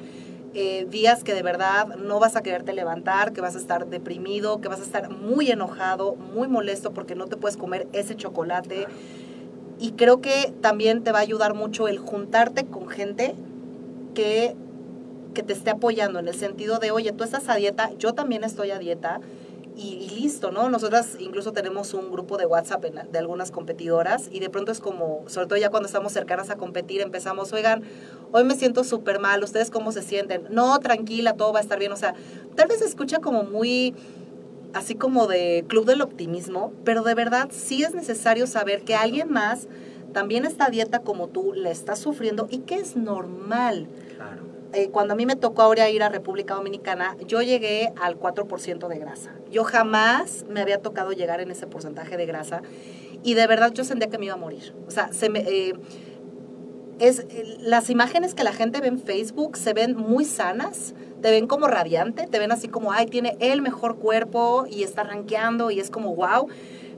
eh, 0.54 0.86
días 0.88 1.22
que 1.22 1.34
de 1.34 1.42
verdad 1.42 1.96
no 1.96 2.18
vas 2.20 2.36
a 2.36 2.42
quererte 2.42 2.72
levantar, 2.72 3.34
que 3.34 3.42
vas 3.42 3.54
a 3.54 3.58
estar 3.58 3.86
deprimido, 3.86 4.62
que 4.62 4.68
vas 4.68 4.80
a 4.80 4.82
estar 4.82 5.10
muy 5.10 5.50
enojado, 5.50 6.14
muy 6.14 6.48
molesto 6.48 6.94
porque 6.94 7.14
no 7.14 7.26
te 7.26 7.36
puedes 7.36 7.58
comer 7.58 7.86
ese 7.92 8.16
chocolate. 8.16 8.86
Y 9.78 9.92
creo 9.92 10.22
que 10.22 10.54
también 10.62 11.04
te 11.04 11.12
va 11.12 11.18
a 11.18 11.22
ayudar 11.22 11.52
mucho 11.52 11.86
el 11.86 11.98
juntarte 11.98 12.64
con 12.64 12.88
gente 12.88 13.34
que, 14.14 14.56
que 15.34 15.42
te 15.42 15.52
esté 15.52 15.68
apoyando 15.68 16.18
en 16.18 16.28
el 16.28 16.34
sentido 16.34 16.78
de, 16.78 16.92
oye, 16.92 17.12
tú 17.12 17.24
estás 17.24 17.50
a 17.50 17.56
dieta, 17.56 17.90
yo 17.98 18.14
también 18.14 18.42
estoy 18.42 18.70
a 18.70 18.78
dieta 18.78 19.20
y, 19.76 20.08
listo, 20.10 20.50
¿no? 20.52 20.68
Nosotras 20.68 21.16
incluso 21.18 21.52
tenemos 21.52 21.94
un 21.94 22.10
grupo 22.10 22.36
de 22.36 22.46
WhatsApp 22.46 22.84
de 22.84 23.18
algunas 23.18 23.50
competidoras 23.50 24.28
y 24.30 24.40
de 24.40 24.48
pronto 24.48 24.70
es 24.70 24.80
como, 24.80 25.24
sobre 25.26 25.46
todo 25.46 25.58
ya 25.58 25.70
cuando 25.70 25.86
estamos 25.86 26.12
cercanas 26.12 26.50
a 26.50 26.56
competir, 26.56 27.00
empezamos, 27.00 27.52
oigan, 27.52 27.82
hoy 28.32 28.44
me 28.44 28.54
siento 28.54 28.84
súper 28.84 29.18
mal, 29.18 29.42
¿ustedes 29.42 29.70
cómo 29.70 29.90
se 29.90 30.02
sienten? 30.02 30.46
No, 30.50 30.78
tranquila, 30.78 31.34
todo 31.34 31.52
va 31.52 31.58
a 31.58 31.62
estar 31.62 31.78
bien, 31.78 31.92
o 31.92 31.96
sea, 31.96 32.14
tal 32.54 32.68
vez 32.68 32.78
se 32.78 32.84
escucha 32.84 33.18
como 33.18 33.42
muy 33.42 33.94
así 34.74 34.94
como 34.94 35.26
de 35.26 35.64
club 35.68 35.86
del 35.86 36.02
optimismo, 36.02 36.72
pero 36.84 37.02
de 37.02 37.14
verdad 37.14 37.48
sí 37.50 37.82
es 37.84 37.94
necesario 37.94 38.46
saber 38.46 38.82
que 38.82 38.94
alguien 38.94 39.30
más 39.30 39.68
también 40.12 40.44
está 40.44 40.66
a 40.66 40.70
dieta 40.70 41.00
como 41.00 41.28
tú, 41.28 41.52
le 41.52 41.70
está 41.70 41.96
sufriendo 41.96 42.46
y 42.50 42.58
que 42.58 42.76
es 42.76 42.96
normal. 42.96 43.88
Claro. 44.16 44.53
Eh, 44.74 44.88
cuando 44.90 45.14
a 45.14 45.16
mí 45.16 45.24
me 45.24 45.36
tocó 45.36 45.62
ahora 45.62 45.88
ir 45.88 46.02
a 46.02 46.08
República 46.08 46.54
Dominicana, 46.54 47.16
yo 47.26 47.42
llegué 47.42 47.92
al 48.00 48.18
4% 48.18 48.88
de 48.88 48.98
grasa. 48.98 49.32
Yo 49.50 49.62
jamás 49.62 50.44
me 50.48 50.60
había 50.60 50.78
tocado 50.78 51.12
llegar 51.12 51.40
en 51.40 51.52
ese 51.52 51.68
porcentaje 51.68 52.16
de 52.16 52.26
grasa 52.26 52.62
y 53.22 53.34
de 53.34 53.46
verdad 53.46 53.72
yo 53.72 53.84
sentía 53.84 54.08
que 54.10 54.18
me 54.18 54.26
iba 54.26 54.34
a 54.34 54.38
morir. 54.38 54.74
O 54.88 54.90
sea, 54.90 55.12
se 55.12 55.28
me, 55.28 55.40
eh, 55.40 55.74
es, 56.98 57.20
eh, 57.20 57.56
las 57.60 57.88
imágenes 57.88 58.34
que 58.34 58.42
la 58.42 58.52
gente 58.52 58.80
ve 58.80 58.88
en 58.88 58.98
Facebook 58.98 59.56
se 59.56 59.72
ven 59.74 59.96
muy 59.96 60.24
sanas, 60.24 60.94
te 61.22 61.30
ven 61.30 61.46
como 61.46 61.68
radiante, 61.68 62.26
te 62.26 62.38
ven 62.40 62.50
así 62.50 62.66
como, 62.66 62.90
ay, 62.92 63.06
tiene 63.06 63.36
el 63.40 63.62
mejor 63.62 63.96
cuerpo 63.98 64.66
y 64.68 64.82
está 64.82 65.04
rankeando 65.04 65.70
y 65.70 65.78
es 65.78 65.90
como, 65.90 66.14
wow. 66.16 66.48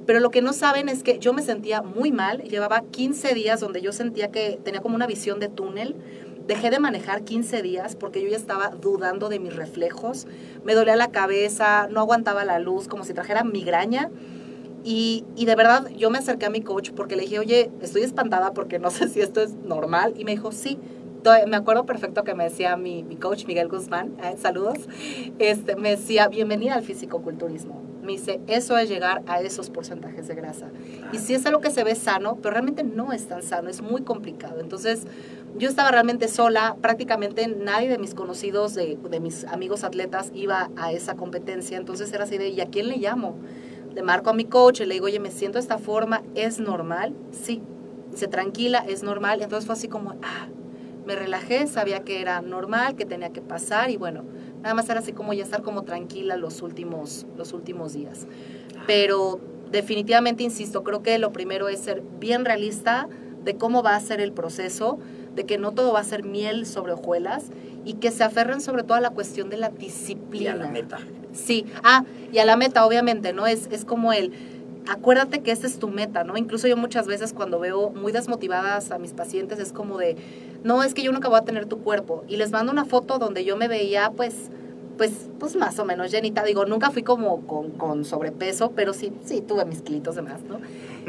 Pero 0.07 0.21
lo 0.21 0.31
que 0.31 0.41
no 0.41 0.53
saben 0.53 0.89
es 0.89 1.03
que 1.03 1.19
yo 1.19 1.33
me 1.33 1.43
sentía 1.43 1.83
muy 1.83 2.13
mal, 2.13 2.43
llevaba 2.43 2.83
15 2.83 3.35
días 3.35 3.61
donde 3.61 3.83
yo 3.83 3.93
sentía 3.93 4.31
que 4.31 4.59
tenía 4.63 4.81
como 4.81 4.95
una 4.95 5.07
visión 5.07 5.41
de 5.41 5.49
túnel, 5.49 5.97
Dejé 6.47 6.71
de 6.71 6.79
manejar 6.79 7.23
15 7.23 7.61
días 7.63 7.97
porque 7.97 8.23
yo 8.23 8.29
ya 8.29 8.37
estaba 8.37 8.69
dudando 8.71 9.29
de 9.29 9.41
mis 9.41 9.57
reflejos. 9.57 10.29
Me 10.65 10.75
dolía 10.75 10.95
la 10.95 11.11
cabeza, 11.11 11.89
no 11.91 12.01
aguantaba 12.01 12.45
la 12.45 12.61
luz, 12.61 12.87
como 12.87 13.05
si 13.05 13.15
trajera 13.15 13.43
migraña. 13.43 14.11
Y, 14.85 15.25
y, 15.35 15.47
de 15.47 15.57
verdad 15.57 15.89
yo 15.97 16.11
me 16.11 16.19
acerqué 16.19 16.47
a 16.47 16.51
mi 16.51 16.61
coach 16.61 16.93
porque 16.93 17.17
le 17.17 17.23
dije, 17.23 17.41
oye, 17.41 17.73
estoy 17.81 18.03
espantada 18.03 18.53
porque 18.53 18.79
no 18.79 18.91
sé 18.93 19.09
si 19.09 19.21
esto 19.21 19.41
es 19.41 19.55
normal. 19.55 20.15
Y 20.17 20.25
me 20.25 20.33
dijo, 20.33 20.53
sí. 20.53 20.79
Me 21.49 21.57
acuerdo 21.57 21.87
perfecto 21.87 22.23
que 22.23 22.37
me 22.37 22.45
decía 22.45 22.77
mi, 22.77 23.03
mi 23.03 23.17
coach 23.17 23.47
Miguel 23.47 23.67
Guzmán, 23.67 24.17
eh, 24.23 24.37
saludos, 24.41 24.79
este, 25.41 25.75
me 25.75 25.91
decía, 25.91 26.29
bienvenida 26.29 26.75
al 26.75 26.85
fisicoculturismo. 26.85 27.83
Me 28.01 28.13
dice, 28.13 28.41
eso 28.47 28.79
es 28.79 28.89
llegar 28.89 29.25
a 29.27 29.41
esos 29.41 29.69
porcentajes 29.69 30.29
de 30.29 30.37
grasa. 30.37 30.71
Y 31.13 31.19
si 31.19 31.35
es 31.35 31.45
algo 31.45 31.61
que 31.61 31.73
se 31.73 31.83
ve 31.83 31.97
sano, 31.97 32.39
pero 32.41 32.53
realmente 32.53 32.85
no 32.85 33.13
es 33.13 33.27
tan 33.27 33.43
sano, 33.43 33.69
es 33.69 33.83
muy 33.83 34.03
complicado. 34.03 34.61
Entonces, 34.61 35.09
yo 35.59 35.69
estaba 35.69 35.91
realmente 35.91 36.29
sola, 36.29 36.77
prácticamente 36.81 37.47
nadie 37.49 37.89
de 37.89 37.99
mis 37.99 38.15
conocidos, 38.15 38.75
de, 38.75 38.99
mis 39.21 39.45
amigos 39.45 39.85
atletas 39.85 40.31
iba 40.35 40.71
a 40.77 40.93
esa 40.93 41.17
competencia, 41.17 41.77
entonces 41.79 42.13
era 42.13 42.25
así 42.25 42.39
de, 42.39 42.49
¿y 42.49 42.61
a 42.61 42.67
quién 42.67 42.89
le 42.89 42.97
llamo? 42.97 43.37
Le 43.95 44.03
marco 44.03 44.31
a 44.31 44.35
mi 44.35 44.45
coach 44.45 44.81
y 44.81 44.87
le 44.87 44.95
digo, 44.95 45.07
oye, 45.07 45.21
me 45.21 45.31
siento 45.31 45.59
de 45.59 45.63
esta 45.63 45.79
forma, 45.79 46.23
¿es 46.35 46.61
normal? 46.61 47.15
Sí. 47.31 47.63
Dice, 48.11 48.29
tranquila, 48.29 48.85
es 48.87 49.03
normal. 49.03 49.41
Entonces 49.41 49.67
fue 49.67 49.75
así 49.75 49.89
como, 49.89 50.11
ah, 50.23 50.49
me 51.07 51.17
relajé, 51.17 51.67
sabía 51.67 52.01
que 52.01 52.21
era 52.21 52.43
normal, 52.43 52.97
que 52.97 53.07
tenía 53.07 53.31
que 53.31 53.41
pasar 53.41 53.91
y 53.91 53.97
bueno, 53.97 54.25
nada 54.63 54.75
más 54.75 54.89
era 54.91 55.01
así 55.01 55.13
como 55.13 55.33
ya 55.33 55.45
estar 55.45 55.63
como 55.63 55.83
tranquila 55.85 56.37
los 56.37 56.61
últimos, 56.61 57.27
los 57.37 57.53
últimos 57.55 57.95
días. 57.95 58.27
Pero 58.87 59.41
definitivamente, 59.71 60.43
insisto, 60.43 60.83
creo 60.85 61.03
que 61.03 61.19
lo 61.19 61.33
primero 61.33 61.69
es 61.69 61.81
ser 61.81 62.03
bien 62.21 62.45
realista 62.45 63.09
de 63.45 63.57
cómo 63.57 63.83
va 63.83 63.95
a 63.95 64.01
ser 64.01 64.21
el 64.21 64.33
proceso, 64.33 64.99
de 65.37 65.45
que 65.45 65.59
no 65.59 65.73
todo 65.73 65.93
va 65.93 66.01
a 66.01 66.05
ser 66.05 66.25
miel 66.25 66.67
sobre 66.67 66.93
hojuelas 66.93 67.45
y 67.85 67.95
que 67.95 68.11
se 68.11 68.25
aferren 68.25 68.61
sobre 68.61 68.83
todo 68.83 68.95
a 68.95 69.01
la 69.01 69.11
cuestión 69.11 69.49
de 69.51 69.59
la 69.59 69.71
Y 69.71 69.85
disciplina. 69.85 70.53
a 70.53 70.57
la 70.57 70.69
meta. 70.69 70.99
Sí, 71.33 71.67
ah, 71.85 72.05
y 72.33 72.39
a 72.39 72.45
la 72.45 72.57
meta, 72.57 72.85
obviamente, 72.85 73.33
¿no? 73.33 73.47
Es, 73.47 73.69
es 73.71 73.85
como 73.85 74.13
el, 74.13 74.33
acuérdate 74.89 75.43
que 75.43 75.53
esa 75.53 75.67
es 75.67 75.79
tu 75.79 75.89
meta, 75.89 76.25
¿no? 76.25 76.37
Incluso 76.37 76.67
yo 76.67 76.77
muchas 76.77 77.07
veces 77.07 77.33
cuando 77.33 77.61
veo 77.61 77.91
muy 77.91 78.13
desmotivadas 78.13 78.91
a 78.91 78.99
mis 78.99 79.13
pacientes 79.13 79.59
es 79.59 79.73
como 79.73 79.99
de, 79.99 80.17
no, 80.65 80.83
es 80.83 80.95
que 80.95 81.03
yo 81.03 81.13
nunca 81.13 81.29
voy 81.29 81.39
a 81.39 81.43
tener 81.45 81.67
tu 81.67 81.79
cuerpo. 81.79 82.25
Y 82.29 82.37
les 82.37 82.51
mando 82.51 82.73
una 82.73 82.85
foto 82.85 83.19
donde 83.19 83.45
yo 83.45 83.57
me 83.57 83.69
veía, 83.69 84.11
pues, 84.17 84.35
pues, 84.97 85.29
pues 85.39 85.57
más 85.57 85.79
o 85.79 85.85
menos 85.85 86.11
llenita. 86.11 86.43
Digo, 86.43 86.65
nunca 86.65 86.91
fui 86.91 87.03
como 87.03 87.47
con, 87.47 87.71
con 87.73 88.05
sobrepeso, 88.05 88.73
pero 88.75 88.95
sí, 88.95 89.13
sí, 89.25 89.43
tuve 89.43 89.65
mis 89.67 89.83
kilitos 89.83 90.15
de 90.17 90.23
más, 90.23 90.41
¿no? 90.43 90.61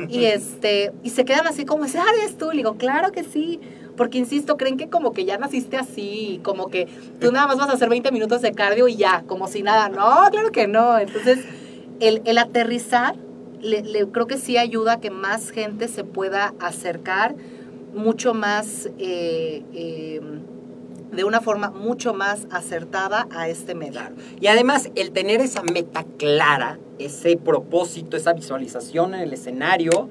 Y 0.10 0.26
este, 0.26 0.92
y 1.04 1.12
se 1.12 1.26
quedan 1.26 1.48
así 1.48 1.66
como, 1.66 1.86
ese 1.86 2.00
ah, 2.00 2.06
eres 2.22 2.38
tú. 2.38 2.52
Le 2.52 2.58
digo, 2.58 2.76
claro 2.76 3.12
que 3.12 3.24
sí. 3.24 3.60
Porque 3.98 4.18
insisto, 4.18 4.56
creen 4.56 4.78
que 4.78 4.90
como 4.90 5.12
que 5.12 5.26
ya 5.26 5.38
naciste 5.38 5.76
así, 5.76 6.40
como 6.44 6.68
que 6.68 6.88
tú 7.20 7.32
nada 7.32 7.48
más 7.48 7.58
vas 7.58 7.70
a 7.70 7.74
hacer 7.74 7.90
20 7.90 8.12
minutos 8.12 8.42
de 8.42 8.54
cardio 8.54 8.88
y 8.88 8.96
ya, 8.96 9.24
como 9.28 9.48
si 9.48 9.64
nada. 9.64 9.90
No, 9.90 10.30
claro 10.32 10.52
que 10.52 10.68
no. 10.68 10.98
Entonces, 10.98 11.40
el, 12.00 12.22
el 12.26 12.38
aterrizar 12.38 13.16
creo 14.12 14.28
que 14.28 14.38
sí 14.38 14.58
ayuda 14.58 14.94
a 14.94 15.00
que 15.00 15.10
más 15.10 15.50
gente 15.50 15.88
se 15.88 16.04
pueda 16.04 16.54
acercar 16.60 17.36
mucho 17.94 18.34
más, 18.34 18.90
eh, 19.00 19.64
eh, 19.74 20.22
de 21.12 21.24
una 21.24 21.42
forma 21.42 21.72
mucho 21.72 22.14
más 22.14 22.48
acertada 22.52 23.28
a 23.32 23.48
este 23.48 23.76
medio. 23.76 24.02
Y 24.40 24.48
además, 24.48 24.92
el 24.96 25.12
tener 25.12 25.42
esa 25.42 25.64
meta 25.64 26.06
clara, 26.18 26.80
ese 27.00 27.38
propósito, 27.38 28.18
esa 28.18 28.34
visualización 28.34 29.16
en 29.16 29.22
el 29.22 29.34
escenario, 29.34 30.10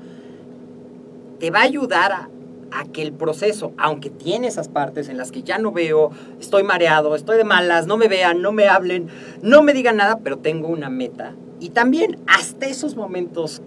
te 1.39 1.51
va 1.51 1.61
a 1.61 1.63
ayudar 1.63 2.13
a, 2.13 2.31
a 2.71 2.85
que 2.85 3.03
el 3.03 3.13
proceso, 3.13 3.73
aunque 3.79 4.11
tiene 4.11 4.49
esas 4.49 4.69
partes 4.69 5.09
en 5.09 5.17
las 5.17 5.33
que 5.33 5.43
ya 5.43 5.59
no 5.59 5.73
veo, 5.73 6.11
estoy 6.41 6.63
mareado, 6.63 7.15
estoy 7.15 7.37
de 7.37 7.45
malas, 7.45 7.87
no 7.87 7.97
me 7.97 8.09
vean, 8.09 8.43
no 8.43 8.53
me 8.53 8.69
hablen, 8.69 9.09
no 9.43 9.63
me 9.63 9.73
digan 9.73 9.97
nada, 9.97 10.19
pero 10.23 10.39
tengo 10.39 10.69
una 10.69 10.91
meta. 10.91 11.35
Y 11.61 11.71
también 11.71 12.19
hasta 12.27 12.67
esos 12.67 12.97
momentos 12.97 13.63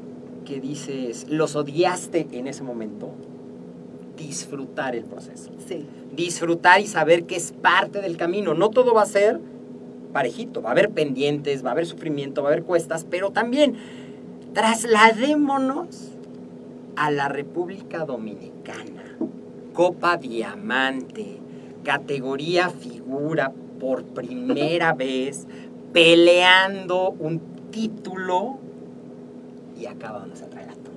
que 0.45 0.59
dices, 0.59 1.27
los 1.29 1.55
odiaste 1.55 2.27
en 2.31 2.47
ese 2.47 2.63
momento, 2.63 3.11
disfrutar 4.17 4.95
el 4.95 5.05
proceso 5.05 5.49
Sí, 5.65 5.85
disfrutar 6.15 6.81
y 6.81 6.87
saber 6.87 7.23
que 7.23 7.35
es 7.35 7.51
parte 7.51 8.01
del 8.01 8.17
camino. 8.17 8.53
No 8.53 8.69
todo 8.69 8.93
va 8.93 9.03
a 9.03 9.05
ser 9.05 9.39
parejito, 10.11 10.61
va 10.61 10.69
a 10.69 10.71
haber 10.71 10.89
pendientes, 10.89 11.63
va 11.63 11.69
a 11.69 11.71
haber 11.73 11.85
sufrimiento, 11.85 12.41
va 12.41 12.49
a 12.49 12.51
haber 12.53 12.63
cuestas, 12.63 13.05
pero 13.09 13.31
también 13.31 13.75
trasladémonos 14.53 16.11
a 16.99 17.11
la 17.11 17.29
República 17.29 18.03
Dominicana. 18.03 19.17
Copa 19.73 20.17
Diamante, 20.17 21.39
categoría 21.85 22.69
figura 22.69 23.53
por 23.79 24.03
primera 24.03 24.93
vez, 24.97 25.47
peleando 25.93 27.11
un 27.11 27.39
título 27.71 28.59
y 29.79 29.85
acaba 29.85 30.19
donde 30.19 30.35
se 30.35 30.45
trae 30.47 30.65
gato. 30.65 30.91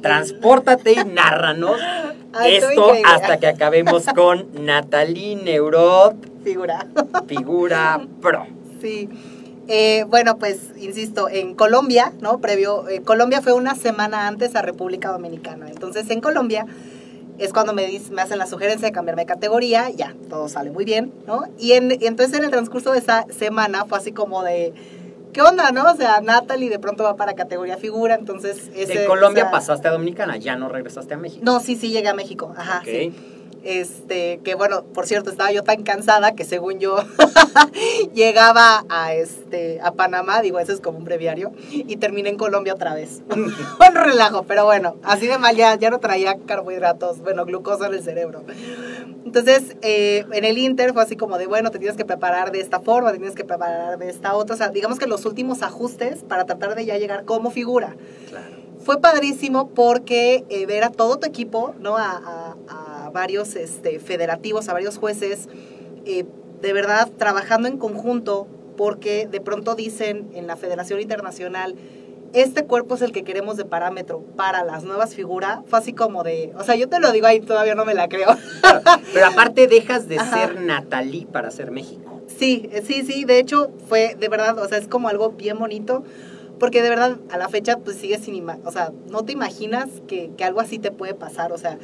Transpórtate 0.00 0.92
y 0.92 1.04
nárranos 1.04 1.78
esto 2.46 2.92
hasta 3.04 3.38
que 3.38 3.48
acabemos 3.48 4.06
con 4.14 4.48
Natalie 4.64 5.36
Neurot, 5.36 6.42
figura. 6.42 6.86
figura 7.26 8.00
pro. 8.22 8.46
Sí. 8.80 9.10
Eh, 9.68 10.04
bueno, 10.08 10.38
pues 10.38 10.58
insisto, 10.78 11.28
en 11.28 11.54
Colombia, 11.54 12.12
¿no? 12.20 12.38
Previo, 12.40 12.88
eh, 12.88 13.02
Colombia 13.02 13.42
fue 13.42 13.52
una 13.52 13.74
semana 13.74 14.28
antes 14.28 14.54
a 14.54 14.62
República 14.62 15.10
Dominicana. 15.10 15.68
Entonces, 15.68 16.08
en 16.10 16.20
Colombia 16.20 16.66
es 17.38 17.52
cuando 17.52 17.72
me, 17.72 17.88
dis- 17.90 18.10
me 18.10 18.22
hacen 18.22 18.38
la 18.38 18.46
sugerencia 18.46 18.86
de 18.88 18.92
cambiarme 18.92 19.22
de 19.22 19.26
categoría, 19.26 19.90
ya, 19.90 20.14
todo 20.30 20.48
sale 20.48 20.70
muy 20.70 20.84
bien, 20.84 21.12
¿no? 21.26 21.42
Y, 21.58 21.72
en, 21.72 21.90
y 21.90 22.06
entonces 22.06 22.38
en 22.38 22.44
el 22.44 22.50
transcurso 22.50 22.92
de 22.92 22.98
esa 22.98 23.26
semana 23.36 23.84
fue 23.86 23.98
así 23.98 24.12
como 24.12 24.42
de, 24.44 24.72
¿qué 25.32 25.42
onda, 25.42 25.70
no? 25.72 25.90
O 25.90 25.96
sea, 25.96 26.20
Natalie 26.20 26.70
de 26.70 26.78
pronto 26.78 27.02
va 27.02 27.16
para 27.16 27.34
categoría 27.34 27.76
figura, 27.76 28.14
entonces... 28.14 28.70
Ese, 28.74 29.00
de 29.00 29.04
Colombia 29.06 29.50
pasaste 29.50 29.88
a 29.88 29.90
Dominicana, 29.90 30.36
ya 30.38 30.56
no 30.56 30.68
regresaste 30.68 31.12
a 31.14 31.18
México. 31.18 31.42
No, 31.44 31.60
sí, 31.60 31.76
sí, 31.76 31.90
llegué 31.90 32.08
a 32.08 32.14
México, 32.14 32.54
ajá, 32.56 32.78
Ok. 32.78 32.84
sí. 32.88 33.12
Este, 33.66 34.38
que 34.44 34.54
bueno, 34.54 34.84
por 34.84 35.06
cierto, 35.06 35.30
estaba 35.30 35.50
yo 35.50 35.64
tan 35.64 35.82
cansada 35.82 36.36
que 36.36 36.44
según 36.44 36.78
yo 36.78 36.98
llegaba 38.14 38.84
a 38.88 39.12
este 39.12 39.80
a 39.82 39.92
Panamá, 39.92 40.40
digo, 40.40 40.60
eso 40.60 40.72
es 40.72 40.80
como 40.80 40.98
un 40.98 41.04
breviario, 41.04 41.50
y 41.70 41.96
terminé 41.96 42.28
en 42.28 42.36
Colombia 42.36 42.74
otra 42.74 42.94
vez. 42.94 43.22
un 43.30 43.94
relajo, 43.94 44.44
pero 44.44 44.64
bueno, 44.64 44.96
así 45.02 45.26
de 45.26 45.38
mal 45.38 45.56
ya, 45.56 45.74
ya 45.74 45.90
no 45.90 45.98
traía 45.98 46.36
carbohidratos, 46.46 47.18
bueno, 47.22 47.44
glucosa 47.44 47.88
en 47.88 47.94
el 47.94 48.04
cerebro. 48.04 48.44
Entonces, 49.24 49.76
eh, 49.82 50.24
en 50.30 50.44
el 50.44 50.58
Inter 50.58 50.92
fue 50.92 51.02
así 51.02 51.16
como 51.16 51.36
de, 51.36 51.48
bueno, 51.48 51.72
te 51.72 51.80
tienes 51.80 51.96
que 51.96 52.04
preparar 52.04 52.52
de 52.52 52.60
esta 52.60 52.78
forma, 52.78 53.10
te 53.10 53.18
tienes 53.18 53.34
que 53.34 53.44
preparar 53.44 53.98
de 53.98 54.08
esta 54.08 54.36
otra, 54.36 54.54
o 54.54 54.58
sea, 54.58 54.68
digamos 54.68 55.00
que 55.00 55.08
los 55.08 55.24
últimos 55.26 55.62
ajustes 55.62 56.22
para 56.22 56.44
tratar 56.44 56.76
de 56.76 56.86
ya 56.86 56.96
llegar 56.98 57.24
como 57.24 57.50
figura 57.50 57.96
Claro. 58.28 58.55
Fue 58.86 59.00
padrísimo 59.00 59.68
porque 59.70 60.44
eh, 60.48 60.64
ver 60.64 60.84
a 60.84 60.90
todo 60.90 61.16
tu 61.18 61.26
equipo, 61.26 61.74
¿no? 61.80 61.96
A, 61.96 62.12
a- 62.68 63.04
a 63.06 63.10
varios 63.10 63.56
este, 63.56 63.98
federativos, 63.98 64.68
a 64.68 64.72
varios 64.72 64.96
jueces, 64.96 65.48
eh, 66.04 66.24
de 66.62 66.72
verdad 66.72 67.10
trabajando 67.18 67.66
en 67.66 67.78
conjunto, 67.78 68.46
porque 68.76 69.26
de 69.26 69.40
pronto 69.40 69.74
dicen 69.74 70.28
en 70.34 70.46
la 70.46 70.56
Federación 70.56 71.00
Internacional, 71.00 71.74
este 72.32 72.64
cuerpo 72.64 72.94
es 72.94 73.02
el 73.02 73.10
que 73.10 73.24
queremos 73.24 73.56
de 73.56 73.64
parámetro 73.64 74.20
para 74.36 74.62
las 74.64 74.84
nuevas 74.84 75.14
figuras, 75.16 75.60
fue 75.66 75.78
así 75.80 75.92
como 75.92 76.22
de, 76.22 76.52
o 76.56 76.62
sea, 76.62 76.76
yo 76.76 76.88
te 76.88 77.00
lo 77.00 77.10
digo 77.10 77.26
ahí, 77.26 77.40
todavía 77.40 77.74
no 77.74 77.84
me 77.84 77.94
la 77.94 78.08
creo. 78.08 78.28
Pero 79.12 79.26
aparte 79.26 79.66
dejas 79.66 80.06
de 80.08 80.18
Ajá. 80.18 80.36
ser 80.46 80.60
Natalie 80.60 81.26
para 81.26 81.50
ser 81.50 81.70
México. 81.72 82.20
Sí, 82.38 82.68
eh, 82.72 82.82
sí, 82.86 83.02
sí, 83.04 83.24
de 83.24 83.38
hecho 83.40 83.70
fue 83.88 84.14
de 84.14 84.28
verdad, 84.28 84.56
o 84.58 84.68
sea, 84.68 84.78
es 84.78 84.86
como 84.86 85.08
algo 85.08 85.30
bien 85.30 85.58
bonito, 85.58 86.04
porque 86.58 86.82
de 86.82 86.88
verdad 86.88 87.18
a 87.30 87.38
la 87.38 87.48
fecha 87.48 87.78
pues 87.78 87.96
sigues 87.96 88.20
sin, 88.20 88.48
o 88.48 88.70
sea, 88.70 88.92
no 89.10 89.24
te 89.24 89.32
imaginas 89.32 89.88
que, 90.06 90.30
que 90.36 90.44
algo 90.44 90.60
así 90.60 90.78
te 90.78 90.90
puede 90.90 91.14
pasar, 91.14 91.52
o 91.52 91.58
sea, 91.58 91.78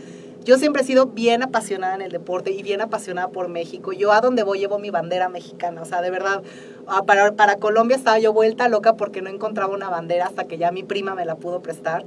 yo 0.45 0.59
siempre 0.59 0.83
he 0.83 0.85
sido 0.85 1.07
bien 1.07 1.43
apasionada 1.43 1.95
en 1.95 2.03
el 2.03 2.11
deporte 2.11 2.51
y 2.51 2.63
bien 2.63 2.81
apasionada 2.81 3.29
por 3.29 3.49
México, 3.49 3.93
yo 3.93 4.13
a 4.13 4.21
donde 4.21 4.43
voy 4.43 4.59
llevo 4.59 4.79
mi 4.79 4.91
bandera 4.91 5.29
mexicana, 5.29 5.83
o 5.83 5.85
sea, 5.85 6.03
de 6.03 6.11
verdad, 6.11 6.43
ah, 6.87 7.05
para, 7.05 7.33
para 7.33 7.57
Colombia 7.57 7.97
estaba 7.97 8.19
yo 8.19 8.33
vuelta 8.33 8.69
loca 8.69 8.97
porque 8.97 9.23
no 9.23 9.31
encontraba 9.31 9.73
una 9.75 9.89
bandera 9.89 10.27
hasta 10.27 10.45
que 10.45 10.59
ya 10.59 10.73
mi 10.73 10.83
prima 10.83 11.15
me 11.15 11.25
la 11.25 11.37
pudo 11.37 11.61
prestar. 11.61 12.05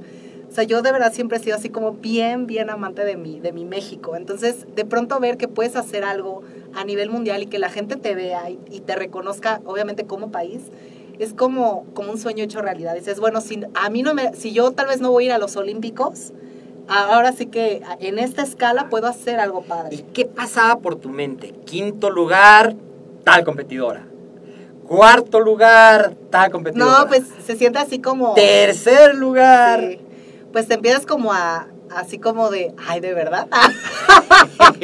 O 0.48 0.52
sea, 0.56 0.64
yo 0.64 0.80
de 0.80 0.92
verdad 0.92 1.12
siempre 1.12 1.38
he 1.38 1.40
sido 1.40 1.56
así 1.56 1.70
como 1.70 1.92
bien, 1.92 2.46
bien 2.46 2.70
amante 2.70 3.04
de 3.04 3.16
mi, 3.16 3.40
de 3.40 3.52
mi 3.52 3.64
México. 3.64 4.16
Entonces, 4.16 4.66
de 4.74 4.84
pronto 4.84 5.18
ver 5.18 5.36
que 5.36 5.48
puedes 5.48 5.74
hacer 5.76 6.04
algo 6.04 6.42
a 6.74 6.84
nivel 6.84 7.10
mundial 7.10 7.42
y 7.42 7.46
que 7.46 7.58
la 7.58 7.68
gente 7.68 7.96
te 7.96 8.14
vea 8.14 8.48
y 8.48 8.80
te 8.80 8.94
reconozca, 8.94 9.60
obviamente, 9.66 10.06
como 10.06 10.30
país, 10.30 10.60
es 11.18 11.32
como, 11.32 11.86
como 11.94 12.12
un 12.12 12.18
sueño 12.18 12.44
hecho 12.44 12.60
realidad. 12.62 12.94
Dices, 12.94 13.20
bueno, 13.20 13.40
si 13.40 13.60
a 13.74 13.90
mí 13.90 14.02
no 14.02 14.14
me, 14.14 14.34
si 14.34 14.52
yo 14.52 14.72
tal 14.72 14.86
vez 14.86 15.00
no 15.00 15.10
voy 15.10 15.24
a 15.24 15.26
ir 15.26 15.32
a 15.32 15.38
los 15.38 15.56
Olímpicos, 15.56 16.32
ahora 16.88 17.32
sí 17.32 17.46
que 17.46 17.82
en 18.00 18.18
esta 18.18 18.42
escala 18.42 18.88
puedo 18.88 19.06
hacer 19.06 19.40
algo 19.40 19.62
¿Y 19.64 19.68
padre. 19.68 20.04
qué 20.12 20.24
pasaba 20.24 20.80
por 20.80 20.96
tu 20.96 21.08
mente? 21.08 21.52
Quinto 21.64 22.10
lugar, 22.10 22.76
tal 23.24 23.44
competidora. 23.44 24.06
Cuarto 24.86 25.40
lugar, 25.40 26.14
tal 26.30 26.50
competidora. 26.50 27.00
No, 27.00 27.08
pues 27.08 27.24
se 27.44 27.56
siente 27.56 27.78
así 27.78 27.98
como... 27.98 28.34
Tercer 28.34 29.16
lugar. 29.16 29.80
Sí. 29.80 30.00
Pues 30.52 30.68
te 30.68 30.74
empiezas 30.74 31.06
como 31.06 31.32
a, 31.32 31.66
así 31.90 32.18
como 32.18 32.50
de, 32.50 32.72
ay, 32.86 33.00
¿de 33.00 33.14
verdad? 33.14 33.48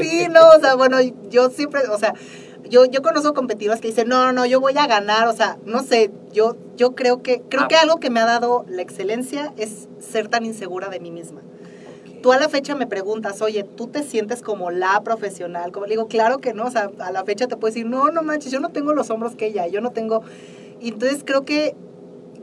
sí, 0.00 0.26
no, 0.30 0.48
o 0.56 0.60
sea, 0.60 0.74
bueno, 0.74 0.98
yo 1.28 1.50
siempre, 1.50 1.82
o 1.88 1.98
sea, 1.98 2.14
yo, 2.72 2.86
yo 2.86 3.02
conozco 3.02 3.34
competidores 3.34 3.82
que 3.82 3.88
dicen, 3.88 4.08
no, 4.08 4.24
no, 4.24 4.32
no, 4.32 4.46
yo 4.46 4.58
voy 4.58 4.72
a 4.78 4.86
ganar, 4.86 5.28
o 5.28 5.34
sea, 5.34 5.58
no 5.66 5.82
sé, 5.82 6.10
yo, 6.32 6.56
yo 6.76 6.94
creo 6.94 7.22
que, 7.22 7.42
creo 7.48 7.64
Ah. 7.64 7.68
que 7.68 7.76
algo 7.76 8.00
que 8.00 8.08
me 8.08 8.18
ha 8.20 8.24
dado 8.24 8.64
la 8.66 8.80
excelencia 8.80 9.52
es 9.58 9.88
ser 10.00 10.28
tan 10.28 10.46
insegura 10.46 10.88
de 10.88 10.98
mí 10.98 11.10
misma. 11.10 11.42
Tú 12.22 12.32
a 12.32 12.38
la 12.38 12.48
fecha 12.48 12.74
me 12.74 12.86
preguntas, 12.86 13.42
oye, 13.42 13.62
¿tú 13.64 13.88
te 13.88 14.02
sientes 14.02 14.40
como 14.40 14.70
la 14.70 15.02
profesional? 15.02 15.70
Como 15.70 15.84
le 15.84 15.92
digo, 15.92 16.08
claro 16.08 16.38
que 16.38 16.54
no, 16.54 16.64
o 16.64 16.70
sea, 16.70 16.90
a 16.98 17.12
la 17.12 17.24
fecha 17.24 17.46
te 17.46 17.56
puedo 17.58 17.74
decir, 17.74 17.86
no, 17.86 18.10
no 18.10 18.22
manches, 18.22 18.50
yo 18.50 18.60
no 18.60 18.70
tengo 18.70 18.94
los 18.94 19.10
hombros 19.10 19.36
que 19.36 19.46
ella, 19.48 19.66
yo 19.66 19.80
no 19.82 19.90
tengo... 19.90 20.22
Y 20.80 20.88
entonces 20.88 21.24
creo 21.26 21.44
que 21.44 21.74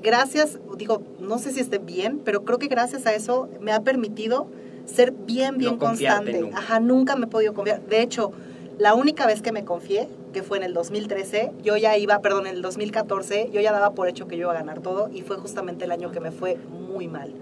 gracias, 0.04 0.60
digo, 0.78 1.02
no 1.20 1.40
sé 1.40 1.52
si 1.54 1.60
esté 1.60 1.80
bien, 1.80 2.22
pero 2.24 2.44
creo 2.46 2.60
que 2.60 2.68
gracias 2.68 3.06
a 3.08 3.14
eso 3.16 3.50
me 3.62 3.72
ha 3.72 3.80
permitido 3.82 4.48
ser 4.86 5.12
bien, 5.12 5.58
bien 5.58 5.74
No 5.74 5.80
constante. 5.80 6.40
nunca. 6.40 6.58
Ajá, 6.60 6.80
nunca 6.80 7.16
me 7.16 7.26
he 7.26 7.30
podido 7.30 7.54
confiar. 7.54 7.82
De 7.82 8.02
hecho, 8.02 8.32
la 8.78 8.94
única 8.94 9.26
vez 9.28 9.42
que 9.42 9.52
me 9.52 9.66
confié, 9.66 10.08
que 10.34 10.44
fue 10.44 10.58
en 10.58 10.64
el 10.64 10.74
2013, 10.74 11.52
yo 11.64 11.78
ya 11.78 11.98
iba, 11.98 12.20
perdón, 12.20 12.48
en 12.48 12.56
el 12.56 12.62
2014, 12.62 13.50
yo 13.52 13.62
ya 13.62 13.72
daba 13.72 13.92
por 13.92 14.08
hecho 14.08 14.28
que 14.28 14.38
yo 14.38 14.44
iba 14.44 14.52
a 14.52 14.56
ganar 14.56 14.82
todo 14.82 15.10
y 15.14 15.22
fue 15.22 15.38
justamente 15.38 15.86
el 15.86 15.92
año 15.92 16.12
que 16.12 16.20
me 16.20 16.32
fue 16.32 16.58
muy 16.58 17.08
mal. 17.08 17.34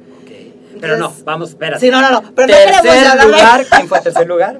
Pero 0.79 0.97
no, 0.97 1.13
vamos, 1.23 1.49
espérate. 1.49 1.79
Sí, 1.79 1.89
no, 1.89 2.01
no, 2.01 2.11
no, 2.11 2.21
pero 2.35 2.47
no 2.47 2.81
queremos 2.83 3.25
lugar, 3.25 3.65
¿quién 3.65 3.87
fue 3.87 4.01
tercer 4.01 4.27
lugar? 4.27 4.59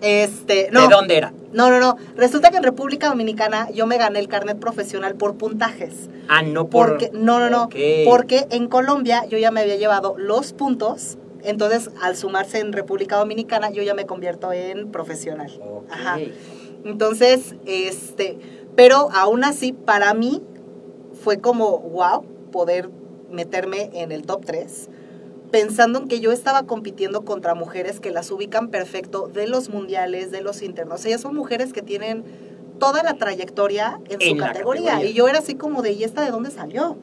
Este, 0.00 0.68
no. 0.72 0.82
¿De 0.82 0.88
dónde 0.88 1.16
era? 1.16 1.32
No, 1.52 1.70
no, 1.70 1.80
no. 1.80 1.96
Resulta 2.16 2.50
que 2.50 2.58
en 2.58 2.62
República 2.62 3.08
Dominicana 3.08 3.70
yo 3.70 3.86
me 3.86 3.96
gané 3.96 4.18
el 4.18 4.28
carnet 4.28 4.58
profesional 4.58 5.14
por 5.14 5.36
puntajes. 5.36 6.10
Ah, 6.28 6.42
no 6.42 6.66
por... 6.66 6.90
Porque, 6.90 7.10
no, 7.14 7.40
no, 7.40 7.48
no. 7.48 7.64
Ok. 7.64 7.76
Porque 8.04 8.46
en 8.50 8.68
Colombia 8.68 9.24
yo 9.26 9.38
ya 9.38 9.50
me 9.50 9.60
había 9.60 9.76
llevado 9.76 10.14
los 10.18 10.52
puntos. 10.52 11.16
Entonces, 11.42 11.90
al 12.02 12.16
sumarse 12.16 12.58
en 12.58 12.72
República 12.72 13.16
Dominicana, 13.16 13.70
yo 13.70 13.82
ya 13.82 13.94
me 13.94 14.04
convierto 14.04 14.52
en 14.52 14.90
profesional. 14.90 15.50
Ok. 15.62 15.86
Ajá. 15.90 16.18
Entonces, 16.86 17.54
este, 17.66 18.38
pero 18.76 19.08
aún 19.12 19.44
así, 19.44 19.72
para 19.72 20.14
mí 20.14 20.42
fue 21.22 21.38
como, 21.38 21.78
wow, 21.78 22.24
poder 22.52 22.90
meterme 23.30 23.90
en 23.94 24.12
el 24.12 24.22
top 24.22 24.44
3, 24.44 24.88
pensando 25.50 25.98
en 25.98 26.08
que 26.08 26.20
yo 26.20 26.32
estaba 26.32 26.64
compitiendo 26.64 27.24
contra 27.24 27.54
mujeres 27.54 28.00
que 28.00 28.10
las 28.10 28.30
ubican 28.30 28.68
perfecto 28.68 29.28
de 29.28 29.46
los 29.48 29.68
mundiales, 29.68 30.30
de 30.30 30.42
los 30.42 30.62
internos. 30.62 31.04
Ellas 31.04 31.20
son 31.20 31.34
mujeres 31.34 31.72
que 31.72 31.82
tienen 31.82 32.24
toda 32.78 33.02
la 33.02 33.14
trayectoria 33.14 34.00
en, 34.08 34.20
su 34.20 34.26
En 34.28 34.38
categoría. 34.38 34.92
categoría. 34.92 35.10
Y 35.10 35.14
yo 35.14 35.28
era 35.28 35.38
así 35.38 35.54
como 35.54 35.82
de, 35.82 35.92
¿y 35.92 36.04
esta 36.04 36.22
de 36.22 36.30
dónde 36.30 36.50
salió? 36.50 36.96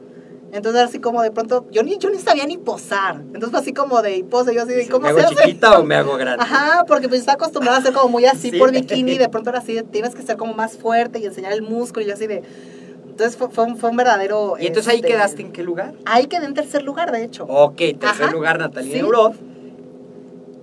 Entonces 0.54 0.82
así 0.82 1.00
como 1.00 1.20
de 1.20 1.32
pronto, 1.32 1.66
yo 1.72 1.82
ni, 1.82 1.98
yo 1.98 2.10
ni 2.10 2.18
sabía 2.18 2.46
ni 2.46 2.56
posar. 2.58 3.16
Entonces 3.16 3.50
fue 3.50 3.58
así 3.58 3.72
como 3.72 4.00
de, 4.02 4.22
pose, 4.24 4.54
yo 4.54 4.62
así 4.62 4.72
de, 4.72 4.88
¿cómo 4.88 5.08
¿Me 5.08 5.12
se 5.12 5.20
hago 5.20 5.32
hace? 5.32 5.42
chiquita 5.48 5.78
o 5.80 5.82
me 5.84 5.96
hago 5.96 6.16
grande? 6.16 6.44
Ajá, 6.44 6.84
porque 6.86 7.08
pues 7.08 7.20
está 7.20 7.32
acostumbrada 7.32 7.78
a 7.78 7.82
ser 7.82 7.92
como 7.92 8.08
muy 8.08 8.24
así 8.24 8.50
Sí. 8.52 8.58
por 8.58 8.70
bikini, 8.70 9.12
y 9.14 9.18
de 9.18 9.28
pronto 9.28 9.50
era 9.50 9.58
así, 9.58 9.82
tienes 9.90 10.14
que 10.14 10.22
ser 10.22 10.36
como 10.36 10.54
más 10.54 10.76
fuerte 10.78 11.18
y 11.18 11.26
enseñar 11.26 11.52
el 11.52 11.62
músculo 11.62 12.04
y 12.04 12.08
yo 12.08 12.14
así 12.14 12.28
de... 12.28 12.42
Entonces 13.08 13.36
fue, 13.36 13.48
fue 13.50 13.64
un, 13.64 13.76
fue 13.76 13.90
un 13.90 13.96
verdadero... 13.96 14.54
¿Y 14.60 14.66
entonces 14.68 14.90
ahí 14.92 14.98
este, 15.00 15.08
quedaste 15.08 15.42
en 15.42 15.50
qué 15.52 15.64
lugar? 15.64 15.94
Ahí 16.04 16.26
quedé 16.26 16.46
en 16.46 16.54
tercer 16.54 16.82
lugar, 16.84 17.10
de 17.10 17.24
hecho. 17.24 17.44
Ok, 17.48 17.76
tercer 17.76 18.04
Ajá. 18.26 18.30
lugar 18.30 18.58
Natalia 18.60 18.92
Sí. 18.94 19.02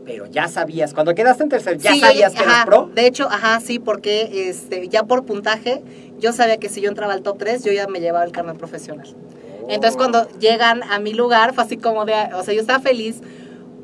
Pero 0.05 0.25
ya 0.25 0.47
sabías, 0.47 0.93
cuando 0.93 1.13
quedaste 1.13 1.43
en 1.43 1.49
tercer, 1.49 1.77
ya 1.77 1.91
Sí, 1.91 1.99
yo- 1.99 2.07
sabías 2.07 2.33
que 2.33 2.43
eras 2.43 2.55
ajá, 2.55 2.65
pro. 2.65 2.89
De 2.95 3.05
hecho, 3.07 3.27
ajá, 3.29 3.59
sí, 3.59 3.77
porque 3.79 4.49
este, 4.49 4.87
ya 4.87 5.03
por 5.03 5.25
puntaje, 5.25 5.83
yo 6.19 6.33
sabía 6.33 6.57
que 6.57 6.69
si 6.69 6.81
yo 6.81 6.89
entraba 6.89 7.13
al 7.13 7.21
top 7.21 7.37
3, 7.37 7.63
yo 7.63 7.71
ya 7.71 7.87
me 7.87 7.99
llevaba 7.99 8.23
el 8.25 8.31
carnet 8.31 8.57
profesional. 8.57 9.07
Entonces 9.67 9.95
cuando 9.97 10.27
llegan 10.39 10.83
a 10.83 10.99
mi 10.99 11.13
lugar 11.13 11.53
fue 11.53 11.63
así 11.63 11.77
como 11.77 12.05
de, 12.05 12.13
o 12.35 12.43
sea, 12.43 12.53
yo 12.53 12.61
estaba 12.61 12.79
feliz 12.79 13.21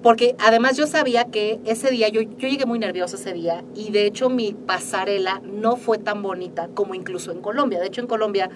porque 0.04 0.36
además 0.40 0.78
yo 0.78 0.88
sabía 0.88 1.26
que 1.26 1.60
ese 1.66 1.90
día, 1.90 2.08
yo, 2.10 2.22
yo 2.22 2.48
llegué 2.48 2.66
muy 2.66 2.80
nerviosa 2.80 3.16
ese 3.16 3.34
día 3.34 3.64
y 3.76 3.92
de 3.92 4.06
hecho 4.06 4.30
mi 4.30 4.54
pasarela 4.54 5.42
no 5.44 5.76
fue 5.76 5.98
tan 5.98 6.22
bonita 6.22 6.70
como 6.74 6.94
incluso 6.96 7.32
en 7.32 7.42
Colombia. 7.42 7.80
De 7.80 7.88
hecho 7.88 8.02
en 8.02 8.08
Colombia, 8.08 8.50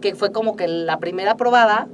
que 0.00 0.14
fue 0.14 0.32
como 0.32 0.56
que 0.56 0.66
la 0.66 0.98
primera 0.98 1.36
probada, 1.36 1.88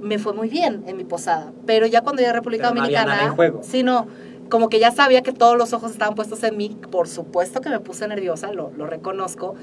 me 0.00 0.18
fue 0.18 0.32
muy 0.32 0.48
bien 0.48 0.82
en 0.86 0.96
mi 0.96 1.04
posada. 1.04 1.52
Pero 1.66 1.86
ya 1.86 2.00
cuando 2.02 2.20
llegué 2.20 2.30
a 2.30 2.34
República 2.34 2.64
Pero 2.64 2.74
no 2.74 2.80
Dominicana, 2.80 3.24
en 3.26 3.34
juego. 3.36 3.60
sí, 3.62 3.84
no, 3.84 4.08
como 4.50 4.68
que 4.68 4.80
ya 4.80 4.90
sabía 4.90 5.22
que 5.22 5.32
todos 5.32 5.56
los 5.56 5.72
ojos 5.72 5.92
estaban 5.92 6.14
puestos 6.14 6.42
en 6.42 6.56
mí, 6.56 6.76
por 6.90 7.08
supuesto 7.08 7.60
que 7.60 7.70
me 7.70 7.78
puse 7.78 8.06
nerviosa, 8.08 8.52
lo, 8.52 8.70
lo 8.76 8.86
reconozco, 8.86 9.54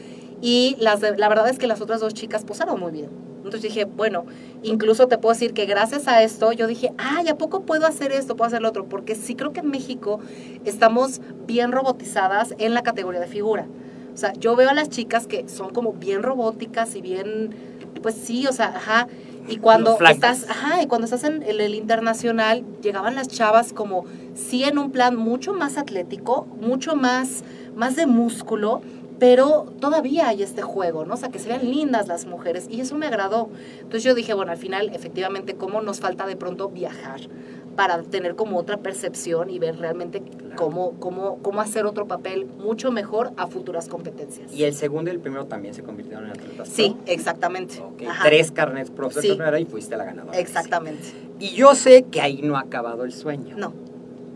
y 0.41 0.78
las 0.80 1.01
de- 1.01 1.18
la 1.18 1.28
verdad 1.30 1.49
es 1.49 1.60
que 1.60 1.68
las 1.68 1.82
otras 1.82 1.99
dos 1.99 2.14
chicas 2.14 2.45
posaron 2.45 2.80
muy 2.80 2.91
bien. 2.91 3.10
Entonces 3.49 3.73
dije, 3.73 3.85
bueno, 3.85 4.25
incluso 4.61 5.07
te 5.07 5.17
puedo 5.17 5.33
decir 5.33 5.53
que 5.53 5.65
gracias 5.65 6.07
a 6.07 6.21
esto 6.21 6.51
yo 6.51 6.67
dije, 6.67 6.93
ay, 6.97 7.27
¿a 7.29 7.37
poco 7.37 7.61
puedo 7.61 7.87
hacer 7.87 8.11
esto, 8.11 8.35
puedo 8.35 8.47
hacer 8.47 8.61
lo 8.61 8.69
otro? 8.69 8.85
Porque 8.85 9.15
sí 9.15 9.33
creo 9.35 9.53
que 9.53 9.61
en 9.61 9.69
México 9.69 10.19
estamos 10.65 11.19
bien 11.47 11.71
robotizadas 11.71 12.53
en 12.59 12.75
la 12.75 12.83
categoría 12.83 13.19
de 13.19 13.27
figura. 13.27 13.67
O 14.13 14.17
sea, 14.17 14.33
yo 14.33 14.55
veo 14.55 14.69
a 14.69 14.73
las 14.73 14.89
chicas 14.89 15.25
que 15.25 15.49
son 15.49 15.71
como 15.71 15.93
bien 15.93 16.21
robóticas 16.21 16.95
y 16.95 17.01
bien, 17.01 17.55
pues 18.03 18.15
sí, 18.15 18.45
o 18.45 18.53
sea, 18.53 18.67
ajá. 18.67 19.07
Y 19.47 19.57
cuando 19.57 19.97
estás, 20.07 20.47
ajá, 20.47 20.83
y 20.83 20.85
cuando 20.85 21.05
estás 21.05 21.23
en 21.23 21.41
el, 21.41 21.59
el 21.59 21.73
internacional, 21.73 22.63
llegaban 22.83 23.15
las 23.15 23.29
chavas 23.29 23.73
como 23.73 24.05
sí 24.35 24.63
en 24.63 24.77
un 24.77 24.91
plan 24.91 25.15
mucho 25.15 25.53
más 25.53 25.77
atlético, 25.77 26.45
mucho 26.61 26.95
más, 26.95 27.43
más 27.75 27.95
de 27.95 28.05
músculo, 28.05 28.81
pero 29.20 29.65
todavía 29.80 30.30
hay 30.30 30.43
este 30.43 30.61
juego, 30.61 31.05
¿no? 31.05 31.15
O 31.15 31.17
sea, 31.17 31.30
que 31.30 31.39
se 31.39 31.49
vean 31.49 31.70
lindas 31.70 32.07
las 32.07 32.26
mujeres 32.26 32.67
y 32.70 32.82
eso 32.82 32.95
me 32.95 33.07
agradó. 33.07 33.49
Entonces 33.78 34.03
yo 34.03 34.15
dije, 34.15 34.34
bueno, 34.34 34.51
al 34.51 34.57
final, 34.57 34.89
efectivamente, 34.93 35.55
cómo 35.55 35.82
nos 35.82 35.99
falta 35.99 36.26
de 36.26 36.36
pronto 36.36 36.70
viajar 36.70 37.22
para 37.76 38.01
tener 38.03 38.36
como 38.36 38.57
otra 38.57 38.78
percepción 38.78 39.49
y 39.49 39.59
ver 39.59 39.78
realmente 39.78 40.22
cómo, 40.55 40.99
cómo, 40.99 41.38
cómo 41.41 41.61
hacer 41.61 41.86
otro 41.86 42.07
papel 42.07 42.45
mucho 42.45 42.91
mejor 42.91 43.32
a 43.38 43.47
futuras 43.47 43.88
competencias. 43.88 44.53
Y 44.53 44.63
el 44.65 44.74
segundo 44.74 45.11
y 45.11 45.13
el 45.13 45.20
primero 45.20 45.45
también 45.45 45.74
se 45.74 45.84
convirtieron 45.84 46.26
en 46.26 46.32
atletas. 46.32 46.67
Sí, 46.67 46.89
pro. 46.89 47.13
exactamente. 47.13 47.80
Ok, 47.80 48.03
Ajá. 48.07 48.24
Tres 48.24 48.51
carnets 48.51 48.89
profesionales 48.91 49.61
y 49.61 49.65
fuiste 49.65 49.95
la 49.95 50.05
ganadora. 50.05 50.38
Exactamente. 50.38 51.07
Y 51.39 51.51
yo 51.51 51.74
sé 51.76 52.03
que 52.03 52.20
ahí 52.20 52.41
no 52.41 52.57
ha 52.57 52.61
acabado 52.61 53.05
el 53.05 53.13
sueño. 53.13 53.55
No. 53.57 53.72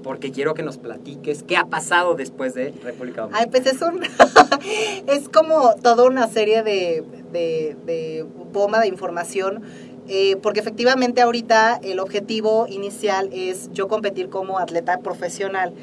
Porque 0.04 0.32
quiero 0.32 0.54
que 0.54 0.64
nos 0.64 0.78
platiques 0.78 1.44
qué 1.44 1.56
ha 1.58 1.66
pasado 1.66 2.16
después 2.16 2.54
de 2.54 2.74
República 2.84 3.22
Dominicana. 3.22 3.38
Ay, 3.40 3.48
pues 3.50 3.66
es 3.66 3.82
un. 3.82 4.02
es 5.08 5.30
como 5.30 5.74
toda 5.82 6.06
una 6.06 6.28
serie 6.28 6.62
de, 6.64 7.04
de, 7.32 7.76
de 7.86 8.26
bomba 8.52 8.80
de 8.82 8.88
información. 8.88 9.64
eh, 10.10 10.36
porque 10.42 10.60
efectivamente 10.60 11.22
ahorita 11.22 11.80
el 11.82 12.00
objetivo 12.00 12.66
inicial 12.68 13.30
es 13.32 13.70
yo 13.72 13.88
competir 13.88 14.30
como 14.30 14.60
atleta 14.60 15.00
profesional. 15.00 15.74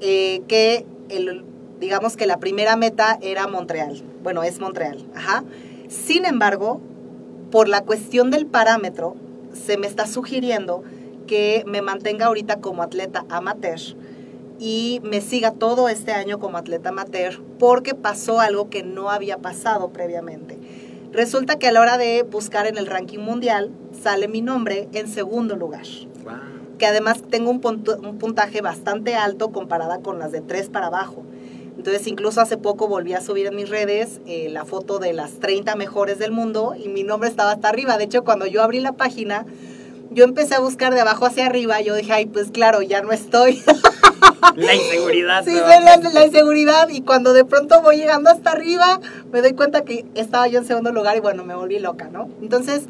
eh, 0.00 0.40
que 0.48 0.86
el, 1.10 1.44
digamos 1.78 2.16
que 2.16 2.26
la 2.26 2.38
primera 2.38 2.76
meta 2.76 3.18
era 3.20 3.46
Montreal. 3.46 4.02
Bueno, 4.22 4.42
es 4.42 4.58
Montreal. 4.60 5.04
Ajá. 5.14 5.44
Sin 5.88 6.24
embargo, 6.24 6.80
por 7.50 7.68
la 7.68 7.82
cuestión 7.82 8.30
del 8.30 8.46
parámetro, 8.46 9.14
se 9.52 9.76
me 9.76 9.86
está 9.86 10.06
sugiriendo 10.06 10.82
que 11.30 11.62
me 11.64 11.80
mantenga 11.80 12.26
ahorita 12.26 12.56
como 12.56 12.82
atleta 12.82 13.24
amateur 13.28 13.78
y 14.58 15.00
me 15.04 15.20
siga 15.20 15.52
todo 15.52 15.88
este 15.88 16.10
año 16.10 16.40
como 16.40 16.58
atleta 16.58 16.88
amateur 16.88 17.40
porque 17.60 17.94
pasó 17.94 18.40
algo 18.40 18.68
que 18.68 18.82
no 18.82 19.10
había 19.10 19.38
pasado 19.38 19.90
previamente. 19.90 20.58
Resulta 21.12 21.56
que 21.56 21.68
a 21.68 21.72
la 21.72 21.82
hora 21.82 21.98
de 21.98 22.24
buscar 22.24 22.66
en 22.66 22.76
el 22.78 22.86
ranking 22.86 23.20
mundial 23.20 23.70
sale 24.02 24.26
mi 24.26 24.42
nombre 24.42 24.88
en 24.92 25.06
segundo 25.06 25.54
lugar, 25.54 25.84
que 26.78 26.86
además 26.86 27.22
tengo 27.30 27.48
un, 27.52 27.60
puntu- 27.60 28.04
un 28.04 28.18
puntaje 28.18 28.60
bastante 28.60 29.14
alto 29.14 29.52
comparada 29.52 30.00
con 30.00 30.18
las 30.18 30.32
de 30.32 30.40
tres 30.40 30.68
para 30.68 30.88
abajo. 30.88 31.22
Entonces 31.76 32.08
incluso 32.08 32.40
hace 32.40 32.56
poco 32.58 32.88
volví 32.88 33.12
a 33.14 33.20
subir 33.20 33.46
en 33.46 33.54
mis 33.54 33.68
redes 33.70 34.20
eh, 34.26 34.48
la 34.50 34.64
foto 34.64 34.98
de 34.98 35.12
las 35.12 35.34
30 35.38 35.76
mejores 35.76 36.18
del 36.18 36.32
mundo 36.32 36.74
y 36.76 36.88
mi 36.88 37.04
nombre 37.04 37.28
estaba 37.28 37.52
hasta 37.52 37.68
arriba. 37.68 37.98
De 37.98 38.04
hecho, 38.04 38.24
cuando 38.24 38.46
yo 38.46 38.62
abrí 38.64 38.80
la 38.80 38.92
página, 38.92 39.46
yo 40.10 40.24
empecé 40.24 40.54
a 40.54 40.60
buscar 40.60 40.94
de 40.94 41.00
abajo 41.00 41.26
hacia 41.26 41.46
arriba. 41.46 41.80
Yo 41.80 41.94
dije, 41.94 42.12
ay, 42.12 42.26
pues 42.26 42.50
claro, 42.50 42.82
ya 42.82 43.02
no 43.02 43.12
estoy. 43.12 43.62
La 44.56 44.74
inseguridad. 44.74 45.44
Sí, 45.44 45.54
la, 45.54 45.96
la 45.96 46.26
inseguridad 46.26 46.88
y 46.88 47.02
cuando 47.02 47.32
de 47.32 47.44
pronto 47.44 47.80
voy 47.82 47.96
llegando 47.96 48.30
hasta 48.30 48.50
arriba, 48.50 49.00
me 49.32 49.42
doy 49.42 49.52
cuenta 49.52 49.84
que 49.84 50.04
estaba 50.14 50.48
yo 50.48 50.58
en 50.58 50.66
segundo 50.66 50.92
lugar 50.92 51.16
y 51.16 51.20
bueno, 51.20 51.44
me 51.44 51.54
volví 51.54 51.78
loca, 51.78 52.08
¿no? 52.10 52.28
Entonces, 52.42 52.84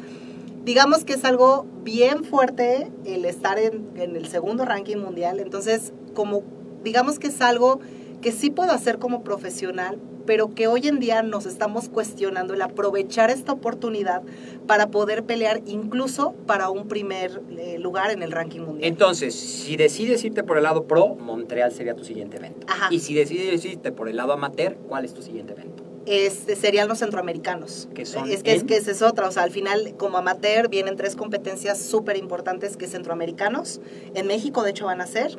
digamos 0.63 1.03
que 1.03 1.13
es 1.13 1.23
algo 1.25 1.65
bien 1.83 2.23
fuerte 2.23 2.91
el 3.05 3.25
estar 3.25 3.59
en, 3.59 3.89
en 3.95 4.15
el 4.15 4.27
segundo 4.27 4.65
ranking 4.65 4.97
mundial, 4.97 5.39
entonces, 5.39 5.93
como, 6.13 6.41
digamos 6.83 7.19
que 7.19 7.27
es 7.27 7.41
algo 7.41 7.79
que 8.21 8.31
sí 8.31 8.49
puedo 8.49 8.71
hacer 8.71 8.97
como 8.97 9.23
profesional, 9.23 9.99
pero 10.25 10.53
que 10.53 10.67
hoy 10.67 10.87
en 10.87 10.99
día 10.99 11.21
nos 11.23 11.45
estamos 11.45 11.89
cuestionando 11.89 12.53
el 12.53 12.61
aprovechar 12.61 13.29
esta 13.29 13.51
oportunidad 13.51 14.21
para 14.67 14.87
poder 14.87 15.23
pelear 15.23 15.61
incluso 15.65 16.33
para 16.45 16.69
un 16.69 16.87
primer 16.87 17.41
eh, 17.57 17.77
lugar 17.79 18.11
en 18.11 18.23
el 18.23 18.31
ranking 18.31 18.61
mundial. 18.61 18.87
Entonces, 18.87 19.35
si 19.35 19.75
decides 19.75 20.23
irte 20.23 20.43
por 20.43 20.57
el 20.57 20.63
lado 20.63 20.85
pro, 20.85 21.15
Montreal 21.15 21.71
sería 21.71 21.95
tu 21.95 22.03
siguiente 22.03 22.37
evento. 22.37 22.65
Ajá. 22.69 22.87
Y 22.91 22.99
si 22.99 23.13
decides 23.13 23.63
irte 23.65 23.91
por 23.91 24.09
el 24.09 24.17
lado 24.17 24.33
amateur, 24.33 24.75
¿cuál 24.87 25.05
es 25.05 25.13
tu 25.13 25.21
siguiente 25.21 25.53
evento? 25.53 25.80
Este, 26.05 26.55
serían 26.55 26.87
los 26.87 26.99
centroamericanos. 26.99 27.87
Que 27.93 28.05
son 28.05 28.29
es 28.29 28.43
que, 28.43 28.53
es 28.53 28.63
que 28.63 28.77
esa 28.77 28.91
es 28.91 29.01
otra, 29.01 29.27
o 29.27 29.31
sea, 29.31 29.43
al 29.43 29.51
final 29.51 29.93
como 29.97 30.17
amateur 30.17 30.67
vienen 30.69 30.95
tres 30.95 31.15
competencias 31.15 31.79
súper 31.79 32.17
importantes 32.17 32.77
que 32.77 32.87
centroamericanos, 32.87 33.81
en 34.13 34.27
México 34.27 34.63
de 34.63 34.71
hecho 34.71 34.85
van 34.85 35.01
a 35.01 35.07
ser. 35.07 35.37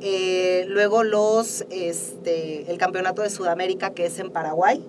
Eh, 0.00 0.64
luego 0.68 1.04
los, 1.04 1.64
este, 1.70 2.70
el 2.70 2.78
campeonato 2.78 3.22
de 3.22 3.30
Sudamérica 3.30 3.90
que 3.90 4.06
es 4.06 4.18
en 4.18 4.30
Paraguay, 4.30 4.84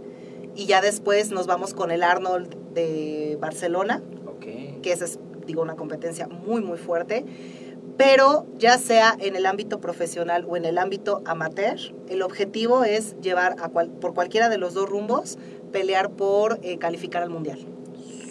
y 0.56 0.66
ya 0.66 0.82
después 0.82 1.32
nos 1.32 1.48
vamos 1.48 1.74
con 1.74 1.92
el 1.92 2.04
Arnold 2.04 2.74
de 2.74 3.38
Barcelona, 3.40 4.02
Ok. 4.28 4.82
que 4.82 4.92
esa 4.92 5.06
es, 5.06 5.20
digo, 5.48 5.62
una 5.62 5.76
competencia 5.76 6.28
muy, 6.28 6.62
muy 6.62 6.78
fuerte. 6.78 7.26
Pero 7.98 8.46
ya 8.58 8.78
sea 8.80 9.16
en 9.20 9.36
el 9.36 9.46
ámbito 9.46 9.80
profesional 9.80 10.46
o 10.50 10.58
en 10.58 10.66
el 10.66 10.78
ámbito 10.78 11.22
amateur, 11.26 11.78
el 12.10 12.22
objetivo 12.24 12.84
es 12.84 13.16
llevar 13.22 13.56
a 13.62 13.70
cual- 13.70 13.90
por 13.92 14.14
cualquiera 14.14 14.50
de 14.50 14.58
los 14.58 14.74
dos 14.74 14.90
rumbos, 14.90 15.38
pelear 15.72 16.10
por 16.12 16.60
eh, 16.64 16.78
calificar 16.80 17.22
al 17.24 17.30
mundial. 17.30 17.60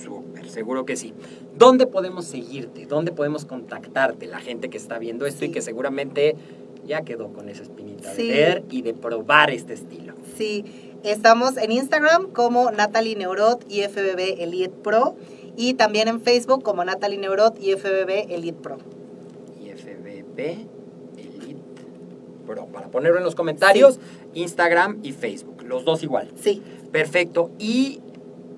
Súper, 0.02 0.48
seguro 0.48 0.84
que 0.84 0.96
sí. 0.96 1.14
¿Dónde 1.56 1.86
podemos 1.86 2.24
seguirte? 2.24 2.86
¿Dónde 2.86 3.12
podemos 3.12 3.44
contactarte? 3.44 4.26
La 4.26 4.40
gente 4.40 4.68
que 4.68 4.78
está 4.78 4.98
viendo 4.98 5.26
esto 5.26 5.44
y 5.44 5.50
que 5.50 5.60
seguramente 5.62 6.34
ya 6.84 7.02
quedó 7.02 7.32
con 7.32 7.48
esa 7.48 7.62
espinita 7.62 8.12
Sí. 8.14 8.28
de 8.28 8.34
ver 8.34 8.64
y 8.70 8.82
de 8.82 8.94
probar 8.94 9.50
este 9.50 9.74
estilo. 9.74 10.14
Sí, 10.36 10.64
estamos 11.04 11.56
en 11.56 11.70
Instagram 11.70 12.30
como 12.32 12.70
Natalie 12.72 13.14
Neurot 13.14 13.64
y 13.70 13.82
FBB 13.82 14.42
Elite 14.42 14.70
Pro 14.82 15.14
y 15.56 15.74
también 15.74 16.08
en 16.08 16.20
Facebook 16.20 16.62
como 16.64 16.84
Natalie 16.84 17.18
Neurot 17.18 17.60
y 17.62 17.72
FBB 17.76 18.26
Elite 18.34 18.58
Pro. 18.60 18.78
IFBB 20.36 20.66
Elite 21.18 21.60
Pro. 22.46 22.66
Para 22.66 22.88
ponerlo 22.88 23.18
en 23.18 23.24
los 23.24 23.34
comentarios, 23.34 23.98
Instagram 24.34 24.98
y 25.02 25.12
Facebook. 25.12 25.62
Los 25.66 25.84
dos 25.84 26.02
igual. 26.02 26.30
Sí. 26.40 26.62
Perfecto. 26.90 27.50
Y 27.58 28.00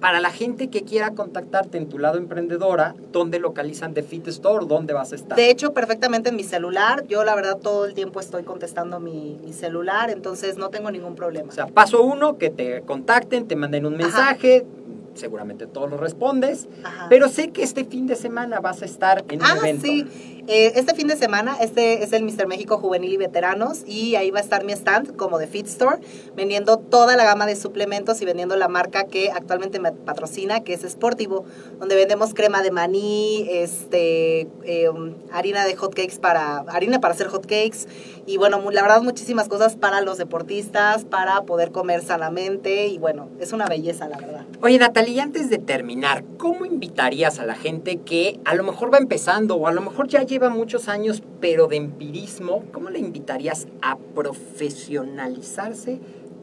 para 0.00 0.20
la 0.20 0.30
gente 0.30 0.68
que 0.68 0.82
quiera 0.82 1.12
contactarte 1.12 1.78
en 1.78 1.88
tu 1.88 1.98
lado 1.98 2.18
emprendedora, 2.18 2.94
¿dónde 3.12 3.38
localizan 3.38 3.94
The 3.94 4.02
Fit 4.02 4.26
Store? 4.28 4.66
¿Dónde 4.66 4.92
vas 4.92 5.12
a 5.12 5.14
estar? 5.14 5.36
De 5.36 5.50
hecho, 5.50 5.72
perfectamente 5.72 6.28
en 6.28 6.36
mi 6.36 6.42
celular. 6.44 7.06
Yo, 7.06 7.24
la 7.24 7.34
verdad, 7.34 7.56
todo 7.58 7.86
el 7.86 7.94
tiempo 7.94 8.20
estoy 8.20 8.42
contestando 8.42 9.00
mi, 9.00 9.38
mi 9.42 9.52
celular, 9.54 10.10
entonces 10.10 10.58
no 10.58 10.68
tengo 10.68 10.90
ningún 10.90 11.14
problema. 11.14 11.48
O 11.48 11.52
sea, 11.54 11.66
paso 11.68 12.02
uno, 12.02 12.36
que 12.36 12.50
te 12.50 12.82
contacten, 12.82 13.46
te 13.48 13.56
manden 13.56 13.86
un 13.86 13.94
Ajá. 13.94 14.02
mensaje, 14.02 14.66
seguramente 15.14 15.66
todos 15.66 15.88
lo 15.88 15.96
respondes, 15.96 16.68
Ajá. 16.82 17.06
pero 17.08 17.28
sé 17.28 17.50
que 17.50 17.62
este 17.62 17.84
fin 17.86 18.06
de 18.06 18.16
semana 18.16 18.60
vas 18.60 18.82
a 18.82 18.84
estar 18.84 19.24
en 19.30 19.40
un 19.40 19.46
Ah, 19.46 19.54
evento. 19.58 19.86
sí. 19.86 20.33
Eh, 20.46 20.72
este 20.76 20.94
fin 20.94 21.06
de 21.06 21.16
semana, 21.16 21.56
este 21.58 22.02
es 22.02 22.12
el 22.12 22.22
Mr. 22.22 22.46
México 22.46 22.76
Juvenil 22.76 23.14
y 23.14 23.16
Veteranos 23.16 23.82
y 23.86 24.16
ahí 24.16 24.30
va 24.30 24.40
a 24.40 24.42
estar 24.42 24.62
mi 24.62 24.74
stand 24.74 25.16
como 25.16 25.38
de 25.38 25.46
Fit 25.46 25.66
Store, 25.66 25.96
vendiendo 26.36 26.76
toda 26.76 27.16
la 27.16 27.24
gama 27.24 27.46
de 27.46 27.56
suplementos 27.56 28.20
y 28.20 28.26
vendiendo 28.26 28.54
la 28.56 28.68
marca 28.68 29.04
que 29.04 29.30
actualmente 29.30 29.80
me 29.80 29.92
patrocina, 29.92 30.60
que 30.60 30.74
es 30.74 30.82
Sportivo, 30.82 31.46
donde 31.78 31.94
vendemos 31.94 32.34
crema 32.34 32.60
de 32.60 32.70
maní, 32.72 33.46
este, 33.48 34.42
eh, 34.64 34.90
harina 35.32 35.64
de 35.64 35.76
hotcakes 35.76 36.18
para, 36.20 36.58
harina 36.68 37.00
para 37.00 37.14
hacer 37.14 37.28
hotcakes 37.28 37.86
y 38.26 38.36
bueno, 38.36 38.62
la 38.70 38.82
verdad 38.82 39.00
muchísimas 39.00 39.48
cosas 39.48 39.76
para 39.76 40.02
los 40.02 40.18
deportistas, 40.18 41.06
para 41.06 41.42
poder 41.44 41.72
comer 41.72 42.02
sanamente 42.02 42.88
y 42.88 42.98
bueno, 42.98 43.30
es 43.40 43.54
una 43.54 43.64
belleza 43.66 44.08
la 44.08 44.18
verdad. 44.18 44.44
Oye, 44.60 44.78
Natalia, 44.78 45.22
antes 45.22 45.48
de 45.48 45.56
terminar, 45.56 46.22
¿cómo 46.36 46.66
invitarías 46.66 47.38
a 47.38 47.46
la 47.46 47.54
gente 47.54 47.96
que 47.98 48.40
a 48.44 48.54
lo 48.54 48.62
mejor 48.62 48.92
va 48.92 48.98
empezando 48.98 49.56
o 49.56 49.68
a 49.68 49.72
lo 49.72 49.80
mejor 49.80 50.06
ya 50.08 50.26
lleva 50.34 50.48
muchos 50.48 50.88
años, 50.88 51.22
pero 51.40 51.68
de 51.68 51.76
empirismo, 51.76 52.64
¿cómo 52.72 52.90
le 52.90 52.98
invitarías 52.98 53.68
a 53.82 53.96
profesionalizarse 53.96 56.00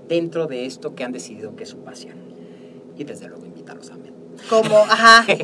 dentro 0.07 0.47
de 0.47 0.65
esto 0.65 0.95
que 0.95 1.03
han 1.03 1.11
decidido 1.11 1.57
que 1.57 1.63
es 1.63 1.69
su 1.69 1.79
pasión? 1.79 2.15
Y 2.97 3.03
desde 3.03 3.27
luego 3.27 3.45
invitarlos 3.45 3.91
a 3.91 3.95
mí. 3.95 4.09
Como, 4.49 4.77
ajá. 4.77 5.25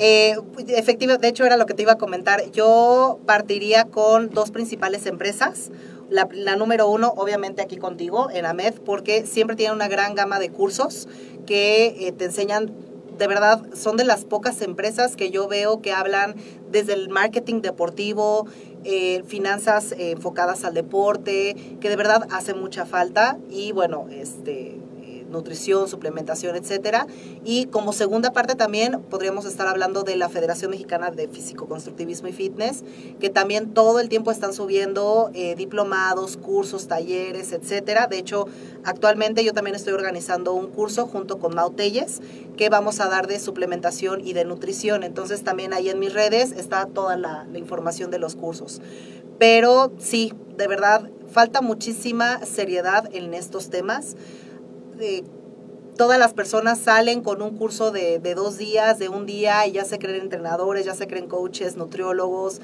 Eh, 0.00 0.36
efectivo, 0.68 1.16
de 1.16 1.26
hecho 1.26 1.44
era 1.44 1.56
lo 1.56 1.66
que 1.66 1.74
te 1.74 1.82
iba 1.82 1.92
a 1.92 1.98
comentar. 1.98 2.52
Yo 2.52 3.18
partiría 3.26 3.86
con 3.86 4.30
dos 4.30 4.52
principales 4.52 5.06
empresas. 5.06 5.72
La, 6.08 6.28
la 6.30 6.54
número 6.54 6.88
uno, 6.88 7.12
obviamente 7.16 7.62
aquí 7.62 7.78
contigo, 7.78 8.30
en 8.30 8.46
AMED, 8.46 8.74
porque 8.84 9.26
siempre 9.26 9.56
tienen 9.56 9.74
una 9.74 9.88
gran 9.88 10.14
gama 10.14 10.38
de 10.38 10.50
cursos 10.50 11.08
que 11.46 12.06
eh, 12.06 12.12
te 12.12 12.26
enseñan, 12.26 12.72
de 13.18 13.26
verdad, 13.26 13.62
son 13.74 13.96
de 13.96 14.04
las 14.04 14.24
pocas 14.24 14.62
empresas 14.62 15.16
que 15.16 15.30
yo 15.30 15.48
veo 15.48 15.82
que 15.82 15.92
hablan 15.92 16.36
desde 16.70 16.92
el 16.92 17.08
marketing 17.08 17.60
deportivo, 17.60 18.46
eh, 18.84 19.22
finanzas 19.26 19.92
eh, 19.92 20.12
enfocadas 20.12 20.64
al 20.64 20.74
deporte, 20.74 21.56
que 21.80 21.88
de 21.88 21.96
verdad 21.96 22.28
hace 22.30 22.54
mucha 22.54 22.86
falta. 22.86 23.36
Y 23.50 23.72
bueno, 23.72 24.06
este 24.10 24.76
nutrición, 25.28 25.88
suplementación, 25.88 26.56
etcétera. 26.56 27.06
Y 27.44 27.66
como 27.66 27.92
segunda 27.92 28.32
parte 28.32 28.54
también 28.54 29.00
podríamos 29.02 29.44
estar 29.44 29.68
hablando 29.68 30.02
de 30.02 30.16
la 30.16 30.28
Federación 30.28 30.70
Mexicana 30.70 31.10
de 31.10 31.28
Físico-Constructivismo 31.28 32.28
y 32.28 32.32
Fitness, 32.32 32.84
que 33.20 33.30
también 33.30 33.74
todo 33.74 34.00
el 34.00 34.08
tiempo 34.08 34.30
están 34.30 34.52
subiendo 34.52 35.30
eh, 35.34 35.54
diplomados, 35.54 36.36
cursos, 36.36 36.88
talleres, 36.88 37.52
etcétera. 37.52 38.06
De 38.06 38.18
hecho, 38.18 38.46
actualmente 38.84 39.44
yo 39.44 39.52
también 39.52 39.76
estoy 39.76 39.92
organizando 39.92 40.52
un 40.52 40.68
curso 40.68 41.06
junto 41.06 41.38
con 41.38 41.54
Mau 41.54 41.70
Telles, 41.70 42.20
que 42.56 42.68
vamos 42.68 43.00
a 43.00 43.08
dar 43.08 43.26
de 43.26 43.38
suplementación 43.38 44.26
y 44.26 44.32
de 44.32 44.44
nutrición. 44.44 45.02
Entonces 45.02 45.44
también 45.44 45.72
ahí 45.72 45.88
en 45.88 45.98
mis 45.98 46.12
redes 46.12 46.52
está 46.52 46.86
toda 46.86 47.16
la 47.16 47.46
información 47.54 48.10
de 48.10 48.18
los 48.18 48.34
cursos. 48.34 48.80
Pero 49.38 49.92
sí, 49.98 50.32
de 50.56 50.66
verdad, 50.66 51.08
falta 51.30 51.60
muchísima 51.60 52.44
seriedad 52.44 53.08
en 53.12 53.34
estos 53.34 53.70
temas. 53.70 54.16
Todas 55.96 56.18
las 56.18 56.32
personas 56.32 56.78
salen 56.78 57.22
con 57.22 57.42
un 57.42 57.56
curso 57.56 57.90
de, 57.90 58.20
de, 58.20 58.34
dos 58.36 58.56
días, 58.56 59.00
de 59.00 59.08
un 59.08 59.26
día, 59.26 59.66
y 59.66 59.72
ya 59.72 59.84
se 59.84 59.98
creen 59.98 60.22
entrenadores, 60.22 60.84
ya 60.84 60.94
se 60.94 61.08
creen 61.08 61.26
coaches, 61.26 61.76
nutriólogos. 61.76 62.60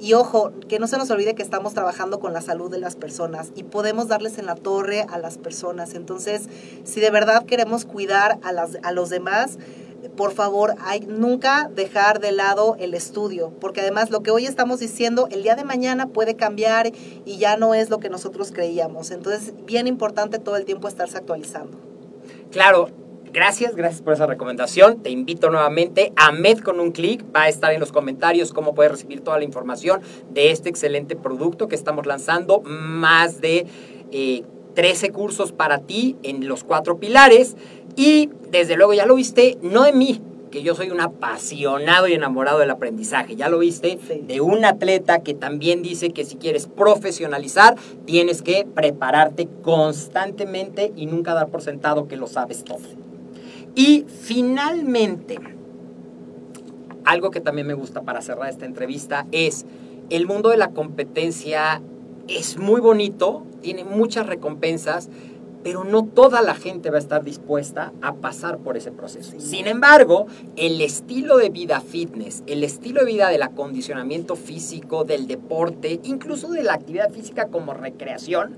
Y 0.00 0.14
ojo, 0.14 0.52
que 0.68 0.78
no 0.78 0.86
se 0.86 0.96
nos 0.96 1.10
olvide 1.10 1.34
que 1.34 1.42
estamos 1.42 1.74
trabajando 1.74 2.20
con 2.20 2.32
la 2.32 2.40
salud 2.40 2.70
de 2.70 2.78
las 2.78 2.94
personas 2.94 3.50
y 3.56 3.64
podemos 3.64 4.06
darles 4.06 4.38
en 4.38 4.46
la 4.46 4.54
torre 4.54 5.04
a 5.10 5.18
las 5.18 5.38
personas. 5.38 5.94
Entonces, 5.94 6.48
si 6.84 7.00
de 7.00 7.10
verdad 7.10 7.44
queremos 7.44 7.84
cuidar 7.84 8.38
a, 8.42 8.52
las, 8.52 8.78
a 8.82 8.92
los 8.92 9.10
demás, 9.10 9.58
por 10.18 10.32
favor, 10.32 10.74
hay 10.80 10.98
nunca 11.02 11.70
dejar 11.72 12.18
de 12.18 12.32
lado 12.32 12.76
el 12.80 12.94
estudio, 12.94 13.52
porque 13.60 13.82
además 13.82 14.10
lo 14.10 14.20
que 14.24 14.32
hoy 14.32 14.46
estamos 14.46 14.80
diciendo, 14.80 15.28
el 15.30 15.44
día 15.44 15.54
de 15.54 15.62
mañana 15.62 16.08
puede 16.08 16.34
cambiar 16.34 16.90
y 17.24 17.38
ya 17.38 17.56
no 17.56 17.72
es 17.72 17.88
lo 17.88 18.00
que 18.00 18.10
nosotros 18.10 18.50
creíamos. 18.50 19.12
Entonces, 19.12 19.54
bien 19.64 19.86
importante 19.86 20.40
todo 20.40 20.56
el 20.56 20.64
tiempo 20.64 20.88
estarse 20.88 21.16
actualizando. 21.16 21.78
Claro, 22.50 22.88
gracias, 23.32 23.76
gracias 23.76 24.02
por 24.02 24.12
esa 24.12 24.26
recomendación. 24.26 25.04
Te 25.04 25.10
invito 25.10 25.50
nuevamente 25.50 26.12
a 26.16 26.32
Med 26.32 26.58
con 26.58 26.80
un 26.80 26.90
clic. 26.90 27.24
Va 27.32 27.42
a 27.42 27.48
estar 27.48 27.72
en 27.72 27.78
los 27.78 27.92
comentarios 27.92 28.52
cómo 28.52 28.74
puedes 28.74 28.90
recibir 28.90 29.20
toda 29.20 29.38
la 29.38 29.44
información 29.44 30.00
de 30.30 30.50
este 30.50 30.68
excelente 30.68 31.14
producto 31.14 31.68
que 31.68 31.76
estamos 31.76 32.06
lanzando. 32.06 32.60
Más 32.62 33.40
de 33.40 33.66
eh, 34.10 34.42
13 34.78 35.10
cursos 35.10 35.50
para 35.50 35.80
ti 35.80 36.14
en 36.22 36.46
los 36.46 36.62
cuatro 36.62 36.98
pilares. 37.00 37.56
Y 37.96 38.30
desde 38.52 38.76
luego 38.76 38.94
ya 38.94 39.06
lo 39.06 39.16
viste, 39.16 39.58
no 39.60 39.82
de 39.82 39.92
mí, 39.92 40.20
que 40.52 40.62
yo 40.62 40.76
soy 40.76 40.92
un 40.92 41.00
apasionado 41.00 42.06
y 42.06 42.12
enamorado 42.12 42.60
del 42.60 42.70
aprendizaje. 42.70 43.34
Ya 43.34 43.48
lo 43.48 43.58
viste, 43.58 43.98
Sí. 44.06 44.22
de 44.24 44.40
un 44.40 44.64
atleta 44.64 45.24
que 45.24 45.34
también 45.34 45.82
dice 45.82 46.10
que 46.10 46.24
si 46.24 46.36
quieres 46.36 46.68
profesionalizar, 46.68 47.74
tienes 48.04 48.40
que 48.40 48.68
prepararte 48.72 49.48
constantemente 49.62 50.92
y 50.94 51.06
nunca 51.06 51.34
dar 51.34 51.48
por 51.48 51.60
sentado 51.60 52.06
que 52.06 52.16
lo 52.16 52.28
sabes 52.28 52.62
todo. 52.62 52.78
Y 53.74 54.04
finalmente, 54.08 55.40
algo 57.04 57.32
que 57.32 57.40
también 57.40 57.66
me 57.66 57.74
gusta 57.74 58.02
para 58.02 58.22
cerrar 58.22 58.48
esta 58.48 58.64
entrevista 58.64 59.26
es 59.32 59.66
el 60.08 60.28
mundo 60.28 60.50
de 60.50 60.56
la 60.56 60.68
competencia 60.70 61.82
es 62.28 62.58
muy 62.58 62.80
bonito, 62.80 63.44
tiene 63.62 63.84
muchas 63.84 64.26
recompensas, 64.26 65.08
pero 65.62 65.84
no 65.84 66.04
toda 66.04 66.40
la 66.40 66.54
gente 66.54 66.90
va 66.90 66.96
a 66.96 67.00
estar 67.00 67.24
dispuesta 67.24 67.92
a 68.00 68.14
pasar 68.14 68.58
por 68.58 68.76
ese 68.76 68.92
proceso. 68.92 69.40
Sin 69.40 69.66
embargo, 69.66 70.26
el 70.56 70.80
estilo 70.80 71.36
de 71.36 71.50
vida 71.50 71.80
fitness, 71.80 72.44
el 72.46 72.62
estilo 72.62 73.00
de 73.00 73.06
vida 73.06 73.28
del 73.28 73.42
acondicionamiento 73.42 74.36
físico, 74.36 75.04
del 75.04 75.26
deporte, 75.26 76.00
incluso 76.04 76.48
de 76.48 76.62
la 76.62 76.74
actividad 76.74 77.10
física 77.10 77.48
como 77.48 77.74
recreación, 77.74 78.56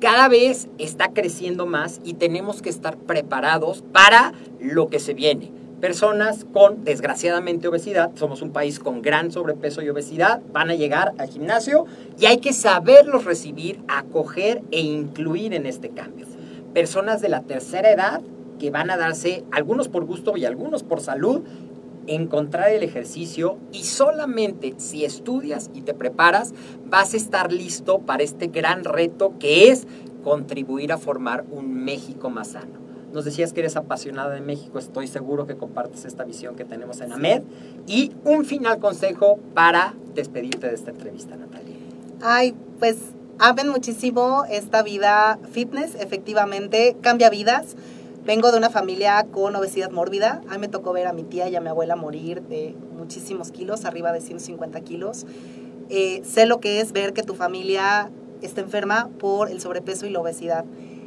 cada 0.00 0.28
vez 0.28 0.68
está 0.78 1.12
creciendo 1.12 1.66
más 1.66 2.00
y 2.04 2.14
tenemos 2.14 2.62
que 2.62 2.68
estar 2.68 2.96
preparados 2.96 3.82
para 3.92 4.32
lo 4.60 4.88
que 4.88 4.98
se 4.98 5.14
viene. 5.14 5.52
Personas 5.80 6.46
con, 6.52 6.84
desgraciadamente, 6.84 7.68
obesidad, 7.68 8.10
somos 8.14 8.42
un 8.42 8.52
país 8.52 8.78
con 8.78 9.02
gran 9.02 9.30
sobrepeso 9.30 9.82
y 9.82 9.90
obesidad, 9.90 10.40
van 10.52 10.70
a 10.70 10.74
llegar 10.74 11.12
al 11.18 11.28
gimnasio 11.28 11.84
y 12.18 12.26
hay 12.26 12.38
que 12.38 12.52
saberlos 12.52 13.24
recibir, 13.24 13.80
acoger 13.88 14.62
e 14.70 14.80
incluir 14.80 15.52
en 15.52 15.66
este 15.66 15.90
cambio. 15.90 16.26
Personas 16.72 17.20
de 17.20 17.28
la 17.28 17.42
tercera 17.42 17.90
edad 17.90 18.22
que 18.58 18.70
van 18.70 18.90
a 18.90 18.96
darse, 18.96 19.44
algunos 19.52 19.88
por 19.88 20.04
gusto 20.04 20.36
y 20.36 20.44
algunos 20.44 20.82
por 20.82 21.00
salud, 21.00 21.42
encontrar 22.06 22.70
el 22.70 22.82
ejercicio 22.82 23.58
y 23.72 23.84
solamente 23.84 24.74
si 24.78 25.04
estudias 25.04 25.70
y 25.74 25.82
te 25.82 25.94
preparas 25.94 26.52
vas 26.86 27.14
a 27.14 27.16
estar 27.16 27.52
listo 27.52 28.00
para 28.00 28.22
este 28.22 28.48
gran 28.48 28.84
reto 28.84 29.34
que 29.38 29.68
es 29.70 29.86
contribuir 30.22 30.92
a 30.92 30.98
formar 30.98 31.44
un 31.50 31.84
México 31.84 32.30
más 32.30 32.48
sano. 32.48 32.83
Nos 33.14 33.24
decías 33.24 33.52
que 33.52 33.60
eres 33.60 33.76
apasionada 33.76 34.34
de 34.34 34.40
México, 34.40 34.80
estoy 34.80 35.06
seguro 35.06 35.46
que 35.46 35.56
compartes 35.56 36.04
esta 36.04 36.24
visión 36.24 36.56
que 36.56 36.64
tenemos 36.64 37.00
en 37.00 37.12
AMED. 37.12 37.42
Y 37.86 38.10
un 38.24 38.44
final 38.44 38.80
consejo 38.80 39.38
para 39.54 39.94
despedirte 40.16 40.66
de 40.66 40.74
esta 40.74 40.90
entrevista, 40.90 41.36
Natalia. 41.36 41.76
Ay, 42.20 42.56
pues 42.80 42.96
amen 43.38 43.68
muchísimo 43.68 44.44
esta 44.50 44.82
vida 44.82 45.38
fitness, 45.52 45.94
efectivamente, 45.94 46.96
cambia 47.02 47.30
vidas. 47.30 47.76
Vengo 48.24 48.50
de 48.50 48.58
una 48.58 48.70
familia 48.70 49.24
con 49.30 49.54
obesidad 49.54 49.92
mórbida. 49.92 50.42
A 50.48 50.54
mí 50.54 50.58
me 50.58 50.68
tocó 50.68 50.92
ver 50.92 51.06
a 51.06 51.12
mi 51.12 51.22
tía 51.22 51.48
y 51.48 51.54
a 51.54 51.60
mi 51.60 51.68
abuela 51.68 51.94
morir 51.94 52.42
de 52.42 52.74
muchísimos 52.96 53.52
kilos, 53.52 53.84
arriba 53.84 54.10
de 54.10 54.22
150 54.22 54.80
kilos. 54.80 55.24
Eh, 55.88 56.22
sé 56.24 56.46
lo 56.46 56.58
que 56.58 56.80
es 56.80 56.90
ver 56.90 57.12
que 57.12 57.22
tu 57.22 57.36
familia 57.36 58.10
está 58.42 58.60
enferma 58.60 59.08
por 59.20 59.50
el 59.50 59.60
sobrepeso 59.60 60.04
y 60.04 60.10
la 60.10 60.18
obesidad. 60.18 60.64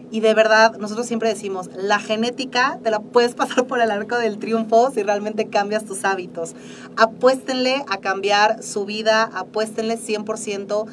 Y 0.10 0.22
de 0.22 0.34
verdad, 0.34 0.78
nosotros 0.78 1.05
siempre 1.05 1.30
decimos, 1.30 1.70
la 1.76 1.99
genética 1.99 2.80
te 2.84 2.91
la 2.91 2.99
puedes 2.99 3.36
pasar 3.36 3.68
por 3.68 3.82
el 3.82 3.91
arco 3.91 4.18
del 4.18 4.38
triunfo 4.39 4.91
si 4.91 5.03
realmente 5.03 5.47
cambias 5.47 5.86
tus 5.86 6.05
hábitos. 6.05 6.55
Apuéstenle 6.95 7.84
a 7.88 7.97
cambiar 7.97 8.64
su 8.64 8.86
vida, 8.86 9.24
apuéstenle 9.24 9.97
100% 9.97 10.86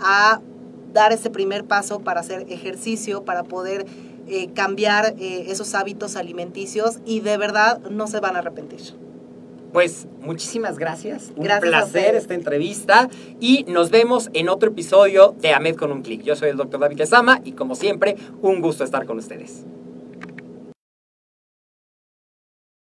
a 0.00 0.40
dar 0.92 1.12
ese 1.12 1.30
primer 1.30 1.64
paso 1.64 2.00
para 2.00 2.20
hacer 2.20 2.46
ejercicio, 2.48 3.24
para 3.24 3.44
poder 3.44 3.86
eh, 4.26 4.50
cambiar 4.52 5.14
eh, 5.18 5.46
esos 5.48 5.74
hábitos 5.74 6.16
alimenticios 6.16 6.98
y 7.06 7.20
de 7.20 7.36
verdad 7.36 7.80
no 7.90 8.06
se 8.06 8.20
van 8.20 8.36
a 8.36 8.40
arrepentir. 8.40 9.07
Pues 9.72 10.06
muchísimas 10.20 10.78
gracias. 10.78 11.32
Un 11.36 11.44
Gracias 11.44 11.70
placer 11.70 12.14
esta 12.14 12.34
entrevista. 12.34 13.08
Y 13.40 13.64
nos 13.68 13.90
vemos 13.90 14.30
en 14.32 14.48
otro 14.48 14.70
episodio 14.70 15.34
de 15.40 15.52
AMED 15.52 15.76
con 15.76 15.92
un 15.92 16.02
clic. 16.02 16.22
Yo 16.22 16.36
soy 16.36 16.50
el 16.50 16.56
doctor 16.56 16.80
David 16.80 16.98
Lezama 16.98 17.40
y 17.44 17.52
como 17.52 17.74
siempre, 17.74 18.16
un 18.40 18.60
gusto 18.60 18.84
estar 18.84 19.04
con 19.06 19.18
ustedes. 19.18 19.64